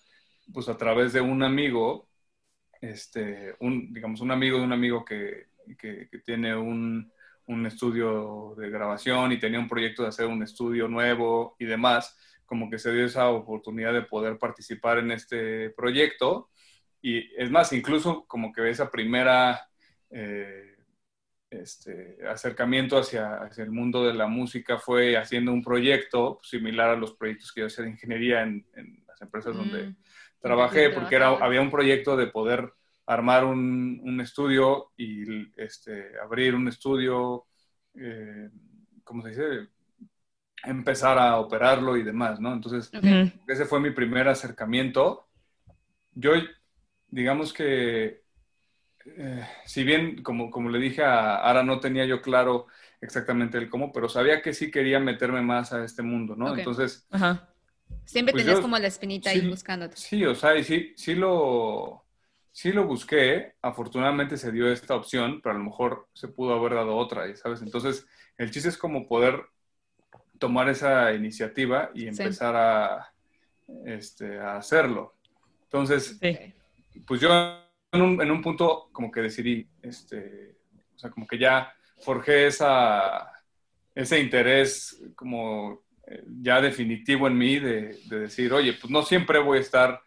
pues 0.52 0.68
a 0.68 0.78
través 0.78 1.14
de 1.14 1.22
un 1.22 1.44
amigo, 1.44 2.10
este, 2.82 3.56
un, 3.60 3.94
digamos, 3.94 4.22
un 4.22 4.32
amigo 4.32 4.58
de 4.58 4.64
un 4.64 4.74
amigo 4.74 5.06
que, 5.06 5.48
que, 5.78 6.10
tiene 6.26 6.56
un, 6.56 7.12
un, 7.48 7.66
estudio 7.66 8.56
de 8.58 8.70
grabación 8.70 9.32
y 9.32 9.40
tenía 9.40 9.60
un 9.60 9.68
proyecto 9.68 10.04
de 10.04 10.10
hacer 10.10 10.26
un 10.26 10.44
estudio 10.44 10.88
nuevo 10.88 11.56
y 11.60 11.66
demás, 11.66 12.18
como 12.46 12.70
que 12.70 12.80
se 12.80 12.94
dio 12.94 13.06
esa 13.06 13.30
oportunidad 13.30 13.94
de 13.94 14.04
poder 14.04 14.38
participar 14.38 15.00
en 15.00 15.12
este 15.12 15.70
proyecto. 15.72 16.50
Y 17.02 17.34
es 17.36 17.52
más, 17.52 17.72
incluso 17.74 18.26
como 18.28 18.52
que 18.52 18.70
esa 18.70 18.90
primera 18.90 19.68
eh, 20.10 20.76
este, 21.50 22.18
acercamiento 22.28 22.98
hacia, 22.98 23.36
hacia, 23.36 23.64
el 23.64 23.72
mundo 23.72 24.06
de 24.06 24.14
la 24.14 24.28
música 24.28 24.78
fue 24.78 25.18
haciendo 25.18 25.52
un 25.52 25.64
proyecto 25.64 26.40
similar 26.44 26.90
a 26.90 26.96
los 26.96 27.14
proyectos 27.14 27.52
que 27.52 27.62
yo 27.62 27.68
hacía 27.68 27.86
de 27.86 27.92
ingeniería 27.92 28.42
en, 28.42 28.66
las 29.08 29.22
empresas 29.22 29.56
donde 29.56 29.90
mm 29.90 29.96
trabajé 30.46 30.92
porque 30.92 31.16
era, 31.16 31.30
había 31.30 31.60
un 31.60 31.72
proyecto 31.72 32.16
de 32.16 32.28
poder 32.28 32.72
armar 33.06 33.46
un, 33.46 34.02
un 34.04 34.22
estudio 34.22 34.92
y 34.98 35.52
este, 35.62 36.20
abrir 36.22 36.56
un 36.56 36.68
estudio, 36.68 37.46
eh, 37.94 38.50
¿cómo 39.04 39.22
se 39.24 39.30
dice? 39.30 39.70
Empezar 40.64 41.20
a 41.20 41.38
operarlo 41.38 41.96
y 41.98 42.04
demás, 42.04 42.40
¿no? 42.40 42.54
Entonces, 42.54 42.92
ese 43.48 43.66
fue 43.66 43.80
mi 43.80 43.92
primer 43.92 44.28
acercamiento. 44.28 45.28
Yo, 46.14 46.32
digamos 47.08 47.54
que, 47.54 48.24
eh, 49.06 49.48
si 49.66 49.84
bien, 49.84 50.24
como, 50.24 50.50
como 50.50 50.70
le 50.70 50.80
dije 50.80 51.04
a 51.04 51.36
Ara, 51.38 51.62
no 51.64 51.80
tenía 51.80 52.06
yo 52.06 52.22
claro 52.22 52.66
exactamente 53.00 53.60
el 53.60 53.70
cómo, 53.70 53.92
pero 53.92 54.10
sabía 54.10 54.42
que 54.42 54.54
sí 54.54 54.72
quería 54.72 55.00
meterme 55.00 55.42
más 55.42 55.72
a 55.74 55.84
este 55.84 56.02
mundo, 56.02 56.36
¿no? 56.36 56.58
Entonces, 56.58 57.08
Siempre 58.04 58.34
pues 58.34 58.44
tenías 58.44 58.62
como 58.62 58.80
la 58.80 58.88
espinita 58.88 59.30
ahí 59.30 59.48
buscándote. 59.48 59.98
Sí, 59.98 60.26
o 60.26 60.34
sea, 60.34 60.56
y 60.58 60.64
sí, 60.64 60.94
sí 60.96 61.14
lo, 61.14 62.05
sí 62.56 62.72
lo 62.72 62.88
busqué, 62.88 63.54
afortunadamente 63.62 64.38
se 64.38 64.50
dio 64.50 64.72
esta 64.72 64.96
opción, 64.96 65.42
pero 65.44 65.54
a 65.54 65.58
lo 65.58 65.66
mejor 65.66 66.08
se 66.14 66.30
pudo 66.30 66.54
haber 66.54 66.76
dado 66.76 66.96
otra, 66.96 67.36
¿sabes? 67.36 67.62
Entonces, 67.62 68.08
el 68.38 68.50
chiste 68.50 68.70
es 68.70 68.78
como 68.78 69.10
poder 69.10 69.42
tomar 70.40 70.70
esa 70.70 71.14
iniciativa 71.14 71.92
y 71.94 72.08
empezar 72.08 72.56
a, 72.56 73.14
este, 73.86 74.40
a 74.40 74.56
hacerlo. 74.56 75.18
Entonces, 75.64 76.18
pues 77.06 77.20
yo 77.20 77.30
en 77.92 78.02
un, 78.02 78.22
en 78.22 78.32
un, 78.32 78.42
punto 78.42 78.88
como 78.94 79.12
que 79.12 79.20
decidí, 79.20 79.68
este, 79.82 80.56
o 80.96 80.98
sea, 80.98 81.10
como 81.10 81.28
que 81.28 81.38
ya 81.38 81.74
forjé 82.00 82.48
esa, 82.48 83.34
ese 83.94 84.22
interés 84.22 85.04
como 85.18 85.84
eh, 86.08 86.24
ya 86.40 86.62
definitivo 86.62 87.28
en 87.28 87.38
mí 87.38 87.60
de, 87.60 88.00
de 88.06 88.20
decir, 88.22 88.54
oye, 88.54 88.72
pues 88.80 88.90
no 88.90 89.04
siempre 89.04 89.40
voy 89.40 89.58
a 89.58 89.62
estar 89.62 90.06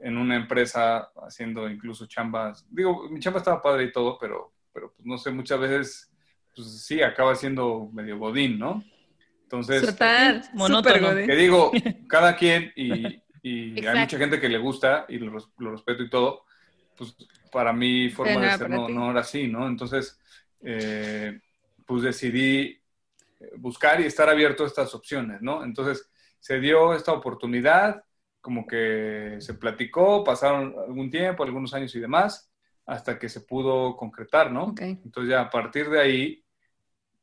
en 0.00 0.16
una 0.16 0.36
empresa 0.36 1.10
haciendo 1.26 1.68
incluso 1.68 2.06
chambas. 2.06 2.66
Digo, 2.70 3.08
mi 3.08 3.20
chamba 3.20 3.38
estaba 3.38 3.62
padre 3.62 3.84
y 3.84 3.92
todo, 3.92 4.18
pero, 4.18 4.52
pero 4.72 4.92
pues, 4.92 5.06
no 5.06 5.18
sé, 5.18 5.30
muchas 5.30 5.58
veces, 5.58 6.12
pues 6.54 6.84
sí, 6.84 7.02
acaba 7.02 7.34
siendo 7.34 7.88
medio 7.92 8.18
godín, 8.18 8.58
¿no? 8.58 8.84
Entonces, 9.42 9.86
Total, 9.86 10.42
monótono. 10.54 11.14
Que 11.14 11.36
digo, 11.36 11.70
cada 12.08 12.36
quien, 12.36 12.72
y, 12.74 13.22
y 13.42 13.86
hay 13.86 14.00
mucha 14.00 14.18
gente 14.18 14.40
que 14.40 14.48
le 14.48 14.58
gusta 14.58 15.06
y 15.08 15.18
lo, 15.18 15.38
respeto 15.70 16.02
y 16.02 16.10
todo, 16.10 16.44
pues 16.96 17.16
para 17.52 17.72
mí 17.72 18.10
forma 18.10 18.40
de 18.40 18.58
ser 18.58 18.70
no, 18.70 18.88
no, 18.88 19.10
era 19.10 19.20
así, 19.20 19.46
¿no? 19.48 19.66
Entonces, 19.68 20.18
eh, 20.62 21.40
pues 21.86 22.02
decidí 22.02 22.80
buscar 23.56 24.00
y 24.00 24.04
estar 24.06 24.28
abierto 24.28 24.64
a 24.64 24.66
estas 24.66 24.94
opciones, 24.94 25.42
¿no? 25.42 25.62
Entonces, 25.62 26.10
se 26.40 26.60
dio 26.60 26.94
esta 26.94 27.12
oportunidad, 27.12 28.02
como 28.46 28.64
que 28.64 29.38
se 29.40 29.54
platicó, 29.54 30.22
pasaron 30.22 30.72
algún 30.78 31.10
tiempo, 31.10 31.42
algunos 31.42 31.74
años 31.74 31.92
y 31.96 31.98
demás, 31.98 32.48
hasta 32.86 33.18
que 33.18 33.28
se 33.28 33.40
pudo 33.40 33.96
concretar, 33.96 34.52
¿no? 34.52 34.72
Entonces 34.78 35.30
ya 35.30 35.40
a 35.40 35.50
partir 35.50 35.90
de 35.90 36.00
ahí, 36.00 36.44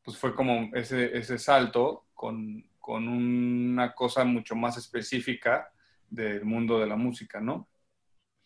pues 0.04 0.18
fue 0.18 0.36
como 0.36 0.70
ese, 0.76 1.18
ese 1.18 1.40
salto 1.40 2.08
con, 2.14 2.66
con, 2.78 3.08
una 3.08 3.94
cosa 3.94 4.26
mucho 4.26 4.54
más 4.54 4.76
específica 4.76 5.72
del 6.10 6.44
mundo 6.44 6.78
de 6.78 6.88
la 6.88 6.98
música, 6.98 7.40
¿no? 7.40 7.70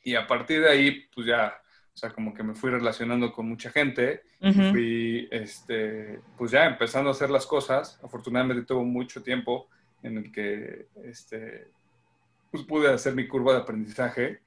Y 0.04 0.14
a 0.14 0.28
partir 0.28 0.62
de 0.62 0.70
ahí, 0.70 1.10
pues 1.16 1.26
ya, 1.26 1.60
o 1.96 1.98
sea, 1.98 2.12
como 2.12 2.32
que 2.32 2.44
me 2.44 2.54
fui 2.54 2.70
relacionando 2.70 3.34
con 3.34 3.50
mucha 3.50 3.72
gente, 3.72 4.22
fui, 4.70 5.28
este, 5.32 6.20
pues 6.38 6.52
ya 6.52 6.68
empezando 6.68 7.10
a 7.10 7.14
hacer 7.14 7.32
las 7.32 7.48
cosas. 7.48 8.00
Afortunadamente 8.04 8.68
tuvo 8.68 8.84
mucho 8.84 9.24
tiempo 9.24 9.68
en 10.04 10.20
el 10.20 10.32
que, 10.32 10.90
este, 11.06 11.72
pues 12.52 12.64
pude 12.64 12.92
hacer 12.92 13.16
mi 13.16 13.28
curva 13.28 13.54
de 13.54 13.60
aprendizaje. 13.60 14.42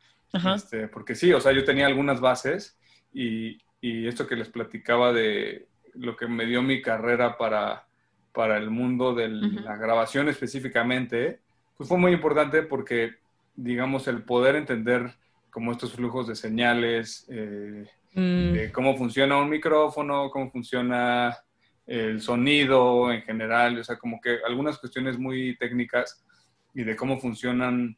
Este, 0.54 0.86
porque 0.86 1.16
sí, 1.16 1.32
o 1.32 1.40
sea, 1.40 1.50
yo 1.52 1.64
tenía 1.64 1.86
algunas 1.86 2.20
bases 2.20 2.78
y, 3.12 3.58
y, 3.80 4.06
esto 4.06 4.28
que 4.28 4.36
les 4.36 4.48
platicaba 4.48 5.12
de 5.12 5.66
lo 5.94 6.16
que 6.16 6.28
me 6.28 6.46
dio 6.46 6.62
mi 6.62 6.80
carrera 6.80 7.36
para, 7.36 7.88
para 8.32 8.56
el 8.56 8.70
mundo 8.70 9.12
de 9.12 9.28
la 9.28 9.76
grabación 9.76 10.28
específicamente, 10.28 11.40
pues 11.76 11.88
fue 11.88 11.98
muy 11.98 12.12
importante 12.12 12.62
porque, 12.62 13.16
digamos, 13.56 14.06
el 14.06 14.22
poder 14.22 14.54
entender 14.54 15.14
como 15.50 15.72
estos 15.72 15.94
flujos 15.94 16.28
de 16.28 16.36
señales, 16.36 17.26
eh, 17.28 17.86
mm. 18.14 18.72
cómo 18.72 18.96
funciona 18.96 19.36
un 19.36 19.50
micrófono, 19.50 20.30
cómo 20.30 20.50
funciona 20.50 21.36
el 21.86 22.20
sonido 22.20 23.10
en 23.10 23.22
general, 23.22 23.78
o 23.78 23.84
sea, 23.84 23.98
como 23.98 24.20
que 24.20 24.38
algunas 24.46 24.78
cuestiones 24.78 25.18
muy 25.18 25.56
técnicas 25.56 26.24
y 26.74 26.84
de 26.84 26.96
cómo 26.96 27.18
funcionan 27.18 27.96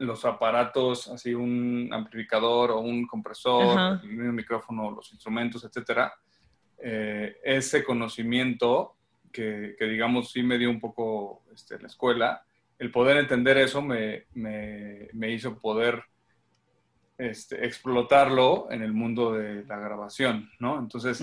los 0.00 0.24
aparatos, 0.24 1.08
así 1.08 1.34
un 1.34 1.90
amplificador 1.92 2.70
o 2.70 2.80
un 2.80 3.06
compresor, 3.06 4.00
el 4.02 4.32
micrófono, 4.32 4.90
los 4.90 5.12
instrumentos, 5.12 5.62
etcétera. 5.64 6.12
Eh, 6.78 7.36
ese 7.44 7.84
conocimiento 7.84 8.96
que, 9.30 9.76
digamos, 9.78 10.32
sí 10.32 10.42
me 10.42 10.56
dio 10.56 10.70
un 10.70 10.80
poco 10.80 11.42
este, 11.52 11.78
la 11.78 11.88
escuela, 11.88 12.42
el 12.78 12.90
poder 12.90 13.18
entender 13.18 13.58
eso 13.58 13.82
me, 13.82 14.24
me, 14.32 15.30
hizo 15.30 15.58
poder 15.58 16.02
este, 17.18 17.66
explotarlo 17.66 18.68
en 18.70 18.80
el 18.80 18.94
mundo 18.94 19.34
de 19.34 19.64
la 19.66 19.76
grabación, 19.78 20.50
¿no? 20.58 20.78
Entonces, 20.78 21.22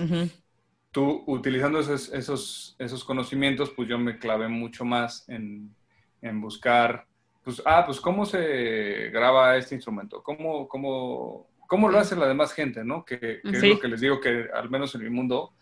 tú 0.92 1.24
utilizando 1.26 1.80
esos, 1.80 2.12
esos, 2.12 2.76
esos 2.78 3.02
conocimientos, 3.02 3.70
pues 3.70 3.88
yo 3.88 3.98
me 3.98 4.18
clavé 4.18 4.46
mucho 4.46 4.84
más 4.84 5.28
en, 5.28 5.74
en 6.22 6.40
buscar, 6.40 7.06
pues, 7.44 7.62
ah, 7.64 7.84
pues 7.86 8.00
cómo 8.00 8.26
se 8.26 9.10
graba 9.10 9.56
este 9.56 9.74
instrumento, 9.74 10.22
cómo, 10.22 10.68
cómo, 10.68 11.46
cómo 11.66 11.88
lo 11.88 11.98
hace 11.98 12.16
la 12.16 12.26
demás 12.26 12.52
gente, 12.52 12.84
¿no? 12.84 13.04
Que, 13.04 13.40
es 13.44 13.62
lo 13.62 13.78
que 13.78 13.88
les 13.88 14.00
digo 14.00 14.20
que 14.20 14.48
al 14.52 14.70
menos 14.70 14.94
en 14.94 15.02
mi 15.02 15.10
mundo 15.10 15.52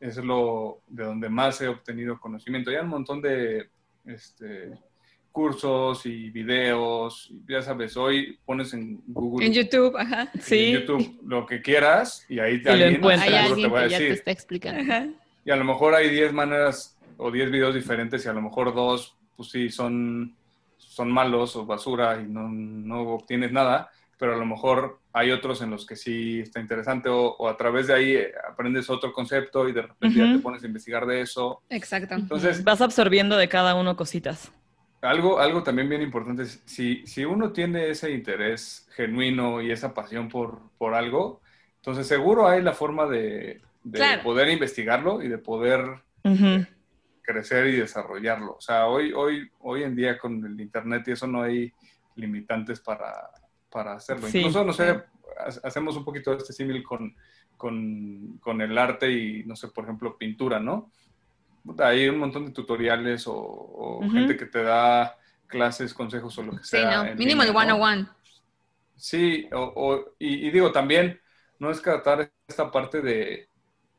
es 0.00 0.16
lo 0.18 0.80
de 0.86 1.04
donde 1.04 1.28
más 1.28 1.60
he 1.60 1.68
obtenido 1.68 2.20
conocimiento. 2.20 2.70
Hay 2.70 2.76
un 2.76 2.88
montón 2.88 3.22
de 3.22 3.68
este, 4.04 4.72
cursos 5.32 6.06
y 6.06 6.30
videos, 6.30 7.32
ya 7.48 7.60
sabes, 7.60 7.96
hoy 7.96 8.38
pones 8.44 8.72
en 8.72 9.02
Google. 9.08 9.46
En 9.46 9.52
YouTube, 9.52 9.96
ajá. 9.96 10.30
Sí. 10.40 10.66
En 10.66 10.80
YouTube 10.80 11.18
lo 11.26 11.44
que 11.44 11.60
quieras 11.60 12.24
y 12.28 12.38
ahí 12.38 12.62
te, 12.62 12.70
alguien, 12.70 13.04
hay 13.04 13.34
alguien 13.34 13.72
que 13.72 13.88
ya 13.88 13.98
te 13.98 14.12
está 14.12 14.30
explicando. 14.30 15.12
Y 15.44 15.50
a 15.50 15.56
lo 15.56 15.64
mejor 15.64 15.94
hay 15.94 16.08
10 16.08 16.32
maneras 16.32 16.96
o 17.16 17.30
10 17.30 17.50
videos 17.50 17.74
diferentes 17.74 18.24
y 18.24 18.28
a 18.28 18.32
lo 18.32 18.42
mejor 18.42 18.74
dos 18.74 19.16
pues 19.36 19.50
sí, 19.50 19.70
son, 19.70 20.34
son 20.76 21.10
malos 21.10 21.56
o 21.56 21.66
basura 21.66 22.20
y 22.20 22.26
no, 22.26 22.48
no 22.48 23.00
obtienes 23.14 23.52
nada, 23.52 23.90
pero 24.18 24.34
a 24.34 24.36
lo 24.36 24.46
mejor 24.46 25.00
hay 25.12 25.30
otros 25.30 25.62
en 25.62 25.70
los 25.70 25.86
que 25.86 25.96
sí 25.96 26.40
está 26.40 26.60
interesante 26.60 27.08
o, 27.08 27.48
a 27.48 27.56
través 27.56 27.88
de 27.88 27.94
ahí 27.94 28.18
aprendes 28.50 28.90
otro 28.90 29.12
concepto 29.12 29.68
y 29.68 29.72
de 29.72 29.82
repente 29.82 30.18
ya 30.18 30.32
te 30.32 30.38
pones 30.38 30.62
a 30.62 30.66
investigar 30.66 31.06
de 31.06 31.20
eso. 31.20 31.62
Exacto. 31.68 32.14
Entonces 32.14 32.64
vas 32.64 32.80
absorbiendo 32.80 33.36
de 33.36 33.48
cada 33.48 33.74
uno 33.74 33.96
cositas. 33.96 34.52
Algo, 35.02 35.38
algo 35.38 35.62
también 35.62 35.88
bien 35.88 36.00
importante 36.00 36.44
es, 36.44 36.62
si, 36.64 37.06
si 37.06 37.24
uno 37.24 37.52
tiene 37.52 37.90
ese 37.90 38.10
interés 38.10 38.88
genuino 38.96 39.60
y 39.60 39.70
esa 39.70 39.92
pasión 39.92 40.28
por, 40.28 40.60
por 40.78 40.94
algo, 40.94 41.42
entonces 41.76 42.06
seguro 42.06 42.48
hay 42.48 42.62
la 42.62 42.72
forma 42.72 43.06
de, 43.06 43.60
de 43.84 44.18
poder 44.22 44.48
investigarlo 44.48 45.22
y 45.22 45.28
de 45.28 45.38
poder 45.38 46.02
crecer 47.24 47.66
y 47.68 47.76
desarrollarlo. 47.80 48.56
O 48.56 48.60
sea, 48.60 48.86
hoy, 48.86 49.12
hoy, 49.12 49.50
hoy 49.60 49.82
en 49.82 49.96
día 49.96 50.18
con 50.18 50.44
el 50.44 50.60
Internet 50.60 51.04
y 51.06 51.12
eso 51.12 51.26
no 51.26 51.42
hay 51.42 51.72
limitantes 52.14 52.80
para, 52.80 53.30
para 53.70 53.94
hacerlo. 53.94 54.28
Incluso, 54.28 54.64
no 54.64 54.72
sé, 54.72 55.02
hacemos 55.64 55.96
un 55.96 56.04
poquito 56.04 56.30
de 56.30 56.36
este 56.36 56.52
símil 56.52 56.82
con, 56.82 57.16
con, 57.56 58.38
con, 58.38 58.60
el 58.60 58.76
arte 58.76 59.10
y, 59.10 59.44
no 59.44 59.56
sé, 59.56 59.68
por 59.68 59.84
ejemplo, 59.84 60.16
pintura, 60.16 60.60
¿no? 60.60 60.92
Hay 61.78 62.08
un 62.08 62.18
montón 62.18 62.44
de 62.44 62.52
tutoriales 62.52 63.24
o, 63.26 64.00
gente 64.12 64.36
que 64.36 64.46
te 64.46 64.62
da 64.62 65.16
clases, 65.46 65.94
consejos 65.94 66.36
o 66.38 66.42
lo 66.42 66.56
que 66.56 66.64
sea. 66.64 67.02
Sí, 67.02 67.08
no, 67.10 67.16
mínimo 67.16 67.42
el 67.42 67.56
one-on-one. 67.56 68.06
Sí, 68.96 69.48
o, 69.52 70.04
y, 70.18 70.46
y, 70.46 70.50
digo, 70.50 70.70
también 70.70 71.20
no 71.58 71.70
es 71.70 71.80
tratar 71.80 72.30
esta 72.46 72.70
parte 72.70 73.00
de, 73.00 73.48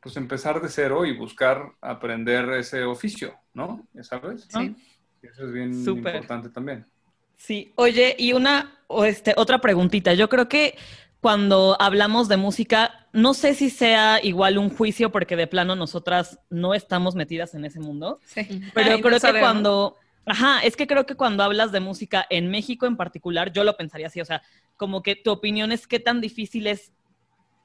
pues 0.06 0.16
empezar 0.18 0.62
de 0.62 0.68
cero 0.68 1.04
y 1.04 1.16
buscar 1.16 1.72
aprender 1.80 2.48
ese 2.50 2.84
oficio, 2.84 3.34
¿no? 3.54 3.88
¿Sabes? 4.02 4.46
Sí. 4.48 4.76
Eso 5.20 5.46
es 5.46 5.52
bien 5.52 5.72
importante 5.72 6.48
también. 6.48 6.86
Sí, 7.34 7.72
oye, 7.74 8.14
y 8.16 8.32
una 8.32 8.78
este, 9.04 9.34
otra 9.36 9.60
preguntita. 9.60 10.14
Yo 10.14 10.28
creo 10.28 10.48
que 10.48 10.78
cuando 11.20 11.76
hablamos 11.80 12.28
de 12.28 12.36
música, 12.36 13.08
no 13.12 13.34
sé 13.34 13.54
si 13.54 13.68
sea 13.68 14.20
igual 14.22 14.58
un 14.58 14.70
juicio, 14.70 15.10
porque 15.10 15.34
de 15.34 15.48
plano 15.48 15.74
nosotras 15.74 16.38
no 16.50 16.72
estamos 16.72 17.16
metidas 17.16 17.56
en 17.56 17.64
ese 17.64 17.80
mundo. 17.80 18.20
Sí. 18.26 18.60
Pero 18.74 19.00
creo 19.00 19.18
que 19.18 19.40
cuando. 19.40 19.96
Ajá, 20.24 20.60
es 20.60 20.76
que 20.76 20.86
creo 20.86 21.04
que 21.04 21.16
cuando 21.16 21.42
hablas 21.42 21.72
de 21.72 21.80
música 21.80 22.24
en 22.30 22.48
México 22.48 22.86
en 22.86 22.96
particular, 22.96 23.50
yo 23.50 23.64
lo 23.64 23.76
pensaría 23.76 24.06
así, 24.06 24.20
o 24.20 24.24
sea, 24.24 24.40
como 24.76 25.02
que 25.02 25.16
tu 25.16 25.32
opinión 25.32 25.72
es 25.72 25.88
qué 25.88 25.98
tan 25.98 26.20
difícil 26.20 26.68
es 26.68 26.92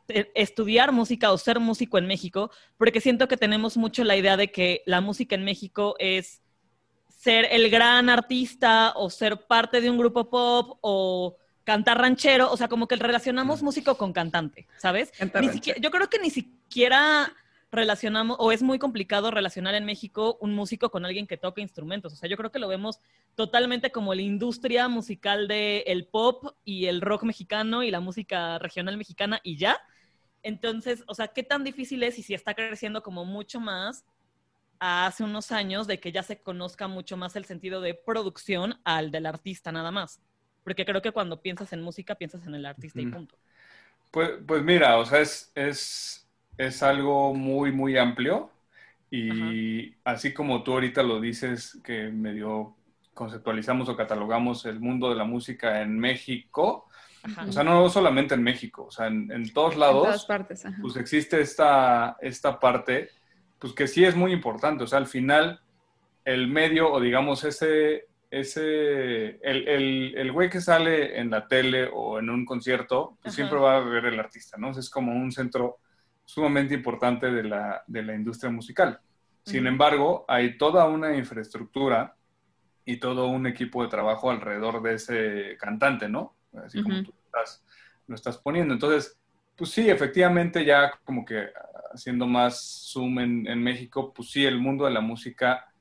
estudiar 0.08 0.92
música 0.92 1.32
o 1.32 1.38
ser 1.38 1.60
músico 1.60 1.98
en 1.98 2.08
México, 2.08 2.52
porque 2.78 3.02
siento 3.02 3.28
que 3.28 3.38
tenemos 3.38 3.78
mucho 3.78 4.04
la 4.04 4.16
idea 4.16 4.38
de 4.38 4.52
que 4.52 4.84
la 4.86 5.02
música 5.02 5.36
en 5.36 5.44
México 5.44 5.96
es 6.00 6.42
ser 7.08 7.48
el 7.52 7.70
gran 7.70 8.10
artista 8.10 8.94
o 8.96 9.10
ser 9.10 9.46
parte 9.46 9.82
de 9.82 9.90
un 9.90 9.98
grupo 9.98 10.30
pop 10.30 10.80
o 10.82 11.38
cantar 11.64 12.00
ranchero, 12.00 12.52
o 12.52 12.58
sea, 12.58 12.68
como 12.68 12.88
que 12.88 12.96
relacionamos 12.96 13.62
músico 13.62 13.96
con 13.96 14.14
cantante, 14.14 14.68
¿sabes? 14.78 15.12
yo 15.80 15.92
creo 15.92 16.10
que 16.10 16.20
ni 16.20 16.30
siquiera 16.32 17.32
relacionamos, 17.72 18.38
o 18.40 18.52
es 18.52 18.62
muy 18.62 18.80
complicado 18.80 19.32
relacionar 19.32 19.76
en 19.76 19.86
México 19.86 20.38
un 20.42 20.54
músico 20.54 20.90
con 20.90 21.06
alguien 21.06 21.26
que 21.26 21.38
toca 21.38 21.62
instrumentos. 21.62 22.12
O 22.12 22.16
sea, 22.16 22.28
yo 22.28 22.36
creo 22.36 22.52
que 22.52 22.60
lo 22.60 22.68
vemos 22.68 23.00
totalmente 23.36 23.92
como 23.92 24.14
la 24.14 24.22
industria 24.22 24.88
musical 24.90 25.48
del 25.48 25.84
el 25.86 26.06
pop 26.06 26.54
y 26.66 26.88
el 26.88 27.02
rock 27.02 27.24
mexicano 27.24 27.84
y 27.84 27.92
la 27.92 28.02
música 28.02 28.60
regional 28.60 28.98
mexicana 28.98 29.40
y 29.44 29.56
ya. 29.56 29.80
Entonces, 30.44 31.04
o 31.08 31.16
sea, 31.16 31.28
¿qué 31.28 31.44
tan 31.44 31.64
difícil 31.64 32.04
es 32.04 32.18
y 32.20 32.24
si 32.24 32.34
está 32.34 32.54
creciendo 32.54 33.04
como 33.04 33.26
mucho 33.26 33.60
más 33.60 34.06
hace 34.80 35.24
unos 35.24 35.52
años 35.52 35.86
de 35.88 36.00
que 36.00 36.12
ya 36.12 36.24
se 36.24 36.42
conozca 36.42 36.88
mucho 36.88 37.18
más 37.18 37.36
el 37.36 37.46
sentido 37.46 37.82
de 37.82 37.94
producción 37.94 38.80
al 38.84 39.12
del 39.12 39.26
artista 39.26 39.72
nada 39.72 39.92
más? 39.92 40.22
Porque 40.64 40.86
creo 40.86 41.02
que 41.02 41.12
cuando 41.12 41.42
piensas 41.42 41.74
en 41.74 41.82
música, 41.82 42.16
piensas 42.16 42.46
en 42.46 42.56
el 42.56 42.66
artista 42.66 43.02
y 43.02 43.08
punto. 43.08 43.36
Pues, 44.12 44.32
pues 44.46 44.64
mira, 44.64 44.98
o 44.98 45.06
sea, 45.06 45.22
es, 45.22 45.52
es, 45.56 46.28
es 46.58 46.84
algo 46.84 47.34
muy, 47.34 47.72
muy 47.72 47.98
amplio 47.98 48.52
y 49.10 49.94
así 50.06 50.34
como 50.34 50.64
tú 50.64 50.74
ahorita 50.74 51.04
lo 51.04 51.20
dices, 51.20 51.80
que 51.84 52.10
medio 52.10 52.76
conceptualizamos 53.14 53.90
o 53.90 53.98
catalogamos 53.98 54.66
el 54.66 54.80
mundo 54.80 55.10
de 55.10 55.16
la 55.16 55.26
música 55.26 55.82
en 55.82 56.00
México, 56.00 56.88
o 57.48 57.52
sea, 57.52 57.64
no 57.64 57.90
solamente 57.90 58.36
en 58.36 58.44
México, 58.44 58.86
o 58.86 58.92
sea, 58.92 59.08
en, 59.08 59.54
todos 59.54 59.76
lados, 59.76 60.06
en 60.06 60.12
todas 60.12 60.26
partes, 60.26 60.64
pues 60.82 60.96
existe 60.96 61.42
esta, 61.42 62.18
esta 62.22 62.60
parte, 62.60 63.10
pues 63.60 63.74
que 63.74 63.88
sí 63.88 64.04
es 64.04 64.16
muy 64.16 64.32
importante, 64.32 64.84
o 64.84 64.88
sea, 64.88 65.00
al 65.00 65.08
final 65.08 65.60
el 66.26 66.48
medio 66.48 66.92
o 66.92 67.00
digamos 67.00 67.44
ese, 67.44 68.08
ese, 68.30 69.38
el, 69.42 69.68
el, 69.68 70.14
el, 70.18 70.32
güey 70.32 70.50
que 70.50 70.62
sale 70.62 71.20
en 71.20 71.30
la 71.30 71.48
tele 71.48 71.90
o 71.92 72.20
en 72.20 72.30
un 72.30 72.46
concierto, 72.46 73.18
pues 73.22 73.36
siempre 73.36 73.60
va 73.60 73.78
a 73.78 73.82
ver 73.82 74.06
el 74.06 74.20
artista, 74.20 74.58
¿no? 74.58 74.72
Es 74.72 74.90
como 74.90 75.14
un 75.14 75.32
centro 75.32 75.80
sumamente 76.26 76.74
importante 76.74 77.32
de 77.32 77.44
la, 77.44 77.84
de 77.88 78.04
la 78.04 78.16
industria 78.16 78.52
musical. 78.52 79.00
Sin 79.44 79.68
embargo, 79.68 80.24
hay 80.28 80.58
toda 80.58 80.86
una 80.86 81.16
infraestructura 81.16 82.16
y 82.86 82.98
todo 82.98 83.28
un 83.28 83.48
equipo 83.48 83.84
de 83.84 83.90
trabajo 83.90 84.30
alrededor 84.30 84.82
de 84.82 84.94
ese 84.94 85.58
cantante, 85.60 86.08
¿no? 86.08 86.36
Así 86.54 86.82
como 86.82 87.04
tú 87.04 87.14
estás, 87.26 87.64
lo 88.08 88.16
estás 88.16 88.38
poniendo. 88.38 88.74
Entonces, 88.74 89.18
pues 89.56 89.72
sí, 89.72 89.90
efectivamente, 89.90 90.66
ya 90.66 90.92
como 91.04 91.26
que 91.26 91.50
haciendo 91.94 92.26
más 92.26 92.90
zoom 92.92 93.20
en, 93.20 93.48
en 93.48 93.62
México, 93.62 94.14
pues 94.14 94.32
sí, 94.32 94.46
el 94.46 94.60
mundo 94.60 94.86
de 94.86 94.92
la 94.92 95.02
música 95.02 95.72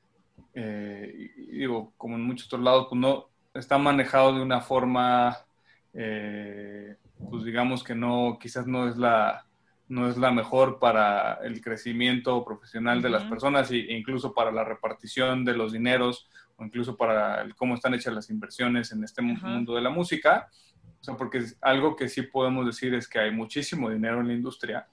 eh, 0.54 1.30
digo, 1.50 1.92
como 1.96 2.16
en 2.16 2.22
muchos 2.22 2.46
otros 2.46 2.62
lados, 2.62 2.86
pues 2.88 3.00
no, 3.00 3.28
está 3.54 3.78
manejado 3.78 4.34
de 4.34 4.42
una 4.42 4.60
forma, 4.60 5.36
eh, 5.92 6.96
pues 7.30 7.44
digamos 7.44 7.84
que 7.84 7.94
no, 7.94 8.38
quizás 8.40 8.66
no 8.66 8.88
es 8.88 8.96
la, 8.96 9.46
no 9.90 10.08
es 10.08 10.16
la 10.16 10.30
mejor 10.30 10.78
para 10.78 11.40
el 11.42 11.60
crecimiento 11.60 12.44
profesional 12.44 13.02
de 13.02 13.10
las 13.10 13.24
personas 13.24 13.72
e 13.72 13.92
incluso 13.92 14.32
para 14.32 14.52
la 14.52 14.62
repartición 14.62 15.44
de 15.44 15.56
los 15.56 15.72
dineros 15.72 16.30
o 16.56 16.64
incluso 16.64 16.96
para 16.96 17.44
cómo 17.56 17.74
están 17.74 17.94
hechas 17.94 18.14
las 18.14 18.30
inversiones 18.30 18.92
en 18.92 19.02
este 19.02 19.20
mundo 19.20 19.74
de 19.74 19.80
la 19.80 19.90
música. 19.90 20.48
O 21.00 21.02
sea, 21.02 21.16
porque 21.16 21.42
algo 21.60 21.96
que 21.96 22.08
sí 22.08 22.22
podemos 22.22 22.66
decir 22.66 22.94
es 22.94 23.08
que 23.08 23.18
hay 23.18 23.32
muchísimo 23.32 23.90
dinero 23.90 24.20
en 24.20 24.28
la 24.28 24.34
industria. 24.34 24.86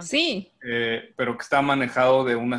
Sí. 0.00 0.52
Eh, 0.62 1.12
pero 1.16 1.36
que 1.36 1.42
está 1.42 1.60
manejado 1.60 2.24
de 2.24 2.36
una 2.36 2.58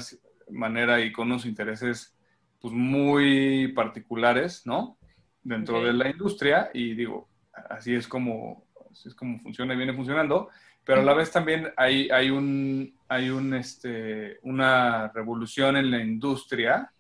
manera 0.50 1.00
y 1.00 1.14
con 1.14 1.28
unos 1.28 1.46
intereses 1.46 2.14
pues, 2.60 2.74
muy 2.74 3.70
particulares, 3.70 4.64
¿no? 4.66 4.98
Dentro 5.42 5.82
de 5.82 5.94
la 5.94 6.10
industria 6.10 6.72
y 6.74 6.94
digo, 6.94 7.30
así 7.70 7.96
es 7.96 8.06
como, 8.06 8.66
así 8.92 9.08
es 9.08 9.16
como 9.16 9.40
funciona 9.40 9.74
y 9.74 9.78
viene 9.78 9.94
funcionando, 9.94 10.50
pero 10.86 11.02
a 11.02 11.04
la 11.04 11.14
vez 11.14 11.32
también 11.32 11.72
hay, 11.78 12.10
hay, 12.10 12.30
un, 12.30 12.98
hay 13.08 13.30
un, 13.30 13.54
este, 13.54 14.40
una 14.44 15.08
revolución 15.10 15.78
en 15.78 15.92
la 15.92 16.02
industria 16.02 16.92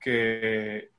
que, 0.00 0.90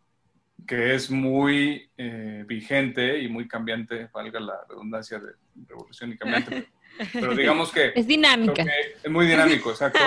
que 0.66 0.96
es 0.96 1.10
muy 1.12 1.90
eh, 1.98 2.46
vigente 2.48 3.20
y 3.20 3.28
muy 3.28 3.48
cambiante, 3.48 4.10
valga 4.14 4.40
la 4.40 4.62
redundancia 4.70 5.20
de 5.20 5.34
revolución 5.68 6.14
y 6.14 6.18
cambiante, 6.18 6.68
pero, 7.14 7.36
digamos 7.36 7.72
que... 7.72 7.92
Es 7.96 8.08
dinámica. 8.08 8.66
es 9.04 9.12
muy 9.12 9.26
dinámico, 9.26 9.70
exacto. 9.72 10.00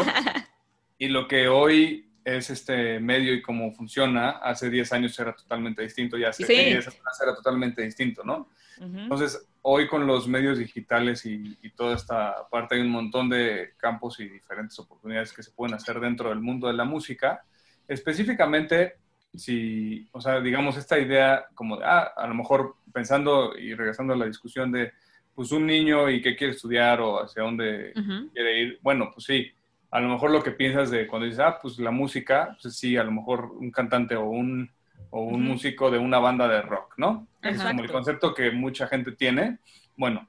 Y 0.99 1.09
lo 1.09 1.29
que 1.29 1.49
hoy 1.49 2.09
es 2.25 2.49
este 2.49 3.01
medio 3.01 3.35
y 3.35 3.43
cómo 3.43 3.73
funciona, 3.75 4.31
hace 4.31 4.71
10 4.71 4.93
años 4.95 5.19
era 5.19 5.35
totalmente 5.35 5.83
distinto 5.83 6.17
y 6.17 6.25
hace 6.25 6.47
10 6.47 6.87
años 6.87 6.97
era 7.23 7.35
totalmente 7.35 7.83
distinto, 7.83 8.23
¿no? 8.25 8.49
Entonces, 8.81 9.47
hoy 9.63 9.89
con 9.89 10.07
los 10.07 10.29
medios 10.29 10.59
digitales 10.59 11.25
y, 11.27 11.57
toda 11.77 11.95
esta 11.95 12.49
parte 12.51 12.77
hay 12.77 12.83
un 12.83 12.91
montón 12.91 13.29
de 13.29 13.73
campos 13.77 14.21
y 14.21 14.29
diferentes 14.29 14.79
oportunidades 14.79 15.33
que 15.33 15.43
se 15.43 15.51
pueden 15.51 15.75
hacer 15.75 15.99
dentro 16.01 16.29
del 16.29 16.41
mundo 16.41 16.67
de 16.67 16.75
la 16.75 16.85
música. 16.85 17.43
Específicamente, 17.89 18.95
si, 19.35 20.07
o 20.13 20.21
sea, 20.21 20.41
digamos, 20.41 20.77
esta 20.77 20.99
idea 20.99 21.47
como 21.55 21.79
de, 21.79 21.85
ah, 21.85 22.13
a 22.17 22.27
lo 22.27 22.35
mejor 22.35 22.77
pensando 22.93 23.57
y 23.59 23.75
regresando 23.75 24.13
a 24.13 24.17
la 24.17 24.27
discusión 24.27 24.71
de, 24.71 24.93
pues 25.35 25.51
un 25.51 25.67
niño 25.67 26.09
y 26.11 26.23
qué 26.23 26.37
quiere 26.37 26.53
estudiar 26.53 27.01
o 27.01 27.23
hacia 27.23 27.43
dónde 27.43 27.93
quiere 28.33 28.61
ir, 28.61 28.79
bueno, 28.83 29.11
pues 29.13 29.27
sí, 29.27 29.51
a 29.91 30.01
lo 30.01 30.09
mejor 30.09 30.31
lo 30.31 30.43
que 30.43 30.53
piensas 30.53 30.91
de 30.91 31.07
cuando 31.07 31.27
dices, 31.27 31.41
ah, 31.41 31.59
pues 31.61 31.79
la 31.79 31.91
música, 31.91 32.57
pues 32.61 32.77
sí, 32.77 32.97
a 32.97 33.05
lo 33.05 33.13
mejor 33.13 33.47
un 33.47 33.71
cantante 33.71 34.17
o 34.17 34.27
un, 34.27 34.71
o 35.17 35.21
un 35.21 35.45
músico 35.45 35.93
de 35.93 35.99
una 35.99 36.19
banda 36.19 36.49
de 36.49 36.61
rock, 36.61 36.95
¿no? 36.97 37.29
Es 37.41 37.63
como 37.63 37.85
el 37.85 37.91
concepto 37.91 38.35
que 38.35 38.51
mucha 38.51 38.89
gente 38.89 39.13
tiene. 39.13 39.59
Bueno. 39.97 40.27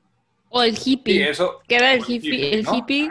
O 0.50 0.62
el 0.62 0.78
hippie. 0.78 1.16
Sí, 1.16 1.22
eso. 1.24 1.62
¿Qué 1.68 1.78
era 1.78 1.94
el 1.94 2.04
hippie? 2.08 2.54
El 2.54 2.68
hippie. 2.72 3.10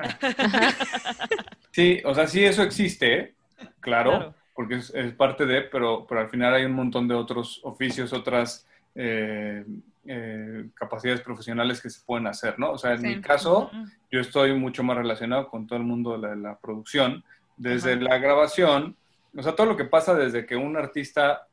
sí, 1.73 2.01
o 2.05 2.15
sea, 2.15 2.29
sí 2.29 2.45
eso 2.45 2.63
existe, 2.63 3.35
claro, 3.81 4.37
porque 4.55 4.77
es, 4.77 4.93
parte 5.17 5.47
de, 5.47 5.63
pero, 5.63 6.07
pero 6.09 6.21
al 6.21 6.31
final 6.31 6.55
hay 6.55 6.65
un 6.65 6.75
montón 6.75 7.09
de 7.09 7.15
otros 7.15 7.61
oficios, 7.65 8.13
otras... 8.13 8.67
Eh, 8.95 9.65
eh, 10.07 10.67
capacidades 10.75 11.23
profesionales 11.23 11.81
que 11.81 11.89
se 11.89 12.03
pueden 12.05 12.27
hacer, 12.27 12.59
¿no? 12.59 12.73
O 12.73 12.79
sea, 12.79 12.93
en 12.93 13.01
mi 13.01 13.21
caso, 13.23 13.71
yo 14.13 14.21
estoy 14.21 14.53
mucho 14.53 14.83
más 14.83 14.99
relacionado 14.99 15.49
con 15.49 15.67
todo 15.67 15.79
el 15.79 15.85
mundo 15.85 16.19
de 16.19 16.37
la, 16.37 16.59
producción, 16.59 17.25
desde 17.57 17.97
la 17.97 18.19
grabación, 18.19 18.97
o 19.35 19.43
sea, 19.43 19.57
todo 19.57 19.67
lo 19.67 19.79
que 19.79 19.87
pasa 19.87 20.15
desde 20.15 20.45
que 20.45 20.57
un 20.57 20.77
artista 20.77 21.49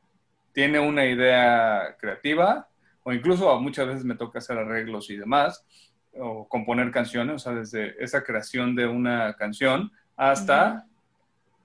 tiene 0.53 0.79
una 0.79 1.05
idea 1.05 1.95
creativa, 1.99 2.67
o 3.03 3.13
incluso 3.13 3.59
muchas 3.59 3.87
veces 3.87 4.03
me 4.03 4.15
toca 4.15 4.39
hacer 4.39 4.57
arreglos 4.57 5.09
y 5.09 5.17
demás, 5.17 5.65
o 6.13 6.47
componer 6.47 6.91
canciones, 6.91 7.35
o 7.35 7.39
sea, 7.39 7.53
desde 7.53 8.01
esa 8.03 8.23
creación 8.23 8.75
de 8.75 8.85
una 8.85 9.33
canción 9.35 9.91
hasta 10.17 10.85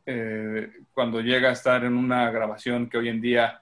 eh, 0.06 0.70
cuando 0.94 1.20
llega 1.20 1.48
a 1.48 1.52
estar 1.52 1.84
en 1.84 1.94
una 1.94 2.30
grabación 2.30 2.88
que 2.88 2.98
hoy 2.98 3.08
en 3.08 3.20
día 3.20 3.60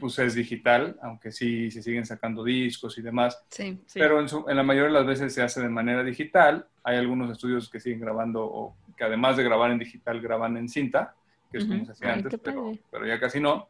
pues 0.00 0.18
es 0.18 0.34
digital, 0.34 0.98
aunque 1.02 1.30
sí 1.30 1.70
se 1.70 1.82
siguen 1.82 2.04
sacando 2.06 2.42
discos 2.42 2.96
y 2.98 3.02
demás. 3.02 3.44
Sí, 3.50 3.78
Pero 3.94 4.18
en, 4.20 4.56
la 4.56 4.62
mayoría 4.62 4.88
de 4.88 4.94
las 4.94 5.06
veces 5.06 5.32
se 5.34 5.42
hace 5.42 5.60
de 5.60 5.68
manera 5.68 6.02
digital. 6.02 6.66
Hay 6.82 6.96
algunos 6.96 7.30
estudios 7.30 7.68
que 7.68 7.78
siguen 7.78 8.00
grabando 8.00 8.42
o 8.42 8.74
que 8.96 9.04
además 9.04 9.36
de 9.36 9.44
grabar 9.44 9.70
en 9.70 9.78
digital 9.78 10.20
graban 10.20 10.56
en 10.56 10.68
cinta, 10.68 11.14
que 11.50 11.58
es 11.58 11.66
como 11.66 11.84
se 11.84 11.92
hacía 11.92 12.14
antes, 12.14 12.40
pero, 12.42 12.72
pero, 12.90 13.06
ya 13.06 13.20
casi 13.20 13.38
no, 13.38 13.68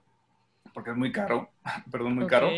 porque 0.72 0.90
es 0.90 0.96
muy 0.96 1.12
caro, 1.12 1.50
perdón, 1.90 2.14
muy 2.14 2.26
caro. 2.26 2.50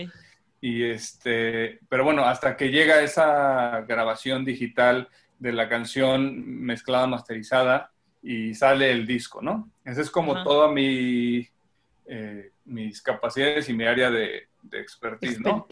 Y 0.61 0.85
este, 0.85 1.79
pero 1.89 2.05
bueno, 2.05 2.25
hasta 2.25 2.57
que 2.57 2.71
llega 2.71 3.03
esa 3.03 3.83
grabación 3.83 4.45
digital 4.45 5.09
de 5.39 5.53
la 5.53 5.69
canción 5.69 6.43
mezclada, 6.47 7.07
masterizada 7.07 7.93
y 8.23 8.55
sale 8.55 8.91
el 8.91 9.07
disco, 9.07 9.43
¿no? 9.43 9.71
Ese 9.85 10.01
es 10.01 10.11
como 10.11 10.43
toda 10.43 10.73
mi 10.73 11.47
eh, 12.07 12.53
mis 12.65 13.01
capacidades 13.03 13.69
y 13.69 13.73
mi 13.73 13.85
área 13.85 14.11
de, 14.11 14.49
expertise, 14.73 15.41
¿no? 15.41 15.67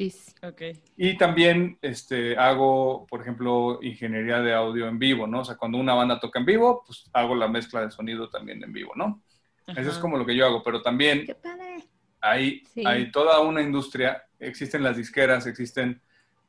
Y 0.97 1.17
también 1.17 1.79
este, 1.81 2.37
hago, 2.37 3.07
por 3.07 3.23
ejemplo, 3.23 3.79
ingeniería 3.83 4.41
de 4.41 4.53
audio 4.53 4.87
en 4.87 4.99
vivo, 4.99 5.27
¿no? 5.27 5.41
O 5.41 5.45
sea, 5.45 5.57
cuando 5.57 5.79
una 5.79 5.95
banda 5.95 6.21
toca 6.21 6.39
en 6.39 6.45
vivo, 6.45 6.83
pues 6.87 7.09
hago 7.15 7.35
la 7.35 7.49
mezcla 7.49 7.81
de 7.81 7.91
sonido 7.91 8.29
también 8.29 8.63
en 8.63 8.73
vivo, 8.73 8.93
¿no? 8.95 9.23
Eso 9.67 9.91
es 9.91 9.99
como 9.99 10.19
lo 10.19 10.27
que 10.27 10.37
yo 10.37 10.45
hago, 10.45 10.63
pero 10.63 10.83
también 10.83 11.25
hay, 12.23 12.63
hay 12.85 13.11
toda 13.11 13.41
una 13.41 13.61
industria, 13.61 14.25
existen 14.39 14.83
las 14.83 14.97
disqueras, 14.97 15.47
existen 15.47 16.01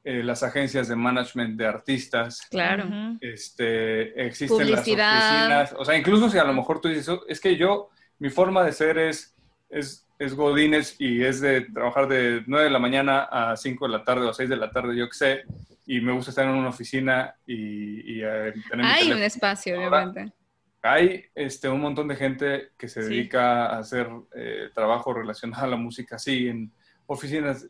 eh, 0.03 0.23
las 0.23 0.43
agencias 0.43 0.87
de 0.87 0.95
management 0.95 1.57
de 1.57 1.65
artistas. 1.65 2.47
Claro. 2.49 2.85
Este, 3.19 4.25
existen 4.25 4.71
las 4.71 4.81
oficinas. 4.81 5.75
O 5.77 5.83
sea, 5.83 5.97
incluso 5.97 6.29
si 6.29 6.37
a 6.37 6.43
lo 6.45 6.53
mejor 6.53 6.79
tú 6.79 6.87
dices, 6.87 7.09
oh, 7.09 7.23
es 7.27 7.41
que 7.41 7.57
yo, 7.57 7.89
mi 8.19 8.29
forma 8.29 8.63
de 8.63 8.71
ser 8.71 8.97
es 8.97 9.33
es, 9.73 10.07
es 10.19 10.35
Godínez 10.35 10.95
y 10.99 11.23
es 11.23 11.41
de 11.41 11.61
trabajar 11.61 12.07
de 12.07 12.43
9 12.45 12.65
de 12.65 12.71
la 12.71 12.79
mañana 12.79 13.23
a 13.23 13.57
5 13.57 13.85
de 13.87 13.91
la 13.91 14.03
tarde 14.03 14.27
o 14.27 14.33
6 14.33 14.49
de 14.49 14.55
la 14.55 14.71
tarde, 14.71 14.95
yo 14.95 15.07
qué 15.09 15.17
sé, 15.17 15.43
y 15.85 15.99
me 15.99 16.13
gusta 16.13 16.31
estar 16.31 16.45
en 16.45 16.51
una 16.51 16.69
oficina 16.69 17.35
y, 17.45 18.17
y 18.17 18.21
eh, 18.23 18.53
tener 18.69 18.85
Hay 18.85 19.11
un 19.11 19.21
espacio, 19.21 19.77
obviamente. 19.77 20.31
Hay 20.83 21.25
este, 21.33 21.69
un 21.69 21.79
montón 21.79 22.09
de 22.09 22.15
gente 22.15 22.71
que 22.77 22.89
se 22.89 23.01
dedica 23.03 23.67
a 23.67 23.79
hacer 23.79 24.09
eh, 24.35 24.69
trabajo 24.75 25.13
relacionado 25.13 25.63
a 25.63 25.69
la 25.69 25.77
música, 25.77 26.19
sí, 26.19 26.49
en 26.49 26.71
oficinas, 27.05 27.65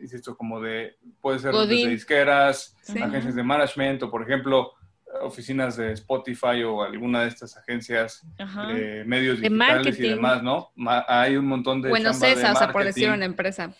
insisto, 0.00 0.36
como 0.36 0.60
de, 0.60 0.96
puede 1.20 1.38
ser 1.38 1.54
de 1.54 1.66
disqueras, 1.66 2.76
agencias 2.88 3.34
de 3.34 3.42
management, 3.42 4.02
o 4.04 4.10
por 4.10 4.22
ejemplo, 4.22 4.72
oficinas 5.20 5.76
de 5.76 5.92
Spotify 5.92 6.62
o 6.64 6.82
alguna 6.82 7.22
de 7.22 7.28
estas 7.28 7.56
agencias, 7.56 8.26
de 8.38 9.04
medios 9.04 9.40
digitales 9.40 9.98
y 10.00 10.08
demás, 10.08 10.42
¿no? 10.42 10.72
hay 11.06 11.36
un 11.36 11.46
montón 11.46 11.82
de... 11.82 11.90
Bueno, 11.90 12.12
CESA, 12.14 12.52
o 12.52 12.56
sea, 12.56 12.72
por 12.72 12.84
decir 12.84 13.10
una 13.10 13.26
empresa 13.26 13.74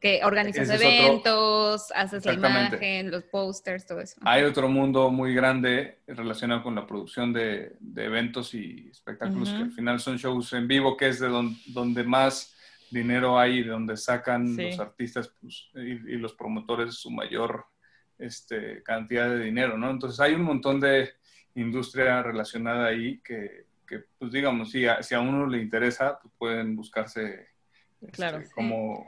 que 0.00 0.20
organizas 0.24 0.68
eventos, 0.70 1.92
haces 1.94 2.24
la 2.24 2.32
imagen, 2.32 3.10
los 3.10 3.24
posters, 3.24 3.86
todo 3.86 4.00
eso. 4.00 4.18
Hay 4.22 4.44
otro 4.44 4.68
mundo 4.68 5.10
muy 5.10 5.34
grande 5.34 5.98
relacionado 6.06 6.62
con 6.62 6.74
la 6.74 6.86
producción 6.86 7.32
de, 7.32 7.76
eventos 7.96 8.54
y 8.54 8.88
espectáculos 8.90 9.50
que 9.50 9.56
al 9.62 9.72
final 9.72 10.00
son 10.00 10.16
shows 10.16 10.52
en 10.54 10.66
vivo, 10.66 10.96
que 10.96 11.08
es 11.08 11.20
de 11.20 11.28
donde, 11.28 12.02
más 12.02 12.56
dinero 12.90 13.38
hay, 13.38 13.62
de 13.62 13.70
donde 13.70 13.96
sacan 13.96 14.56
los 14.56 14.80
artistas 14.80 15.32
pues, 15.40 15.68
y, 15.74 16.16
los 16.16 16.32
promotores 16.32 16.94
su 16.94 17.10
mayor 17.10 17.66
este, 18.18 18.82
cantidad 18.82 19.28
de 19.28 19.44
dinero, 19.44 19.76
¿no? 19.76 19.90
Entonces 19.90 20.18
hay 20.20 20.32
un 20.32 20.42
montón 20.42 20.80
de 20.80 21.10
industria 21.54 22.22
relacionada 22.22 22.86
ahí 22.86 23.20
que, 23.20 23.66
que 23.86 24.04
pues 24.18 24.32
digamos, 24.32 24.70
si 24.70 24.86
a, 24.86 25.02
si 25.02 25.14
a 25.14 25.20
uno 25.20 25.46
le 25.46 25.60
interesa, 25.60 26.18
pues 26.22 26.32
pueden 26.38 26.74
buscarse 26.74 27.48
este, 28.00 28.12
claro, 28.12 28.42
cómo, 28.54 29.06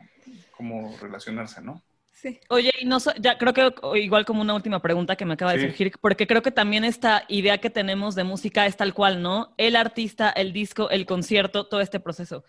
cómo 0.62 0.96
relacionarse, 1.00 1.60
¿no? 1.60 1.82
Sí. 2.12 2.38
Oye, 2.50 2.70
y 2.80 2.84
no 2.84 2.98
ya 3.18 3.36
creo 3.36 3.52
que 3.52 3.74
igual 3.98 4.24
como 4.24 4.42
una 4.42 4.54
última 4.54 4.80
pregunta 4.80 5.16
que 5.16 5.24
me 5.24 5.34
acaba 5.34 5.54
de 5.54 5.60
surgir, 5.60 5.92
porque 6.00 6.28
creo 6.28 6.40
que 6.40 6.52
también 6.52 6.84
esta 6.84 7.24
idea 7.26 7.58
que 7.58 7.68
tenemos 7.68 8.14
de 8.14 8.22
música 8.22 8.64
es 8.66 8.76
tal 8.76 8.94
cual, 8.94 9.22
¿no? 9.22 9.54
El 9.56 9.74
artista, 9.74 10.30
el 10.30 10.52
disco, 10.52 10.88
el 10.90 11.04
concierto, 11.04 11.66
todo 11.66 11.80
este 11.80 11.98
proceso. 11.98 12.44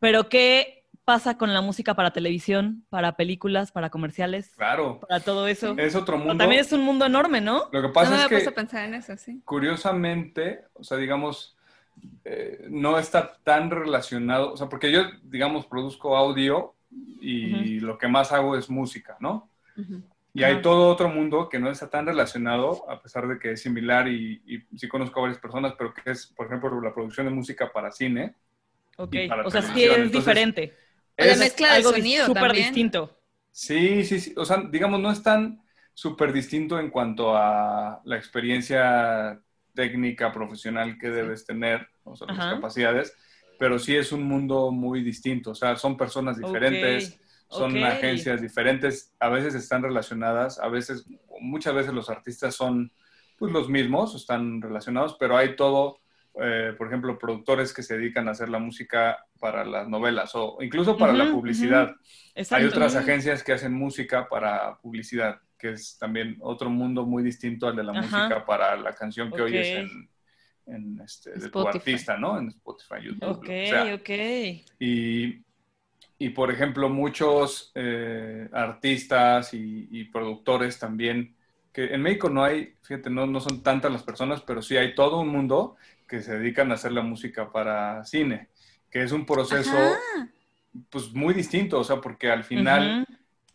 Pero 0.00 0.30
¿qué 0.30 0.86
pasa 1.04 1.36
con 1.36 1.52
la 1.52 1.60
música 1.60 1.92
para 1.92 2.10
televisión, 2.10 2.86
para 2.88 3.16
películas, 3.16 3.70
para 3.70 3.90
comerciales? 3.90 4.54
Claro. 4.56 4.98
Para 5.00 5.20
todo 5.20 5.46
eso. 5.46 5.74
Es 5.76 5.94
otro 5.94 6.16
mundo. 6.16 6.38
también 6.38 6.62
es 6.62 6.72
un 6.72 6.80
mundo 6.80 7.04
enorme, 7.04 7.42
¿no? 7.42 7.68
Lo 7.70 7.82
que 7.82 7.88
pasa 7.90 8.10
no 8.10 8.16
es 8.16 8.30
me 8.30 8.42
que, 8.42 8.48
a 8.48 8.52
pensar 8.52 8.86
en 8.86 8.94
eso, 8.94 9.14
sí. 9.18 9.42
curiosamente, 9.44 10.62
o 10.72 10.82
sea, 10.82 10.96
digamos, 10.96 11.54
eh, 12.24 12.66
no 12.70 12.98
está 12.98 13.36
tan 13.44 13.70
relacionado, 13.70 14.54
o 14.54 14.56
sea, 14.56 14.70
porque 14.70 14.90
yo, 14.90 15.02
digamos, 15.24 15.66
produzco 15.66 16.16
audio 16.16 16.74
y 16.90 17.80
lo 17.80 17.98
que 17.98 18.08
más 18.08 18.32
hago 18.32 18.56
es 18.56 18.70
música, 18.70 19.16
¿no? 19.20 19.50
Y 20.34 20.44
hay 20.44 20.62
todo 20.62 20.88
otro 20.88 21.08
mundo 21.08 21.48
que 21.48 21.58
no 21.58 21.70
está 21.70 21.90
tan 21.90 22.06
relacionado, 22.06 22.88
a 22.88 23.02
pesar 23.02 23.26
de 23.26 23.38
que 23.38 23.52
es 23.52 23.62
similar 23.62 24.08
y, 24.08 24.64
sí 24.76 24.88
conozco 24.88 25.18
a 25.18 25.22
varias 25.22 25.40
personas, 25.40 25.74
pero 25.76 25.92
que 25.92 26.10
es, 26.10 26.26
por 26.26 26.46
ejemplo, 26.46 26.80
la 26.80 26.94
producción 26.94 27.26
de 27.26 27.32
música 27.32 27.72
para 27.72 27.90
cine. 27.90 28.34
Ok, 28.96 29.16
o 29.44 29.50
sea, 29.50 29.62
sí 29.62 29.84
es 29.84 30.12
diferente. 30.12 30.76
Es, 31.16 31.38
mezcla 31.38 31.74
de 31.74 31.82
sonido 31.82 32.26
súper 32.26 32.52
distinto. 32.52 33.18
Sí, 33.50 34.04
sí, 34.04 34.20
sí. 34.20 34.34
O 34.36 34.44
sea, 34.44 34.62
digamos, 34.70 35.00
no 35.00 35.10
es 35.10 35.22
tan 35.22 35.60
súper 35.92 36.32
distinto 36.32 36.78
en 36.78 36.90
cuanto 36.90 37.36
a 37.36 38.00
la 38.04 38.16
experiencia 38.16 39.40
técnica, 39.74 40.32
profesional 40.32 40.98
que 40.98 41.10
debes 41.10 41.44
tener, 41.44 41.88
o 42.04 42.14
sea, 42.14 42.28
las 42.28 42.54
capacidades, 42.54 43.16
pero 43.58 43.78
sí 43.78 43.96
es 43.96 44.12
un 44.12 44.22
mundo 44.22 44.70
muy 44.70 45.02
distinto, 45.02 45.50
o 45.50 45.54
sea, 45.54 45.76
son 45.76 45.96
personas 45.96 46.38
diferentes, 46.38 47.20
son 47.48 47.76
agencias 47.82 48.40
diferentes, 48.40 49.14
a 49.18 49.28
veces 49.28 49.54
están 49.54 49.82
relacionadas, 49.82 50.58
a 50.60 50.68
veces, 50.68 51.06
muchas 51.40 51.74
veces 51.74 51.92
los 51.92 52.08
artistas 52.08 52.54
son 52.54 52.92
pues 53.38 53.52
los 53.52 53.68
mismos, 53.68 54.14
están 54.14 54.60
relacionados, 54.60 55.16
pero 55.18 55.36
hay 55.36 55.56
todo, 55.56 55.98
eh, 56.40 56.74
por 56.76 56.88
ejemplo, 56.88 57.18
productores 57.18 57.72
que 57.72 57.82
se 57.82 57.96
dedican 57.96 58.28
a 58.28 58.32
hacer 58.32 58.48
la 58.48 58.58
música 58.58 59.24
para 59.38 59.64
las 59.64 59.88
novelas 59.88 60.32
o 60.34 60.58
incluso 60.60 60.96
para 60.96 61.12
la 61.12 61.30
publicidad. 61.30 61.94
Hay 62.50 62.64
otras 62.64 62.96
agencias 62.96 63.42
que 63.42 63.52
hacen 63.52 63.72
música 63.72 64.28
para 64.28 64.76
publicidad, 64.78 65.40
que 65.56 65.70
es 65.70 65.96
también 65.98 66.36
otro 66.40 66.68
mundo 66.68 67.06
muy 67.06 67.22
distinto 67.22 67.68
al 67.68 67.76
de 67.76 67.84
la 67.84 67.92
música 67.92 68.44
para 68.44 68.76
la 68.76 68.92
canción 68.92 69.30
que 69.30 69.42
oyes 69.42 69.68
en 69.68 70.08
en 70.68 71.00
este, 71.04 71.32
de 71.32 71.50
tu 71.50 71.66
artista, 71.66 72.16
¿no? 72.16 72.38
En 72.38 72.48
Spotify, 72.48 72.96
YouTube. 73.02 73.28
Ok, 73.28 73.48
ok. 74.00 74.10
Y, 74.78 75.42
y, 76.18 76.30
por 76.30 76.50
ejemplo, 76.50 76.88
muchos 76.88 77.72
eh, 77.74 78.48
artistas 78.52 79.50
y, 79.52 80.04
productores 80.12 80.78
también, 80.78 81.34
que 81.72 81.94
en 81.94 82.02
México 82.02 82.28
no 82.28 82.44
hay, 82.44 82.74
fíjate, 82.82 83.10
no, 83.10 83.26
no 83.26 83.40
son 83.40 83.62
tantas 83.62 83.92
las 83.92 84.02
personas, 84.02 84.42
pero 84.42 84.62
sí 84.62 84.76
hay 84.76 84.94
todo 84.94 85.20
un 85.20 85.28
mundo 85.28 85.76
que 86.06 86.22
se 86.22 86.38
dedican 86.38 86.70
a 86.70 86.74
hacer 86.74 86.92
la 86.92 87.02
música 87.02 87.52
para 87.52 88.04
cine, 88.04 88.48
que 88.90 89.02
es 89.02 89.12
un 89.12 89.26
proceso 89.26 89.76
pues 90.90 91.12
muy 91.12 91.34
distinto, 91.34 91.78
o 91.78 91.84
sea, 91.84 92.00
porque 92.00 92.30
al 92.30 92.44
final 92.44 93.06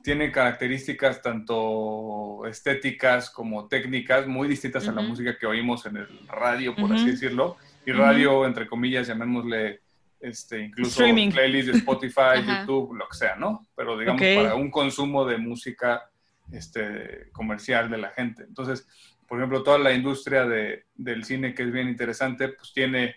tiene 0.03 0.31
características 0.31 1.21
tanto 1.21 2.45
estéticas 2.45 3.29
como 3.29 3.67
técnicas 3.67 4.27
muy 4.27 4.49
distintas 4.49 4.87
a 4.87 4.91
la 4.91 5.01
música 5.01 5.37
que 5.37 5.47
oímos 5.47 5.85
en 5.85 5.97
el 5.97 6.27
radio, 6.27 6.75
por 6.75 6.91
así 6.93 7.11
decirlo. 7.11 7.55
Y 7.85 7.93
radio, 7.93 8.45
entre 8.45 8.67
comillas, 8.67 9.07
llamémosle 9.07 9.81
este, 10.19 10.65
incluso 10.65 11.03
playlist 11.31 11.69
de 11.69 11.77
Spotify, 11.77 12.43
YouTube, 12.45 12.95
lo 12.95 13.07
que 13.07 13.17
sea, 13.17 13.35
¿no? 13.35 13.65
Pero 13.75 13.97
digamos 13.97 14.21
para 14.21 14.55
un 14.55 14.69
consumo 14.69 15.25
de 15.25 15.37
música 15.37 16.09
este, 16.51 17.29
comercial 17.31 17.89
de 17.89 17.97
la 17.97 18.09
gente. 18.09 18.43
Entonces, 18.43 18.87
por 19.27 19.39
ejemplo, 19.39 19.63
toda 19.63 19.77
la 19.79 19.93
industria 19.93 20.45
de, 20.45 20.85
del 20.95 21.23
cine, 21.23 21.53
que 21.53 21.63
es 21.63 21.71
bien 21.71 21.87
interesante, 21.87 22.49
pues 22.49 22.73
tiene 22.73 23.15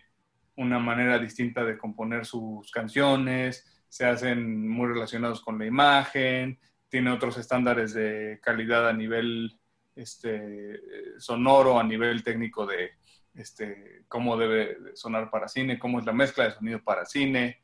una 0.57 0.78
manera 0.78 1.18
distinta 1.18 1.64
de 1.64 1.76
componer 1.76 2.24
sus 2.24 2.70
canciones, 2.70 3.66
se 3.89 4.05
hacen 4.05 4.68
muy 4.68 4.89
relacionados 4.89 5.41
con 5.41 5.59
la 5.59 5.66
imagen, 5.66 6.59
tiene 6.89 7.11
otros 7.11 7.37
estándares 7.37 7.95
de 7.95 8.39
calidad 8.43 8.89
a 8.89 8.93
nivel 8.93 9.59
este, 9.95 10.80
sonoro, 11.18 11.78
a 11.78 11.84
nivel 11.84 12.22
técnico 12.22 12.66
de 12.66 12.93
este, 13.34 14.05
cómo 14.09 14.37
debe 14.37 14.76
sonar 14.95 15.30
para 15.30 15.49
cine, 15.49 15.78
cómo 15.78 15.99
es 15.99 16.07
la 16.07 16.12
mezcla 16.12 16.45
de 16.45 16.53
sonido 16.53 16.82
para 16.82 17.05
cine. 17.05 17.61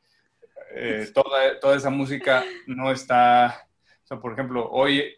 Eh, 0.75 1.09
toda, 1.13 1.59
toda 1.59 1.75
esa 1.75 1.89
música 1.89 2.43
no 2.67 2.91
está, 2.91 3.67
o 4.03 4.07
sea, 4.07 4.19
por 4.19 4.33
ejemplo, 4.33 4.69
hoy 4.71 5.15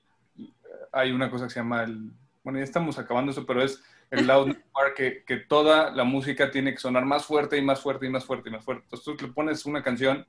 hay 0.92 1.12
una 1.12 1.30
cosa 1.30 1.46
que 1.46 1.52
se 1.52 1.60
llama 1.60 1.84
el, 1.84 2.12
bueno, 2.44 2.60
ya 2.60 2.66
estamos 2.66 3.00
acabando 3.00 3.32
eso, 3.32 3.46
pero 3.46 3.64
es 3.64 3.82
el 4.12 4.28
loud 4.28 4.56
que, 4.96 5.24
que 5.26 5.38
toda 5.38 5.92
la 5.92 6.04
música 6.04 6.52
tiene 6.52 6.72
que 6.72 6.80
sonar 6.80 7.06
más 7.06 7.26
fuerte 7.26 7.58
y 7.58 7.62
más 7.62 7.82
fuerte 7.82 8.06
y 8.06 8.10
más 8.10 8.24
fuerte 8.24 8.50
y 8.50 8.52
más 8.52 8.64
fuerte. 8.64 8.84
Entonces 8.84 9.06
tú 9.06 9.26
le 9.26 9.34
pones 9.34 9.66
una 9.66 9.84
canción 9.84 10.26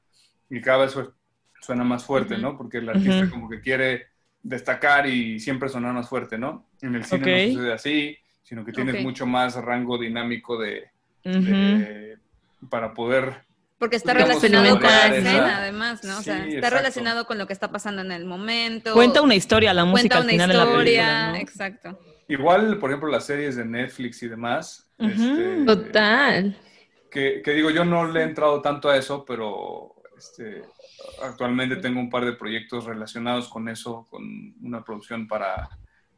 y 0.48 0.60
cada 0.60 0.78
vez 0.78 0.96
suena 1.60 1.84
más 1.84 2.04
fuerte, 2.04 2.38
¿no? 2.38 2.56
Porque 2.56 2.78
el 2.78 2.88
artista 2.88 3.28
como 3.30 3.48
que 3.48 3.60
quiere 3.60 4.06
destacar 4.42 5.06
y 5.06 5.40
siempre 5.40 5.68
sonar 5.68 5.92
más 5.92 6.08
fuerte, 6.08 6.38
¿no? 6.38 6.66
En 6.80 6.94
el 6.94 7.04
cine 7.04 7.48
no 7.48 7.54
sucede 7.54 7.72
así, 7.72 8.16
sino 8.42 8.64
que 8.64 8.72
tienes 8.72 9.02
mucho 9.02 9.26
más 9.26 9.56
rango 9.56 9.98
dinámico 9.98 10.58
de, 10.58 10.90
para 12.70 12.94
poder 12.94 13.46
porque 13.78 13.96
está 13.96 14.14
relacionado 14.14 14.80
con 14.80 14.84
la 14.84 15.08
escena, 15.08 15.58
además, 15.58 16.02
¿no? 16.02 16.18
O 16.18 16.22
sea, 16.22 16.46
está 16.46 16.70
relacionado 16.70 17.26
con 17.26 17.36
lo 17.36 17.46
que 17.46 17.52
está 17.52 17.70
pasando 17.70 18.00
en 18.00 18.10
el 18.10 18.24
momento. 18.24 18.94
Cuenta 18.94 19.20
una 19.20 19.34
historia, 19.34 19.74
la 19.74 19.84
música 19.84 20.16
Cuenta 20.16 20.44
una 20.44 20.52
historia, 20.52 21.38
exacto. 21.38 21.98
Igual, 22.28 22.78
por 22.78 22.90
ejemplo, 22.90 23.10
las 23.10 23.26
series 23.26 23.56
de 23.56 23.66
Netflix 23.66 24.22
y 24.22 24.28
demás. 24.28 24.90
Este, 24.98 25.64
Total. 25.66 26.56
Que, 27.10 27.42
que, 27.44 27.52
digo, 27.52 27.70
yo 27.70 27.84
no 27.84 28.10
le 28.10 28.20
he 28.20 28.22
entrado 28.22 28.62
tanto 28.62 28.88
a 28.88 28.96
eso, 28.96 29.26
pero 29.26 29.94
este, 30.16 30.62
actualmente 31.22 31.76
tengo 31.76 32.00
un 32.00 32.10
par 32.10 32.24
de 32.24 32.32
proyectos 32.32 32.84
relacionados 32.84 33.48
con 33.48 33.68
eso, 33.68 34.06
con 34.10 34.54
una 34.62 34.82
producción 34.82 35.28
para, 35.28 35.68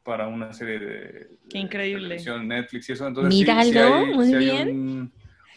para 0.03 0.27
una 0.27 0.53
serie 0.53 0.79
de, 0.79 1.27
Qué 1.49 1.59
increíble. 1.59 2.17
Netflix 2.43 2.89
y 2.89 2.93
eso. 2.93 3.07
Entonces, 3.07 3.33
Míralo, 3.33 3.95
hay, 3.95 4.13
muy 4.13 4.35
bien. 4.35 5.11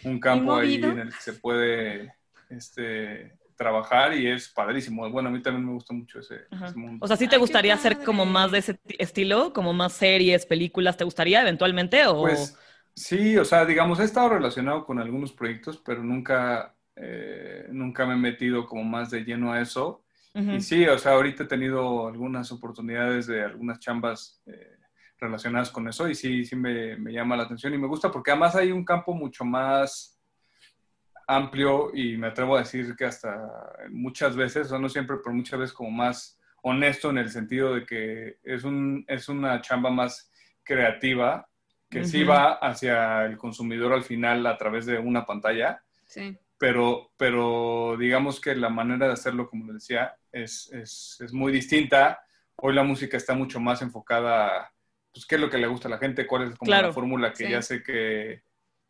Un, 0.05 0.21
campo 0.21 0.57
ahí 0.57 0.75
en 0.75 0.99
el 0.99 1.09
que 1.11 1.21
se 1.21 1.35
puede 1.35 2.15
este, 2.51 3.39
trabajar 3.57 4.15
y 4.17 4.27
es 4.27 4.49
padrísimo. 4.49 5.09
Bueno, 5.11 5.29
a 5.29 5.33
mí 5.33 5.41
también 5.41 5.65
me 5.65 5.73
gusta 5.73 5.95
mucho 5.95 6.19
ese, 6.19 6.41
mundo. 6.75 7.05
O 7.05 7.07
sea, 7.07 7.17
¿sí 7.17 7.29
te 7.29 7.37
gustaría 7.37 7.75
hacer 7.75 7.99
como 8.03 8.27
más 8.27 8.51
de 8.51 8.59
ese 8.59 8.81
estilo? 8.99 9.53
¿Como 9.53 9.73
más 9.73 9.93
series, 9.93 10.45
películas? 10.47 10.97
¿Te 10.97 11.05
gustaría 11.05 11.41
eventualmente? 11.41 12.05
O... 12.07 12.23
Pues 12.23 12.59
sí, 12.97 13.37
o 13.37 13.45
sea, 13.45 13.65
digamos, 13.65 14.01
he 14.01 14.05
estado 14.05 14.31
relacionado 14.31 14.85
con 14.85 14.99
algunos 14.99 15.33
proyectos, 15.33 15.81
pero 15.85 16.03
nunca 16.03 16.75
eh, 16.97 17.67
nunca 17.71 18.07
me 18.07 18.15
he 18.15 18.19
metido 18.19 18.67
como 18.67 18.85
más 18.85 19.11
de 19.11 19.25
lleno 19.25 19.53
a 19.53 19.61
eso. 19.61 20.05
Y 20.35 20.63
sí, 20.63 20.87
o 20.87 20.97
sea, 20.97 21.13
ahorita 21.13 21.43
he 21.43 21.47
tenido 21.47 22.09
algunas 22.09 22.51
oportunidades 22.53 23.27
de 23.27 23.43
algunas 23.45 23.79
chambas 23.81 24.41
eh, 24.47 24.79
relacionadas 25.19 25.71
con 25.71 25.87
eso 25.89 26.09
y 26.09 26.15
sí, 26.15 26.47
sí 26.47 26.57
me, 26.57 26.97
me, 26.97 27.13
llama 27.13 27.37
la 27.37 27.43
atención 27.43 27.75
y 27.75 27.79
me 27.79 27.87
gusta 27.87 28.11
porque 28.11 28.31
además 28.31 28.57
hay 28.57 28.73
un 28.73 28.83
campo 28.83 29.13
mucho 29.13 29.45
más 29.45 30.19
amplio 31.27 31.91
y 31.93 32.17
me 32.17 32.29
atrevo 32.29 32.57
a 32.57 32.61
decir 32.61 32.97
que 32.97 33.05
hasta 33.05 33.47
muchas 33.91 34.35
veces, 34.35 34.69
o 34.69 34.71
sea, 34.71 34.79
no 34.79 34.89
siempre, 34.89 35.19
pero 35.23 35.37
muchas 35.37 35.61
veces 35.61 35.75
como 35.75 35.91
más 35.91 36.41
honesto 36.63 37.11
en 37.11 37.19
el 37.19 37.29
sentido 37.29 37.75
de 37.75 37.85
que 37.85 38.39
es, 38.43 38.65
un, 38.65 39.05
es 39.09 39.29
una 39.29 39.61
chamba 39.61 39.91
más 39.91 40.33
creativa 40.65 41.47
que 41.91 42.05
sí 42.07 42.25
va 42.25 42.55
hacia 42.55 43.27
el 43.27 43.37
consumidor 43.37 43.93
al 43.93 44.03
final 44.03 44.47
a 44.47 44.57
través 44.57 44.87
de 44.87 44.99
una 44.99 45.27
pantalla. 45.27 45.83
Sí 46.07 46.39
pero, 46.63 47.11
pero 47.17 47.97
digamos 47.99 48.41
que 48.41 48.55
la 48.55 48.69
manera 48.69 49.09
de 49.09 49.15
hacerlo, 49.15 49.51
como 49.51 49.67
les 49.67 49.75
decía, 49.83 50.15
es, 50.31 50.73
es, 50.73 51.21
es, 51.21 51.33
muy 51.33 51.51
distinta. 51.51 52.25
Hoy 52.55 52.73
la 52.73 52.85
música 52.85 53.17
está 53.17 53.35
mucho 53.35 53.59
más 53.59 53.83
enfocada 53.83 54.47
a 54.47 54.73
pues, 55.13 55.27
qué 55.27 55.35
es 55.35 55.41
lo 55.41 55.51
que 55.51 55.59
le 55.59 55.67
gusta 55.67 55.89
a 55.89 55.91
la 55.91 55.99
gente, 55.99 56.25
cuál 56.25 56.45
es 56.45 56.55
como 56.57 56.71
la 56.71 56.93
fórmula 56.93 57.33
que 57.33 57.51
ya 57.51 57.63
sé 57.63 57.83
que, 57.83 58.45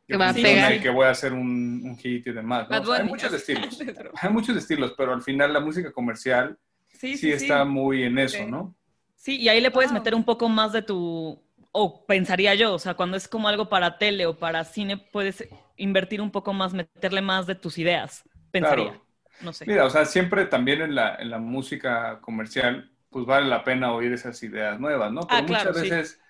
que, 0.06 0.18
va 0.18 0.28
a 0.28 0.34
pegar. 0.34 0.82
que 0.82 0.90
voy 0.90 1.06
a 1.06 1.12
hacer 1.12 1.32
un, 1.32 1.80
un 1.82 1.96
hit 1.96 2.26
y 2.26 2.32
demás. 2.32 2.68
hay 2.70 3.04
muchos 3.04 3.32
estilos, 3.32 3.78
hay 4.20 4.30
muchos 4.30 4.54
estilos, 4.54 4.92
pero 4.94 5.14
al 5.14 5.22
final 5.22 5.54
la 5.54 5.60
música 5.60 5.90
comercial 5.92 6.58
sí, 6.88 7.16
sí 7.16 7.32
está 7.32 7.64
muy 7.64 8.02
en 8.02 8.18
eso, 8.18 8.46
¿no? 8.46 8.74
Sí, 9.16 9.40
y 9.40 9.48
ahí 9.48 9.62
le 9.62 9.70
puedes 9.70 9.92
meter 9.92 10.14
un 10.14 10.24
poco 10.24 10.46
más 10.50 10.74
de 10.74 10.82
tu, 10.82 11.42
o 11.72 12.04
pensaría 12.04 12.54
yo, 12.54 12.74
o 12.74 12.78
sea, 12.78 12.92
cuando 12.92 13.16
es 13.16 13.26
como 13.26 13.48
algo 13.48 13.70
para 13.70 13.96
tele 13.96 14.26
o 14.26 14.36
para 14.36 14.62
cine, 14.64 14.98
puedes 14.98 15.48
invertir 15.82 16.20
un 16.20 16.30
poco 16.30 16.52
más, 16.52 16.72
meterle 16.72 17.20
más 17.20 17.46
de 17.46 17.54
tus 17.54 17.78
ideas, 17.78 18.24
pensaría. 18.50 19.00
No 19.40 19.52
sé. 19.52 19.64
Mira, 19.66 19.84
o 19.84 19.90
sea, 19.90 20.04
siempre 20.04 20.46
también 20.46 20.82
en 20.82 20.94
la, 20.94 21.16
en 21.16 21.30
la 21.30 21.38
música 21.38 22.20
comercial, 22.20 22.90
pues 23.10 23.26
vale 23.26 23.48
la 23.48 23.64
pena 23.64 23.92
oír 23.92 24.12
esas 24.12 24.40
ideas 24.42 24.78
nuevas, 24.78 25.12
¿no? 25.12 25.22
Pero 25.22 25.38
ah, 25.38 25.42
muchas 25.42 25.80
veces 25.80 26.20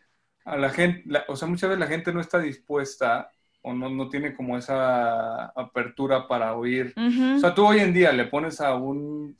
a 0.44 0.56
la 0.56 0.70
gente, 0.70 1.04
o 1.28 1.36
sea, 1.36 1.46
muchas 1.46 1.70
veces 1.70 1.80
la 1.80 1.86
gente 1.86 2.12
no 2.12 2.20
está 2.20 2.38
dispuesta 2.38 3.30
o 3.60 3.72
no, 3.72 3.88
no 3.90 4.08
tiene 4.08 4.34
como 4.34 4.56
esa 4.58 5.46
apertura 5.46 6.26
para 6.26 6.54
oír. 6.54 6.94
O 7.36 7.38
sea, 7.38 7.54
tú 7.54 7.66
hoy 7.66 7.80
en 7.80 7.92
día 7.92 8.12
le 8.12 8.24
pones 8.24 8.60
a 8.60 8.74
un, 8.74 9.36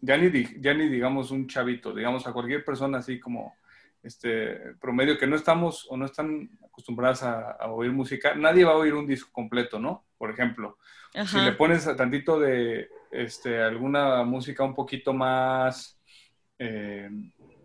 ya 0.00 0.16
ni, 0.16 0.30
ya 0.60 0.72
ni 0.72 0.88
digamos 0.88 1.30
un 1.30 1.46
chavito, 1.46 1.94
digamos 1.94 2.26
a 2.26 2.32
cualquier 2.32 2.64
persona 2.64 2.98
así 2.98 3.20
como 3.20 3.54
este 4.02 4.74
promedio 4.80 5.18
que 5.18 5.26
no 5.26 5.36
estamos 5.36 5.86
o 5.90 5.96
no 5.96 6.06
están 6.06 6.48
acostumbradas 6.76 7.22
a, 7.22 7.56
oír 7.70 7.90
música, 7.90 8.34
nadie 8.34 8.66
va 8.66 8.72
a 8.72 8.76
oír 8.76 8.92
un 8.92 9.06
disco 9.06 9.30
completo, 9.32 9.78
¿no? 9.78 10.04
Por 10.18 10.30
ejemplo, 10.30 10.76
si 11.24 11.38
le 11.40 11.52
pones 11.52 11.84
tantito 11.96 12.38
de 12.38 12.90
este, 13.10 13.62
alguna 13.62 14.22
música 14.24 14.62
un 14.62 14.74
poquito 14.74 15.14
más, 15.14 15.98
eh, 16.58 17.08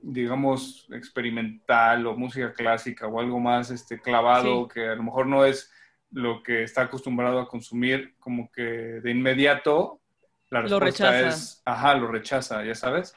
digamos, 0.01 0.87
experimental 0.91 2.07
o 2.07 2.15
música 2.15 2.53
clásica 2.53 3.07
o 3.07 3.19
algo 3.19 3.37
más 3.37 3.69
este, 3.69 3.99
clavado 3.99 4.69
que 4.69 4.87
a 4.87 4.95
lo 4.95 5.03
mejor 5.03 5.27
no 5.27 5.43
es 5.43 5.69
lo 6.11 6.41
que 6.41 6.63
está 6.63 6.83
acostumbrado 6.83 7.39
a 7.39 7.49
consumir, 7.49 8.15
como 8.17 8.49
que 8.49 8.61
de 8.61 9.11
inmediato 9.11 9.99
la 10.49 10.61
respuesta 10.61 11.05
lo 11.05 11.11
rechaza. 11.11 11.27
es, 11.27 11.61
ajá, 11.65 11.95
lo 11.95 12.07
rechaza, 12.07 12.63
ya 12.63 12.75
sabes. 12.75 13.13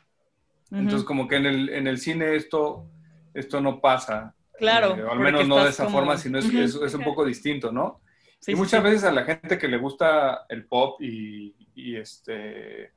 Entonces, 0.72 1.04
como 1.04 1.28
que 1.28 1.36
en 1.36 1.46
el, 1.46 1.68
en 1.68 1.86
el 1.86 1.98
cine 1.98 2.34
esto, 2.34 2.84
esto 3.32 3.60
no 3.60 3.80
pasa. 3.80 4.34
Claro. 4.58 4.96
Eh, 4.96 5.02
o 5.02 5.12
al 5.12 5.18
menos 5.18 5.46
no 5.46 5.62
de 5.62 5.70
esa 5.70 5.88
forma, 5.88 6.16
sino 6.16 6.38
es, 6.38 6.46
es, 6.46 6.94
un 6.94 7.04
poco 7.04 7.24
distinto, 7.24 7.72
¿no? 7.72 8.00
y 8.46 8.54
muchas 8.54 8.82
veces 8.82 9.04
a 9.04 9.12
la 9.12 9.24
gente 9.24 9.56
que 9.56 9.68
le 9.68 9.78
gusta 9.78 10.44
el 10.50 10.66
pop 10.66 11.00
y, 11.00 11.54
y 11.74 11.96
este, 11.96 12.92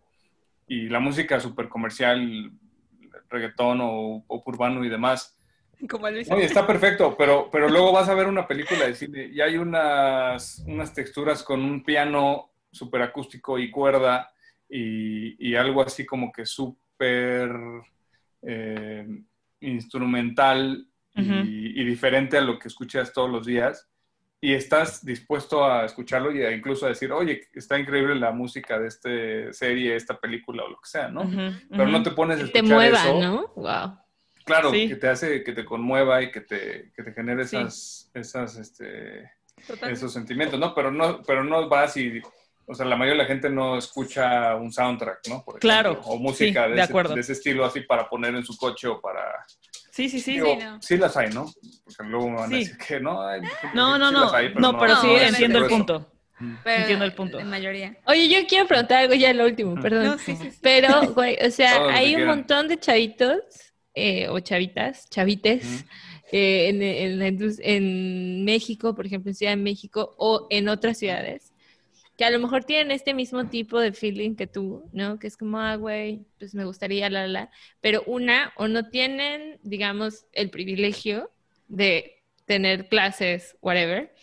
y 0.68 0.90
la 0.90 1.00
música 1.00 1.40
súper 1.40 1.70
comercial, 1.70 2.52
reggaetón 3.30 3.80
o 3.82 4.24
pop 4.28 4.46
urbano 4.48 4.84
y 4.84 4.90
demás. 4.90 5.38
Como 5.90 6.08
Oye, 6.08 6.44
está 6.44 6.66
perfecto, 6.66 7.16
pero, 7.18 7.50
pero 7.52 7.70
luego 7.70 7.92
vas 7.92 8.10
a 8.10 8.16
ver 8.16 8.28
una 8.28 8.48
película 8.48 8.86
de 8.88 8.96
cine 8.96 9.28
y 9.28 9.42
hay 9.42 9.58
unas, 9.58 10.64
unas 10.68 10.94
texturas 10.94 11.44
con 11.44 11.62
un 11.64 11.84
piano 11.84 12.50
súper 12.72 13.04
acústico 13.04 13.60
y 13.60 13.70
cuerda 13.70 14.32
y, 14.68 15.48
y, 15.48 15.56
algo 15.56 15.82
así 15.82 16.06
como 16.06 16.32
que 16.32 16.46
súper 16.46 17.52
eh, 18.42 19.08
instrumental 19.62 20.88
y, 21.18 21.82
y, 21.82 21.84
diferente 21.84 22.38
a 22.38 22.42
lo 22.42 22.60
que 22.60 22.68
escuchas 22.68 23.12
todos 23.12 23.30
los 23.30 23.46
días 23.46 23.90
y 24.40 24.54
estás 24.54 25.04
dispuesto 25.04 25.66
a 25.66 25.86
escucharlo 25.86 26.32
y 26.32 26.46
incluso 26.54 26.86
a 26.86 26.90
decir, 26.90 27.12
oye, 27.12 27.48
está 27.54 27.80
increíble 27.80 28.16
la 28.16 28.32
música 28.32 28.78
de 28.78 28.88
esta 28.88 29.10
serie, 29.52 29.96
esta 29.96 30.20
película 30.20 30.64
o 30.64 30.70
lo 30.70 30.76
que 30.76 30.90
sea, 30.90 31.08
¿no? 31.08 31.30
Pero 31.70 31.88
no 31.88 32.04
te 32.04 32.12
pones 32.12 32.40
a 32.40 32.44
escuchar 32.44 32.64
te 32.64 32.74
mueva, 32.74 33.04
¿no? 33.20 33.48
Wow. 33.56 34.00
Claro, 34.46 34.72
que 34.72 34.96
te 34.96 35.10
hace, 35.10 35.44
que 35.44 35.54
te 35.54 35.66
conmueva 35.66 36.22
y 36.22 36.32
que 36.32 36.42
te, 36.42 36.92
que 36.96 37.04
te 37.04 37.12
genere 37.12 37.44
esas, 37.44 38.10
esas, 38.14 38.56
este, 38.58 39.30
esos 39.90 40.14
sentimientos, 40.14 40.60
¿no? 40.60 40.74
Pero 40.74 40.92
no, 40.92 41.22
pero 41.24 41.44
no 41.44 41.68
vas 41.68 41.98
y, 41.98 42.22
o 42.66 42.74
sea, 42.74 42.86
la 42.86 42.96
mayoría 42.96 43.24
de 43.24 43.28
la 43.28 43.34
gente 43.34 43.50
no 43.50 43.78
escucha 43.78 44.56
un 44.56 44.72
soundtrack, 44.72 45.28
¿no? 45.28 45.44
claro. 45.60 46.00
O 46.06 46.18
música 46.18 46.68
de, 46.68 46.76
de, 46.76 46.82
ese, 46.82 46.94
de, 46.94 47.20
ese, 47.20 47.34
estilo 47.34 47.66
así 47.66 47.82
para 47.82 48.08
poner 48.08 48.36
en 48.36 48.46
su 48.46 48.56
coche 48.56 48.88
o 48.88 49.02
para 49.02 49.46
Sí, 49.98 50.10
sí, 50.10 50.20
sí. 50.20 50.40
sí, 50.80 50.96
las 50.96 51.18
hay, 51.18 51.32
¿no? 51.32 51.52
Porque 51.84 52.04
luego 52.04 52.30
me 52.30 52.36
van 52.36 52.54
a 52.54 52.56
decir 52.56 52.78
que 52.78 53.00
no 53.00 53.20
hay. 53.20 53.42
No, 53.74 53.98
no, 53.98 54.12
no. 54.12 54.32
no, 54.60 54.78
pero 54.78 54.96
sí 55.02 55.08
entiendo 55.10 55.58
el 55.58 55.66
punto. 55.66 56.12
entiendo 56.64 57.04
el 57.04 57.14
punto. 57.14 57.40
En 57.40 57.50
mayoría. 57.50 57.98
Oye, 58.06 58.30
yo 58.30 58.46
quiero 58.48 58.68
preguntar 58.68 59.00
algo 59.00 59.16
ya 59.16 59.34
lo 59.34 59.46
último, 59.46 59.74
perdón. 59.82 60.06
No, 60.06 60.18
sí, 60.20 60.36
sí, 60.36 60.52
Pero, 60.62 61.14
güey, 61.16 61.36
o 61.44 61.50
sea, 61.50 61.88
hay 61.96 62.16
un 62.16 62.28
montón 62.28 62.68
de 62.68 62.78
chavitos 62.78 63.40
eh, 63.96 64.30
o 64.30 64.40
chavitas, 64.40 65.10
chavites, 65.10 65.86
eh, 66.32 66.70
en, 66.70 66.84
en, 66.84 67.58
en 67.64 68.46
México, 68.46 68.94
por 68.94 69.08
ejemplo, 69.08 69.32
en 69.32 69.36
Ciudad 69.36 69.54
de 69.54 69.64
México 69.64 70.14
o 70.20 70.46
en 70.52 70.70
otras 70.70 71.00
ciudades, 71.00 71.47
que 72.18 72.26
a 72.26 72.32
lo 72.32 72.40
mejor 72.40 72.64
tienen 72.64 72.92
este 72.92 73.14
mismo 73.14 73.48
tipo 73.48 73.80
de 73.80 73.94
feeling 73.94 74.36
que 74.36 74.48
tú, 74.48 74.90
¿no? 74.92 75.20
Que 75.20 75.28
es 75.28 75.38
como, 75.38 75.60
ah, 75.60 75.76
güey, 75.76 76.26
pues 76.40 76.56
me 76.56 76.66
gustaría, 76.66 77.10
la, 77.10 77.28
la, 77.28 77.52
pero 77.80 78.04
una, 78.08 78.54
o 78.58 78.68
no 78.68 78.90
tienen, 78.90 79.60
digamos, 79.62 80.26
el 80.34 80.50
privilegio 80.50 81.32
de 81.68 82.24
tener 82.46 82.90
clases, 82.90 83.56
whatever, 83.62 84.14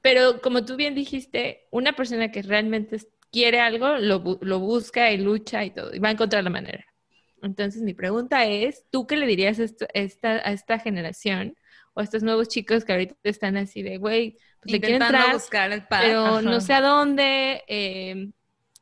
pero 0.00 0.40
como 0.40 0.64
tú 0.64 0.76
bien 0.76 0.94
dijiste, 0.94 1.66
una 1.70 1.92
persona 1.94 2.30
que 2.30 2.40
realmente 2.42 2.98
quiere 3.30 3.60
algo, 3.60 3.98
lo, 3.98 4.38
lo 4.40 4.58
busca 4.60 5.12
y 5.12 5.18
lucha 5.18 5.64
y 5.64 5.70
todo, 5.70 5.94
y 5.94 5.98
va 5.98 6.08
a 6.08 6.12
encontrar 6.12 6.42
la 6.42 6.50
manera. 6.50 6.86
Entonces, 7.42 7.82
mi 7.82 7.92
pregunta 7.92 8.46
es, 8.46 8.84
¿tú 8.90 9.06
qué 9.06 9.16
le 9.16 9.26
dirías 9.26 9.60
a, 9.60 9.66
esta, 9.92 10.30
a 10.30 10.52
esta 10.52 10.78
generación 10.78 11.54
o 11.96 12.00
a 12.00 12.04
estos 12.04 12.22
nuevos 12.22 12.48
chicos 12.48 12.84
que 12.84 12.92
ahorita 12.92 13.14
están 13.24 13.56
así 13.56 13.82
de, 13.82 13.96
güey, 13.96 14.36
pues 14.62 14.82
entrar, 14.82 15.32
buscar 15.32 15.72
el 15.72 15.82
pero 15.88 16.42
no 16.42 16.60
sé 16.60 16.74
a 16.74 16.82
dónde, 16.82 17.64
eh, 17.66 18.30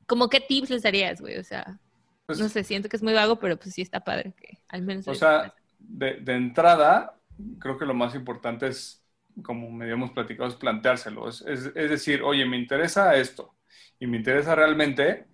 como 0.06 0.28
qué 0.28 0.40
tips 0.40 0.70
les 0.70 0.82
darías, 0.82 1.20
güey, 1.20 1.38
o 1.38 1.44
sea, 1.44 1.78
pues 2.26 2.40
no 2.40 2.48
sé, 2.48 2.64
siento 2.64 2.88
que 2.88 2.96
es 2.96 3.04
muy 3.04 3.12
vago, 3.12 3.38
pero 3.38 3.56
pues 3.56 3.72
sí 3.72 3.82
está 3.82 4.00
padre 4.00 4.34
que 4.36 4.58
al 4.68 4.82
menos... 4.82 5.06
O 5.06 5.14
sea, 5.14 5.54
de, 5.78 6.14
de, 6.14 6.34
entrada, 6.34 7.16
creo 7.60 7.78
que 7.78 7.86
lo 7.86 7.94
más 7.94 8.16
importante 8.16 8.66
es, 8.66 9.04
como 9.44 9.70
me 9.70 9.84
habíamos 9.84 10.10
platicado, 10.10 10.48
es 10.48 10.56
planteárselo, 10.56 11.28
es, 11.28 11.42
es, 11.42 11.70
es 11.72 11.90
decir, 11.90 12.20
oye, 12.20 12.44
me 12.46 12.58
interesa 12.58 13.14
esto, 13.14 13.54
y 14.00 14.08
me 14.08 14.16
interesa 14.16 14.56
realmente, 14.56 15.26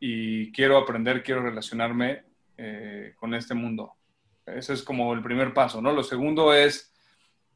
y 0.00 0.50
quiero 0.50 0.76
aprender, 0.76 1.22
quiero 1.22 1.42
relacionarme 1.42 2.24
eh, 2.56 3.14
con 3.16 3.32
este 3.34 3.54
mundo. 3.54 3.94
Ese 4.44 4.72
es 4.72 4.82
como 4.82 5.12
el 5.14 5.22
primer 5.22 5.54
paso, 5.54 5.80
¿no? 5.80 5.92
Lo 5.92 6.02
segundo 6.02 6.52
es 6.52 6.92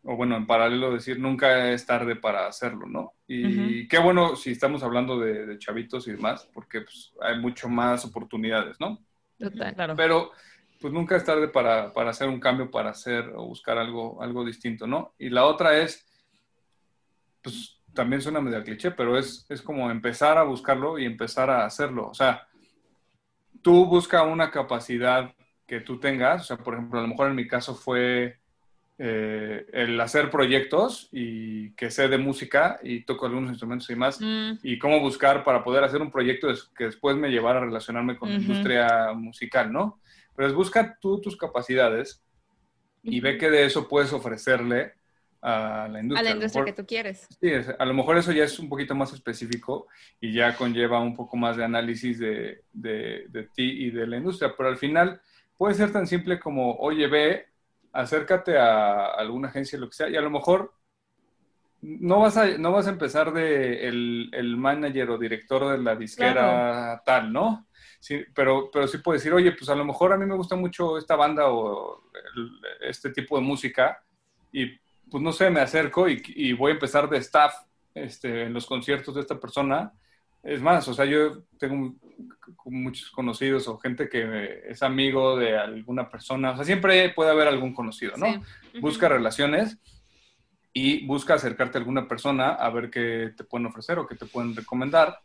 o 0.05 0.17
bueno, 0.17 0.37
en 0.37 0.47
paralelo 0.47 0.93
decir, 0.93 1.19
nunca 1.19 1.71
es 1.71 1.87
tarde 1.87 2.17
para 2.17 2.47
hacerlo, 2.47 2.87
¿no? 2.87 3.15
Y 3.27 3.87
qué 3.87 3.99
bueno 3.99 4.35
si 4.35 4.51
estamos 4.51 4.83
hablando 4.83 5.19
de, 5.19 5.59
chavitos 5.59 6.09
y 6.09 6.13
demás, 6.13 6.49
porque 6.53 6.81
pues, 6.81 7.13
hay 7.21 7.39
mucho 7.39 7.69
más 7.69 8.05
oportunidades, 8.05 8.81
¿no? 8.81 8.99
Total, 9.39 9.75
claro. 9.75 9.95
Pero 9.97 10.33
pues 10.81 10.93
nunca 10.93 11.17
es 11.17 11.25
tarde 11.25 11.47
para, 11.47 11.93
para, 11.93 12.11
hacer 12.11 12.29
un 12.29 12.41
cambio, 12.41 12.71
para 12.71 12.91
hacer 12.91 13.33
o 13.37 13.47
buscar 13.47 13.79
algo, 13.79 14.21
algo 14.21 14.45
distinto, 14.45 14.87
¿no? 14.89 15.15
Y 15.19 15.31
la 15.31 15.45
otra 15.45 15.79
es, 15.79 16.05
pues 17.41 17.81
también 17.95 18.21
suena 18.21 18.41
medio 18.41 18.65
cliché, 18.65 18.91
pero 18.91 19.17
es, 19.17 19.47
es 19.49 19.63
como 19.63 19.91
empezar 19.91 20.37
a 20.37 20.43
buscarlo 20.43 20.99
y 20.99 21.05
empezar 21.05 21.49
a 21.49 21.65
hacerlo. 21.65 22.09
O 22.09 22.15
sea, 22.15 22.49
tú 23.63 23.87
busca 23.87 24.25
una 24.25 24.51
capacidad 24.51 25.33
que 25.65 25.81
tú 25.81 26.01
tengas, 26.01 26.43
o 26.43 26.45
sea, 26.45 26.57
por 26.57 26.75
ejemplo, 26.75 26.99
a 26.99 27.03
lo 27.03 27.09
mejor 27.09 27.29
en 27.29 27.37
mi 27.37 27.47
caso 27.47 27.77
fue 27.77 28.42
eh, 28.99 29.67
el 29.73 30.01
hacer 30.01 30.31
proyectos 30.31 31.09
y 31.13 31.71
que 31.73 31.91
sé 31.91 32.09
de 32.09 32.19
música 32.19 32.79
y 32.83 33.05
toco 33.05 33.27
algunos 33.27 33.51
instrumentos 33.51 33.89
y 33.91 33.97
más, 33.97 34.21
mm. 34.21 34.59
y 34.63 34.79
cómo 34.79 35.01
buscar 35.01 35.45
para 35.45 35.65
poder 35.65 35.83
hacer 35.83 36.03
un 36.03 36.11
proyecto 36.11 36.49
que 36.77 36.85
después 36.85 37.17
me 37.17 37.31
llevara 37.31 37.59
a 37.59 37.65
relacionarme 37.65 38.17
con 38.17 38.29
la 38.29 38.37
industria 38.37 39.13
musical, 39.15 39.73
¿no? 39.73 39.99
Pero 40.37 40.53
busca 40.55 40.99
tú 41.01 41.21
tus 41.21 41.37
capacidades 41.37 42.23
y 43.03 43.21
ve 43.21 43.39
que 43.39 43.51
de 43.51 43.65
eso 43.65 43.89
puedes 43.89 44.13
ofrecerle 44.13 44.93
a 45.41 45.89
la 45.91 46.01
industria. 46.01 46.21
A 46.21 46.23
la 46.23 46.37
industria 46.37 46.65
que 46.65 46.73
tú 46.73 46.87
quieres. 46.87 47.27
Sí, 47.41 47.51
a 47.79 47.85
lo 47.85 47.95
mejor 47.95 48.17
eso 48.17 48.31
ya 48.31 48.45
es 48.45 48.59
un 48.59 48.69
poquito 48.69 48.95
más 48.95 49.13
específico 49.13 49.89
y 50.21 50.33
ya 50.33 50.55
conlleva 50.55 51.01
un 51.01 51.17
poco 51.17 51.37
más 51.37 51.57
de 51.57 51.65
análisis 51.65 52.19
de, 52.19 52.63
de, 52.73 53.27
de 53.29 53.43
ti 53.55 53.87
y 53.87 53.91
de 53.91 54.07
la 54.07 54.19
industria, 54.19 54.55
pero 54.57 54.69
al 54.69 54.77
final 54.77 55.21
puede 55.59 55.75
ser 55.75 55.93
tan 55.93 56.07
simple 56.07 56.39
como, 56.39 56.77
oye, 56.77 57.09
ve 57.09 57.52
acércate 57.93 58.59
a 58.59 59.07
alguna 59.07 59.49
agencia, 59.49 59.79
lo 59.79 59.89
que 59.89 59.97
sea, 59.97 60.09
y 60.09 60.17
a 60.17 60.21
lo 60.21 60.31
mejor 60.31 60.75
no 61.83 62.21
vas 62.21 62.37
a, 62.37 62.47
no 62.59 62.71
vas 62.73 62.87
a 62.87 62.91
empezar 62.91 63.33
de 63.33 63.89
el, 63.89 64.31
el 64.33 64.57
manager 64.57 65.11
o 65.11 65.19
director 65.19 65.71
de 65.71 65.79
la 65.79 65.97
disquera 65.97 67.03
tal, 67.05 67.33
¿no? 67.33 67.67
Sí, 67.99 68.25
pero, 68.35 68.71
pero 68.73 68.87
sí 68.87 68.99
puedes 68.99 69.23
decir, 69.23 69.35
oye, 69.35 69.53
pues 69.53 69.69
a 69.69 69.75
lo 69.75 69.85
mejor 69.85 70.13
a 70.13 70.17
mí 70.17 70.25
me 70.27 70.37
gusta 70.37 70.57
mucho 70.57 70.97
esta 70.97 71.17
banda 71.17 71.49
o 71.49 72.05
este 72.81 73.11
tipo 73.11 73.37
de 73.37 73.45
música 73.45 74.03
y 74.53 74.67
pues 75.11 75.23
no 75.23 75.33
sé, 75.33 75.51
me 75.51 75.61
acerco 75.61 76.09
y, 76.09 76.23
y 76.29 76.53
voy 76.53 76.71
a 76.71 76.75
empezar 76.75 77.09
de 77.09 77.19
staff 77.19 77.55
este, 77.95 78.45
en 78.45 78.53
los 78.53 78.67
conciertos 78.67 79.15
de 79.15 79.21
esta 79.21 79.39
persona. 79.39 79.93
Es 80.43 80.61
más, 80.61 80.87
o 80.89 80.95
sea, 80.95 81.05
yo 81.05 81.45
tengo 81.59 81.95
muchos 82.65 83.11
conocidos 83.11 83.69
o 83.69 83.79
gente 83.79 84.09
que 84.09 84.63
es 84.69 84.83
amigo 84.83 85.37
de 85.37 85.57
alguna 85.57 86.11
persona. 86.11 86.51
O 86.53 86.57
sea, 86.57 86.65
siempre 86.65 87.11
puede 87.11 87.31
haber 87.31 87.49
algún 87.49 87.73
conocido, 87.73 88.17
¿no? 88.17 88.43
Busca 88.81 89.09
relaciones 89.09 89.79
y 90.73 91.07
busca 91.07 91.35
acercarte 91.35 91.79
a 91.79 91.81
alguna 91.81 92.09
persona 92.09 92.55
a 92.55 92.71
ver 92.71 92.91
qué 92.91 93.33
te 93.37 93.45
pueden 93.45 93.67
ofrecer 93.67 93.99
o 93.99 94.07
qué 94.07 94.17
te 94.17 94.27
pueden 94.27 94.57
recomendar. 94.57 95.21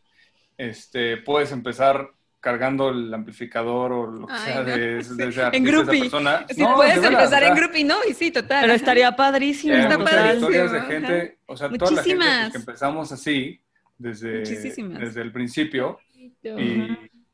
Este, 0.58 1.18
puedes 1.18 1.52
empezar 1.52 2.12
cargando 2.40 2.90
el 2.90 3.12
amplificador 3.14 3.92
o 3.92 4.08
lo 4.08 4.28
que 4.28 4.38
sea 4.38 4.64
de, 4.64 5.00
esa, 5.30 5.50
en 5.52 5.64
persona. 5.64 6.46
Sí, 6.50 6.64
puedes 6.76 7.04
empezar 7.04 7.44
en 7.44 7.56
Groupie, 7.56 7.84
¿no? 7.84 7.98
Y 8.08 8.14
sí, 8.14 8.32
total. 8.32 8.62
Pero 8.62 8.74
estaría 8.74 9.16
padrísimo. 9.16 9.74
Eh, 9.74 9.82
Está 9.82 9.98
padrísimo. 9.98 10.50
historias 10.50 10.72
de 10.72 10.82
gente, 10.82 11.40
o 11.48 11.58
sea, 11.58 11.70
toda 11.70 11.92
la 11.92 12.04
gente 12.04 12.26
pues, 12.26 12.52
que 12.52 12.58
empezamos 12.58 13.12
así 13.12 13.62
desde, 13.98 14.40
desde 14.40 15.22
el 15.22 15.32
principio 15.32 16.00
y, 16.14 16.32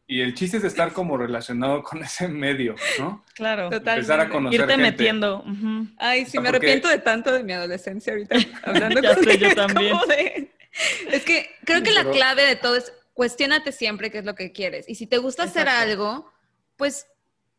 y, 0.07 0.22
el 0.22 0.34
chiste 0.34 0.57
es 0.57 0.64
estar 0.64 0.93
como 0.93 1.18
relacionado 1.18 1.84
con 1.84 2.03
ese 2.03 2.28
medio, 2.28 2.76
¿no? 2.99 3.24
Claro. 3.36 3.64
Totalmente. 3.66 3.91
Empezar 3.91 4.20
a 4.20 4.30
conocer 4.30 4.61
Irte 4.61 4.78
metiendo. 4.78 5.43
Ay, 5.97 6.26
sí, 6.26 6.39
me 6.39 6.49
arrepiento 6.49 6.88
de 6.88 6.99
tanto 6.99 7.32
de 7.32 7.43
mi 7.43 7.53
adolescencia 7.53 8.14
ahorita 8.14 8.36
hablando 8.64 9.01
ya 9.01 9.16
sé, 9.16 9.38
yo 9.38 9.55
también. 9.55 9.97
Es 11.11 11.24
que 11.24 11.49
creo 11.66 11.84
que 11.84 11.91
la 11.91 12.09
clave 12.09 12.43
de 12.43 12.55
todo 12.55 12.76
es 12.76 12.91
cuestiónate 13.14 13.72
siempre 13.72 14.11
qué 14.11 14.20
es 14.20 14.26
lo 14.26 14.36
que 14.36 14.51
quieres. 14.51 14.89
Y 14.89 14.95
si 14.95 15.07
te 15.07 15.18
gusta 15.18 15.43
hacer 15.43 15.70
algo, 15.70 16.32
pues 16.78 17.07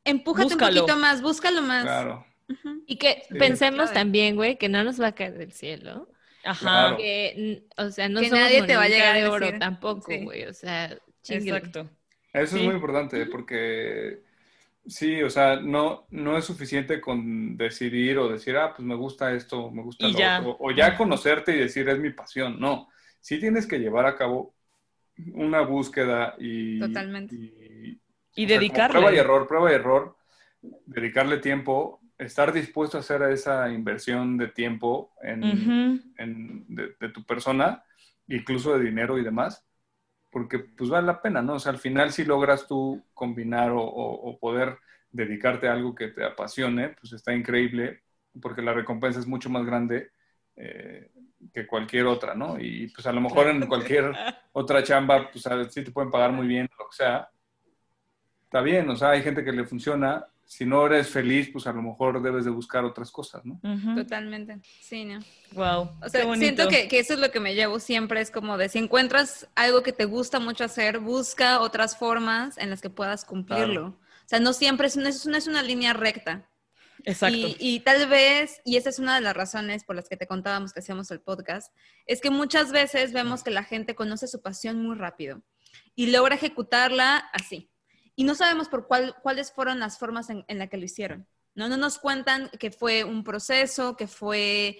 empújate 0.05 0.55
un 0.55 0.61
poquito 0.61 0.96
más, 0.96 1.22
búscalo 1.22 1.62
más. 1.62 1.84
Claro. 1.84 2.26
Y 2.86 2.96
que 2.96 3.22
pensemos 3.38 3.92
también, 3.92 4.36
güey, 4.36 4.59
que 4.59 4.68
no 4.68 4.84
nos 4.84 5.00
va 5.00 5.09
a 5.09 5.14
caer 5.14 5.38
del 5.38 5.52
cielo. 5.52 6.09
Ajá. 6.45 6.97
Que, 6.97 7.64
o 7.76 7.90
sea, 7.90 8.09
no 8.09 8.20
que 8.20 8.30
nadie 8.30 8.62
te 8.62 8.76
va 8.76 8.84
a 8.84 8.88
llegar 8.88 9.16
de 9.16 9.26
oro 9.26 9.59
tampoco, 9.59 10.12
güey. 10.22 10.45
O 10.45 10.53
sea, 10.53 10.97
Exacto. 11.28 11.88
Eso 12.32 12.57
es 12.57 12.62
muy 12.64 12.74
importante 12.74 13.26
porque 13.26 14.20
sí, 14.86 15.22
o 15.22 15.30
sea, 15.30 15.57
no, 15.57 16.07
no 16.11 16.36
es 16.36 16.45
suficiente 16.45 17.01
con 17.01 17.57
decidir 17.57 18.18
o 18.18 18.28
decir, 18.28 18.57
ah, 18.57 18.74
pues 18.74 18.86
me 18.86 18.97
gusta 18.97 19.32
esto, 19.32 19.70
me 19.70 19.82
gusta 19.82 20.09
lo 20.09 20.12
otro. 20.12 20.57
O 20.59 20.70
ya 20.72 20.97
conocerte 20.97 21.55
y 21.55 21.61
decir, 21.61 21.88
es 21.88 21.99
mi 21.99 22.11
pasión. 22.11 22.59
No, 22.59 22.88
sí 23.20 23.38
tienes 23.38 23.66
que 23.66 23.78
llevar 23.78 24.07
a 24.07 24.16
cabo 24.16 24.55
una 25.32 25.61
búsqueda 25.61 26.34
y... 26.38 26.80
Totalmente. 26.80 27.36
Y, 27.36 28.01
y 28.34 28.47
dedicarle. 28.47 28.99
Prueba 28.99 29.14
y 29.14 29.18
error, 29.18 29.47
prueba 29.47 29.70
y 29.70 29.74
error. 29.74 30.16
Dedicarle 30.86 31.38
tiempo 31.38 32.01
estar 32.19 32.53
dispuesto 32.53 32.97
a 32.97 33.01
hacer 33.01 33.23
esa 33.23 33.69
inversión 33.71 34.37
de 34.37 34.49
tiempo 34.49 35.12
en, 35.23 36.05
de, 36.69 37.09
tu 37.11 37.25
persona, 37.25 37.85
incluso 38.29 38.77
de 38.77 38.85
dinero 38.85 39.19
y 39.19 39.25
demás, 39.25 39.67
porque 40.31 40.59
pues 40.59 40.91
vale 40.91 41.07
la 41.07 41.23
pena, 41.23 41.43
¿no? 41.43 41.55
O 41.55 41.59
sea, 41.59 41.73
al 41.73 41.79
final 41.79 42.12
si 42.12 42.25
logras 42.25 42.67
tú 42.67 43.03
combinar 43.15 43.73
o, 43.75 44.39
poder 44.41 44.79
dedicarte 45.11 45.69
a 45.69 45.73
algo 45.73 45.95
que 45.95 46.09
te 46.09 46.25
apasione, 46.25 46.91
pues 46.91 47.12
está 47.12 47.35
increíble, 47.35 48.03
porque 48.41 48.62
la 48.62 48.73
recompensa 48.73 49.21
es 49.21 49.27
mucho 49.27 49.49
más 49.49 49.65
grande 49.65 50.11
eh, 50.57 51.11
que 51.53 51.67
cualquier 51.67 52.07
otra, 52.07 52.35
¿no? 52.35 52.59
Y 52.59 52.89
pues 52.89 53.07
a 53.07 53.12
lo 53.12 53.21
mejor 53.21 53.49
en 53.49 53.67
cualquier 53.67 54.12
otra 54.53 54.83
chamba, 54.83 55.31
pues 55.31 55.45
sí 55.71 55.85
te 55.85 55.93
pueden 55.93 56.11
pagar 56.11 56.33
muy 56.33 56.47
bien, 56.47 56.69
lo 56.79 56.89
que 56.89 56.97
sea. 56.97 57.29
Está 58.45 58.61
bien, 58.61 58.89
o 58.89 58.97
sea, 58.97 59.11
hay 59.11 59.23
gente 59.23 59.45
que 59.45 59.53
le 59.53 59.65
funciona, 59.65 60.27
si 60.47 60.64
no 60.64 60.86
eres 60.86 61.09
feliz, 61.09 61.51
pues 61.53 61.66
a 61.66 61.72
lo 61.72 61.82
mejor 61.82 62.22
debes 62.22 62.45
de 62.45 62.51
buscar 62.51 62.84
otras 62.84 63.11
cosas, 63.11 63.42
¿no? 63.45 63.61
Totalmente, 63.95 64.61
sí, 64.80 65.05
¿no? 65.05 65.20
Wow. 65.53 65.90
O 66.03 66.09
sea, 66.09 66.32
siento 66.36 66.68
que, 66.68 66.88
que, 66.88 66.99
eso 66.99 67.14
es 67.14 67.20
lo 67.20 67.30
que 67.30 67.40
me 67.40 67.55
llevo 67.55 67.80
siempre, 67.80 68.20
es 68.20 68.30
como 68.30 68.59
de 68.59 68.68
si 68.68 68.78
encuentras 68.78 69.49
algo 69.55 69.82
que 69.82 69.92
te 69.92 70.05
gusta 70.05 70.38
mucho 70.38 70.64
hacer, 70.64 70.99
busca 70.99 71.61
otras 71.61 71.97
formas 71.97 72.59
en 72.59 72.70
las 72.70 72.80
que 72.80 72.90
puedas 72.90 73.24
cumplirlo. 73.24 73.86
O 73.86 74.28
sea, 74.28 74.40
no 74.40 74.53
siempre 74.53 74.86
es, 74.86 74.97
no 74.97 75.36
es 75.36 75.47
una 75.47 75.62
línea 75.62 75.92
recta. 75.92 76.49
Exacto. 77.05 77.36
Y, 77.36 77.57
y, 77.59 77.80
tal 77.80 78.09
vez, 78.09 78.61
y 78.64 78.76
esa 78.76 78.88
es 78.88 78.99
una 78.99 79.14
de 79.16 79.20
las 79.20 79.34
razones 79.34 79.84
por 79.84 79.97
las 79.97 80.09
que 80.09 80.16
te 80.16 80.26
contábamos 80.26 80.72
que 80.72 80.80
hacíamos 80.80 81.11
el 81.11 81.20
podcast, 81.20 81.74
es 82.07 82.20
que 82.20 82.30
muchas 82.30 82.72
veces 82.72 83.12
vemos 83.12 83.42
que 83.42 83.51
la 83.51 83.64
gente 83.64 83.95
conoce 83.95 84.26
su 84.26 84.40
pasión 84.40 84.82
muy 84.82 84.97
rápido 84.97 85.42
y 85.95 86.07
logra 86.07 86.34
ejecutarla 86.34 87.18
así 87.32 87.70
y 88.17 88.25
no 88.25 88.35
sabemos 88.35 88.69
por 88.69 88.87
cuál, 88.87 89.15
cuáles 89.23 89.53
fueron 89.53 89.81
las 89.81 89.99
formas 89.99 90.31
en, 90.31 90.45
en 90.49 90.59
las 90.59 90.69
que 90.69 90.77
lo 90.77 90.85
hicieron. 90.85 91.27
¿no? 91.55 91.69
no 91.69 91.77
nos 91.77 91.99
cuentan 91.99 92.51
que 92.59 92.71
fue 92.71 93.05
un 93.05 93.25
proceso, 93.25 93.97
que 93.97 94.07
fue 94.07 94.79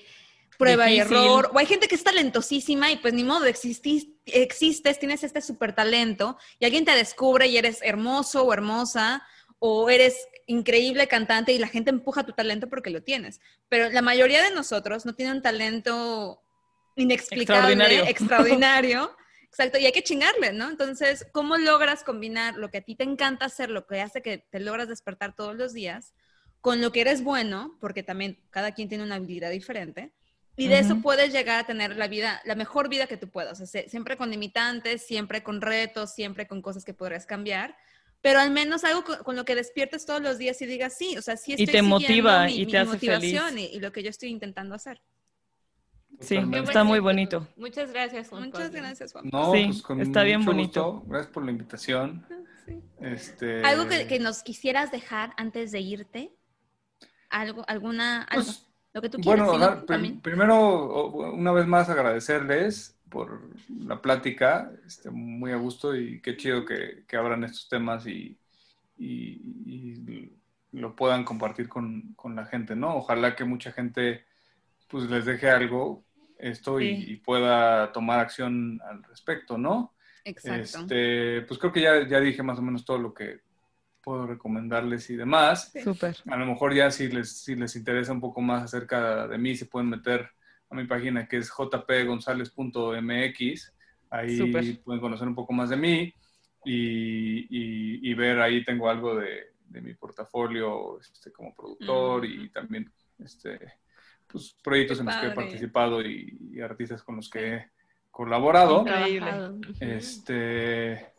prueba 0.59 0.91
y 0.91 0.99
error. 0.99 1.51
O 1.53 1.59
hay 1.59 1.67
gente 1.67 1.89
que 1.89 1.95
es 1.95 2.05
talentosísima 2.05 2.91
y 2.91 2.97
pues 2.97 3.15
ni 3.15 3.25
modo, 3.25 3.45
existis, 3.47 4.09
existes, 4.27 4.99
tienes 4.99 5.25
este 5.25 5.41
súper 5.41 5.75
talento 5.75 6.37
y 6.59 6.65
alguien 6.65 6.85
te 6.85 6.93
descubre 6.93 7.47
y 7.47 7.57
eres 7.57 7.81
hermoso 7.83 8.45
o 8.45 8.53
hermosa 8.53 9.23
o 9.59 9.89
eres 9.89 10.17
increíble 10.47 11.09
cantante 11.09 11.53
y 11.53 11.59
la 11.59 11.69
gente 11.69 11.91
empuja 11.91 12.25
tu 12.25 12.33
talento 12.33 12.69
porque 12.69 12.91
lo 12.91 13.03
tienes. 13.03 13.41
Pero 13.69 13.91
la 13.91 14.03
mayoría 14.03 14.43
de 14.43 14.51
nosotros 14.51 15.07
no 15.07 15.15
tienen 15.15 15.37
un 15.37 15.43
talento 15.43 16.43
inexplicable, 16.97 17.73
extraordinario. 17.73 18.05
extraordinario 18.05 19.17
Exacto, 19.55 19.79
y 19.79 19.87
hay 19.87 19.93
que 19.93 20.03
chingarle, 20.03 20.53
¿no? 20.53 20.69
Entonces, 20.69 21.29
¿cómo 21.31 21.57
logras 21.57 22.03
combinar 22.03 22.57
lo 22.57 22.73
que 22.73 22.79
a 22.79 22.81
ti 22.81 22.97
te 22.97 23.05
encanta 23.05 23.47
hacer, 23.47 23.71
lo 23.71 23.87
que 23.87 24.01
hace 24.01 24.21
que 24.21 24.39
te 24.39 24.59
logras 24.59 24.89
despertar 24.89 25.37
todos 25.37 25.55
los 25.55 25.73
días, 25.73 26.13
con 26.61 26.81
lo 26.81 26.91
que 26.91 27.03
eres 27.03 27.23
bueno, 27.23 27.79
porque 27.81 28.03
también 28.03 28.43
cada 28.51 28.73
quien 28.73 28.89
tiene 28.89 29.05
una 29.05 29.15
habilidad 29.15 29.53
diferente, 29.53 30.13
y 30.57 30.67
de 30.67 30.81
eso 30.81 31.01
puedes 31.03 31.33
llegar 31.33 31.61
a 31.61 31.67
tener 31.67 31.97
la 31.97 32.09
vida, 32.09 32.43
la 32.45 32.57
mejor 32.57 32.89
vida 32.89 33.07
que 33.07 33.17
tú 33.17 33.29
puedas, 33.29 33.61
o 33.61 33.67
sea, 33.67 33.89
siempre 33.89 34.17
con 34.17 34.31
limitantes, 34.33 35.07
siempre 35.07 35.45
con 35.45 35.61
retos, 35.61 36.13
siempre 36.13 36.49
con 36.49 36.61
cosas 36.61 36.85
que 36.85 36.93
podrías 36.93 37.25
cambiar, 37.25 37.77
pero 38.21 38.41
al 38.41 38.51
menos 38.51 38.83
algo 38.83 39.05
con, 39.05 39.37
lo 39.37 39.45
que 39.45 39.55
despiertes 39.55 40.05
todos 40.05 40.21
los 40.21 40.37
días 40.37 40.61
y 40.63 40.67
digas, 40.67 40.97
sí, 40.99 41.17
o 41.17 41.23
sea, 41.23 41.37
sí 41.37 41.53
estoy 41.53 41.65
y 41.65 41.67
te 41.67 41.83
motiva 41.83 42.51
y 42.51 42.67
te 42.67 42.79
hace 42.79 42.91
motivación 42.91 43.57
Y, 43.57 43.67
y 43.67 43.79
lo 43.79 43.93
que 43.93 44.03
yo 44.03 44.11
estoy 44.11 44.31
intentando 44.31 44.75
hacer. 44.75 45.01
Sí, 46.25 46.39
está 46.53 46.85
muy 46.85 47.01
bonito. 47.01 47.47
Muchas 47.57 47.93
gracias, 47.93 48.29
Juan. 48.29 48.45
Muchas 48.45 48.71
gracias, 48.73 49.13
Juan. 49.13 49.29
No, 49.33 49.51
pues 49.51 49.83
con 49.83 50.01
está 50.01 50.23
bien 50.23 50.45
bonito. 50.45 51.03
Gracias 51.07 51.33
por 51.33 51.45
la 51.45 51.51
invitación. 51.51 52.27
Este... 53.01 53.63
¿Algo 53.63 53.87
que, 53.89 54.19
nos 54.21 54.43
quisieras 54.43 54.91
dejar 54.91 55.33
antes 55.37 55.73
de 55.73 55.81
irte? 55.81 56.35
¿Algo, 57.29 57.65
alguna, 57.69 58.27
pues, 58.33 58.67
lo 58.93 59.03
que 59.03 59.09
tú 59.09 59.19
quieras? 59.19 59.47
Bueno, 59.87 60.21
primero, 60.23 61.11
una 61.33 61.53
vez 61.53 61.67
más 61.67 61.89
agradecerles 61.89 62.97
por 63.09 63.49
la 63.69 64.01
plática, 64.01 64.73
este, 64.87 65.11
muy 65.11 65.53
a 65.53 65.57
gusto 65.57 65.95
y 65.95 66.21
qué 66.21 66.37
chido 66.37 66.65
que, 66.65 67.05
que 67.07 67.17
abran 67.17 67.45
estos 67.45 67.69
temas 67.69 68.07
y, 68.07 68.39
y, 68.97 70.33
lo 70.73 70.97
puedan 70.97 71.23
compartir 71.23 71.69
con, 71.69 72.15
con, 72.17 72.35
la 72.35 72.47
gente, 72.47 72.75
¿no? 72.75 72.97
Ojalá 72.97 73.37
que 73.37 73.45
mucha 73.45 73.71
gente 73.71 74.25
pues 74.89 75.09
les 75.09 75.25
deje 75.25 75.49
algo 75.49 76.05
esto 76.39 76.81
y, 76.81 77.17
pueda 77.17 77.93
tomar 77.93 78.21
acción 78.21 78.81
al 78.89 79.03
respecto, 79.05 79.59
¿no? 79.59 79.95
Exacto. 80.25 80.81
Este, 80.81 81.43
pues 81.43 81.59
creo 81.59 81.73
que 81.73 81.83
ya, 81.83 82.07
ya 82.07 82.21
dije 82.21 82.43
más 82.43 82.59
o 82.59 82.63
menos 82.63 82.85
todo 82.85 82.99
lo 82.99 83.15
que 83.15 83.41
puedo 84.03 84.27
recomendarles 84.27 85.09
y 85.11 85.17
demás. 85.17 85.73
Súper. 85.83 86.17
A 86.27 86.37
lo 86.37 86.47
mejor 86.47 86.75
ya 86.75 86.91
si 86.91 87.09
les, 87.09 87.43
si 87.43 87.57
les 87.57 87.75
interesa 87.77 88.13
un 88.13 88.21
poco 88.21 88.41
más 88.41 88.63
acerca 88.63 89.27
de 89.27 89.39
mí, 89.39 89.57
se 89.57 89.67
pueden 89.67 89.89
meter 89.89 90.29
a 90.69 90.75
mi 90.75 90.87
página 90.87 91.27
que 91.27 91.39
es 91.39 91.51
jpgonzalez.mx. 91.51 93.75
Ahí 94.11 94.75
pueden 94.85 95.01
conocer 95.01 95.27
un 95.27 95.35
poco 95.35 95.53
más 95.53 95.71
de 95.71 95.77
mí 95.77 96.15
y, 96.65 98.11
y, 98.11 98.15
ver, 98.15 98.41
ahí 98.41 98.65
tengo 98.65 98.89
algo 98.89 99.17
de, 99.17 99.55
de 99.67 99.81
mi 99.81 99.95
portafolio 99.95 101.01
este, 101.01 101.33
como 101.33 101.55
productor 101.55 102.25
y 102.25 102.49
también 102.51 102.93
este, 103.19 103.59
pues, 104.27 104.57
proyectos 104.63 105.01
en 105.01 105.07
los 105.07 105.17
que 105.17 105.27
he 105.27 105.31
participado 105.31 106.03
y, 106.03 106.61
artistas 106.63 107.03
con 107.03 107.17
los 107.17 107.29
que 107.29 107.55
he 107.55 107.71
colaborado. 108.11 108.81
Increíble. 108.81 109.31
Este, 109.81 111.13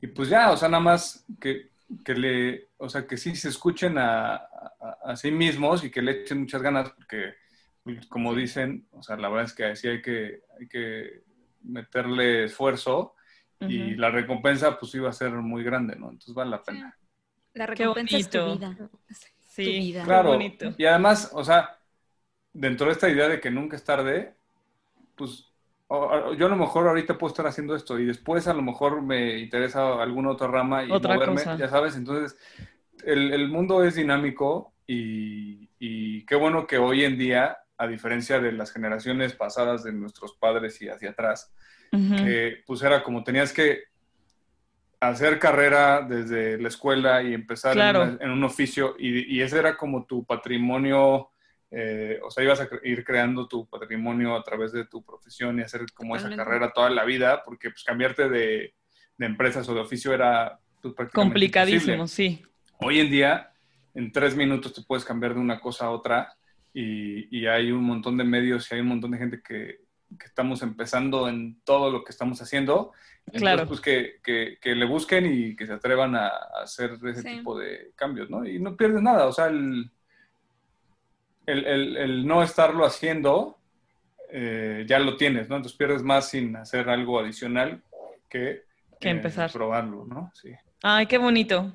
y 0.00 0.06
pues 0.08 0.28
ya, 0.28 0.50
o 0.50 0.56
sea, 0.56 0.68
nada 0.68 0.82
más 0.82 1.24
que, 1.40 1.70
que 2.04 2.14
le, 2.14 2.68
o 2.78 2.88
sea, 2.88 3.06
que 3.06 3.16
sí 3.16 3.36
se 3.36 3.48
escuchen 3.48 3.98
a, 3.98 4.34
a, 5.04 5.16
sí 5.16 5.30
mismos 5.30 5.84
y 5.84 5.90
que 5.90 6.02
le 6.02 6.22
echen 6.22 6.40
muchas 6.40 6.62
ganas, 6.62 6.90
porque 6.90 7.34
como 8.08 8.34
dicen, 8.34 8.86
o 8.92 9.02
sea, 9.02 9.16
la 9.16 9.28
verdad 9.28 9.46
es 9.46 9.52
que 9.52 9.76
sí 9.76 9.88
hay 9.88 10.00
que, 10.00 10.42
hay 10.58 10.68
que 10.68 11.22
meterle 11.62 12.44
esfuerzo 12.44 13.14
y 13.60 13.94
la 13.94 14.10
recompensa 14.10 14.76
pues 14.76 14.92
iba 14.96 15.08
a 15.08 15.12
ser 15.12 15.30
muy 15.34 15.62
grande, 15.62 15.94
¿no? 15.94 16.06
Entonces 16.10 16.34
vale 16.34 16.50
la 16.50 16.62
pena. 16.62 16.98
La 17.54 17.66
recompensa 17.66 18.16
es 18.16 18.28
tu 18.28 18.54
vida. 18.54 18.76
Sí, 19.38 19.94
claro. 20.04 20.30
bonito. 20.30 20.74
Y 20.78 20.84
además, 20.84 21.30
o 21.32 21.44
sea, 21.44 21.78
dentro 22.52 22.86
de 22.86 22.92
esta 22.92 23.08
idea 23.08 23.28
de 23.28 23.40
que 23.40 23.50
nunca 23.50 23.76
es 23.76 23.84
tarde, 23.84 24.34
pues 25.16 25.52
yo 25.88 26.46
a 26.46 26.48
lo 26.48 26.56
mejor 26.56 26.88
ahorita 26.88 27.18
puedo 27.18 27.32
estar 27.32 27.46
haciendo 27.46 27.76
esto 27.76 27.98
y 27.98 28.06
después 28.06 28.46
a 28.48 28.54
lo 28.54 28.62
mejor 28.62 29.02
me 29.02 29.38
interesa 29.38 30.02
alguna 30.02 30.30
otra 30.30 30.48
rama 30.48 30.84
y 30.84 30.88
moverme, 30.88 31.42
ya 31.58 31.68
sabes, 31.68 31.96
entonces 31.96 32.38
el, 33.04 33.48
mundo 33.48 33.84
es 33.84 33.94
dinámico 33.94 34.72
y, 34.86 35.68
qué 36.24 36.34
bueno 36.36 36.66
que 36.66 36.78
hoy 36.78 37.04
en 37.04 37.18
día, 37.18 37.58
a 37.76 37.86
diferencia 37.86 38.38
de 38.38 38.52
las 38.52 38.72
generaciones 38.72 39.34
pasadas 39.34 39.82
de 39.82 39.92
nuestros 39.92 40.34
padres 40.34 40.80
y 40.80 40.88
hacia 40.88 41.10
atrás, 41.10 41.52
que 41.90 42.62
pues 42.66 42.80
era 42.82 43.02
como 43.02 43.22
tenías 43.22 43.52
que 43.52 43.82
hacer 45.00 45.38
carrera 45.38 46.00
desde 46.00 46.58
la 46.58 46.68
escuela 46.68 47.22
y 47.22 47.34
empezar 47.34 47.76
en, 48.20 48.30
un 48.30 48.44
oficio 48.44 48.94
y, 48.98 49.36
y, 49.36 49.42
ese 49.42 49.58
era 49.58 49.76
como 49.76 50.06
tu 50.06 50.24
patrimonio 50.24 51.31
eh, 51.74 52.20
o 52.22 52.30
sea, 52.30 52.44
ibas 52.44 52.60
a 52.60 52.68
ir 52.84 53.02
creando 53.02 53.48
tu 53.48 53.66
patrimonio 53.66 54.36
a 54.36 54.44
través 54.44 54.72
de 54.72 54.84
tu 54.84 55.02
profesión 55.02 55.58
y 55.58 55.62
hacer 55.62 55.86
como 55.94 56.14
esa 56.16 56.34
carrera 56.36 56.72
toda 56.72 56.90
la 56.90 57.04
vida, 57.04 57.42
porque 57.44 57.70
pues 57.70 57.82
cambiarte 57.82 58.28
de, 58.28 58.74
empresas 59.18 59.68
o 59.68 59.74
de 59.74 59.80
oficio 59.80 60.12
era 60.12 60.58
pues, 60.82 61.10
complicadísimo, 61.12 62.06
sí. 62.08 62.42
Hoy 62.78 63.00
en 63.00 63.10
día, 63.10 63.52
en 63.94 64.12
tres 64.12 64.36
minutos 64.36 64.74
te 64.74 64.82
puedes 64.82 65.04
cambiar 65.04 65.34
de 65.34 65.40
una 65.40 65.60
cosa 65.60 65.86
a 65.86 65.90
otra 65.90 66.34
y, 66.74 67.46
hay 67.46 67.72
un 67.72 67.84
montón 67.84 68.16
de 68.18 68.24
medios 68.24 68.70
y 68.70 68.74
hay 68.74 68.80
un 68.80 68.88
montón 68.88 69.12
de 69.12 69.18
gente 69.18 69.40
que 69.42 69.78
que 70.18 70.26
estamos 70.26 70.62
empezando 70.62 71.28
en 71.28 71.60
todo 71.64 71.90
lo 71.90 72.04
que 72.04 72.12
estamos 72.12 72.40
haciendo. 72.42 72.92
claro. 73.32 73.66
pues 73.66 73.80
que, 73.80 74.20
que, 74.22 74.74
le 74.74 74.84
busquen 74.84 75.26
y 75.26 75.56
que 75.56 75.66
se 75.66 75.72
atrevan 75.72 76.14
a, 76.16 76.28
hacer 76.62 76.98
ese 77.04 77.22
tipo 77.22 77.58
de 77.58 77.92
cambios, 77.94 78.28
¿no? 78.30 78.46
Y 78.46 78.58
no 78.60 78.76
pierdes 78.76 79.02
nada, 79.02 79.26
o 79.26 79.32
sea, 79.32 79.46
el, 79.46 79.90
el, 81.46 81.96
el, 81.96 82.26
no 82.26 82.42
estarlo 82.42 82.84
haciendo, 82.84 83.58
eh, 84.30 84.84
ya 84.86 84.98
lo 84.98 85.16
tienes, 85.16 85.48
¿no? 85.48 85.56
Entonces 85.56 85.76
pierdes 85.76 86.02
más 86.02 86.30
sin 86.30 86.56
hacer 86.56 86.88
algo 86.88 87.18
adicional 87.18 87.82
que, 88.28 88.62
que 89.00 89.10
empezar. 89.10 89.50
Eh, 89.50 89.52
probarlo, 89.52 90.04
¿no? 90.06 90.32
Sí. 90.34 90.50
Ay, 90.82 91.06
qué 91.06 91.18
bonito. 91.18 91.72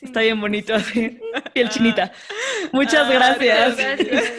Está 0.00 0.20
bien 0.20 0.40
bonito 0.40 0.74
así. 0.74 1.20
el 1.54 1.68
chinita. 1.68 2.10
Muchas 2.72 3.06
ah, 3.06 3.12
gracias. 3.12 3.76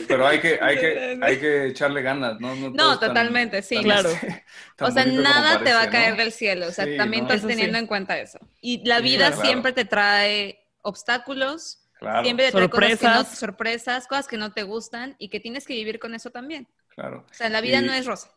Pero 0.07 0.27
hay 0.27 0.39
que, 0.39 0.59
hay 0.59 0.77
que, 0.77 1.19
hay 1.21 1.39
que 1.39 1.67
echarle 1.67 2.01
ganas, 2.01 2.39
¿no? 2.39 2.55
No, 2.71 2.99
totalmente, 2.99 3.61
sí. 3.61 3.81
claro. 3.83 4.09
o 4.79 4.91
sea, 4.91 5.05
nada 5.05 5.63
te 5.63 5.71
va 5.71 5.83
a 5.83 5.89
caer 5.89 6.17
del 6.17 6.31
cielo. 6.31 6.67
O 6.67 6.71
sea, 6.71 6.85
también 6.97 7.23
estás 7.23 7.45
teniendo 7.45 7.77
en 7.77 7.85
cuenta 7.85 8.19
eso. 8.19 8.39
Y 8.59 8.85
la 8.85 9.01
vida 9.01 9.31
siempre 9.33 9.71
te 9.71 9.85
trae 9.85 10.59
obstáculos. 10.81 11.79
Siempre 12.23 12.45
te 12.45 12.51
sorpresas. 12.51 13.17
Cosas, 13.17 13.39
sorpresas, 13.39 14.07
cosas 14.07 14.27
que 14.27 14.37
no 14.37 14.51
te 14.51 14.63
gustan 14.63 15.15
y 15.19 15.29
que 15.29 15.39
tienes 15.39 15.65
que 15.65 15.73
vivir 15.73 15.99
con 15.99 16.15
eso 16.15 16.29
también. 16.29 16.67
Claro. 16.89 17.25
O 17.29 17.33
sea, 17.33 17.49
la 17.49 17.61
vida 17.61 17.81
no 17.81 17.93
es 17.93 18.05
rosa. 18.05 18.31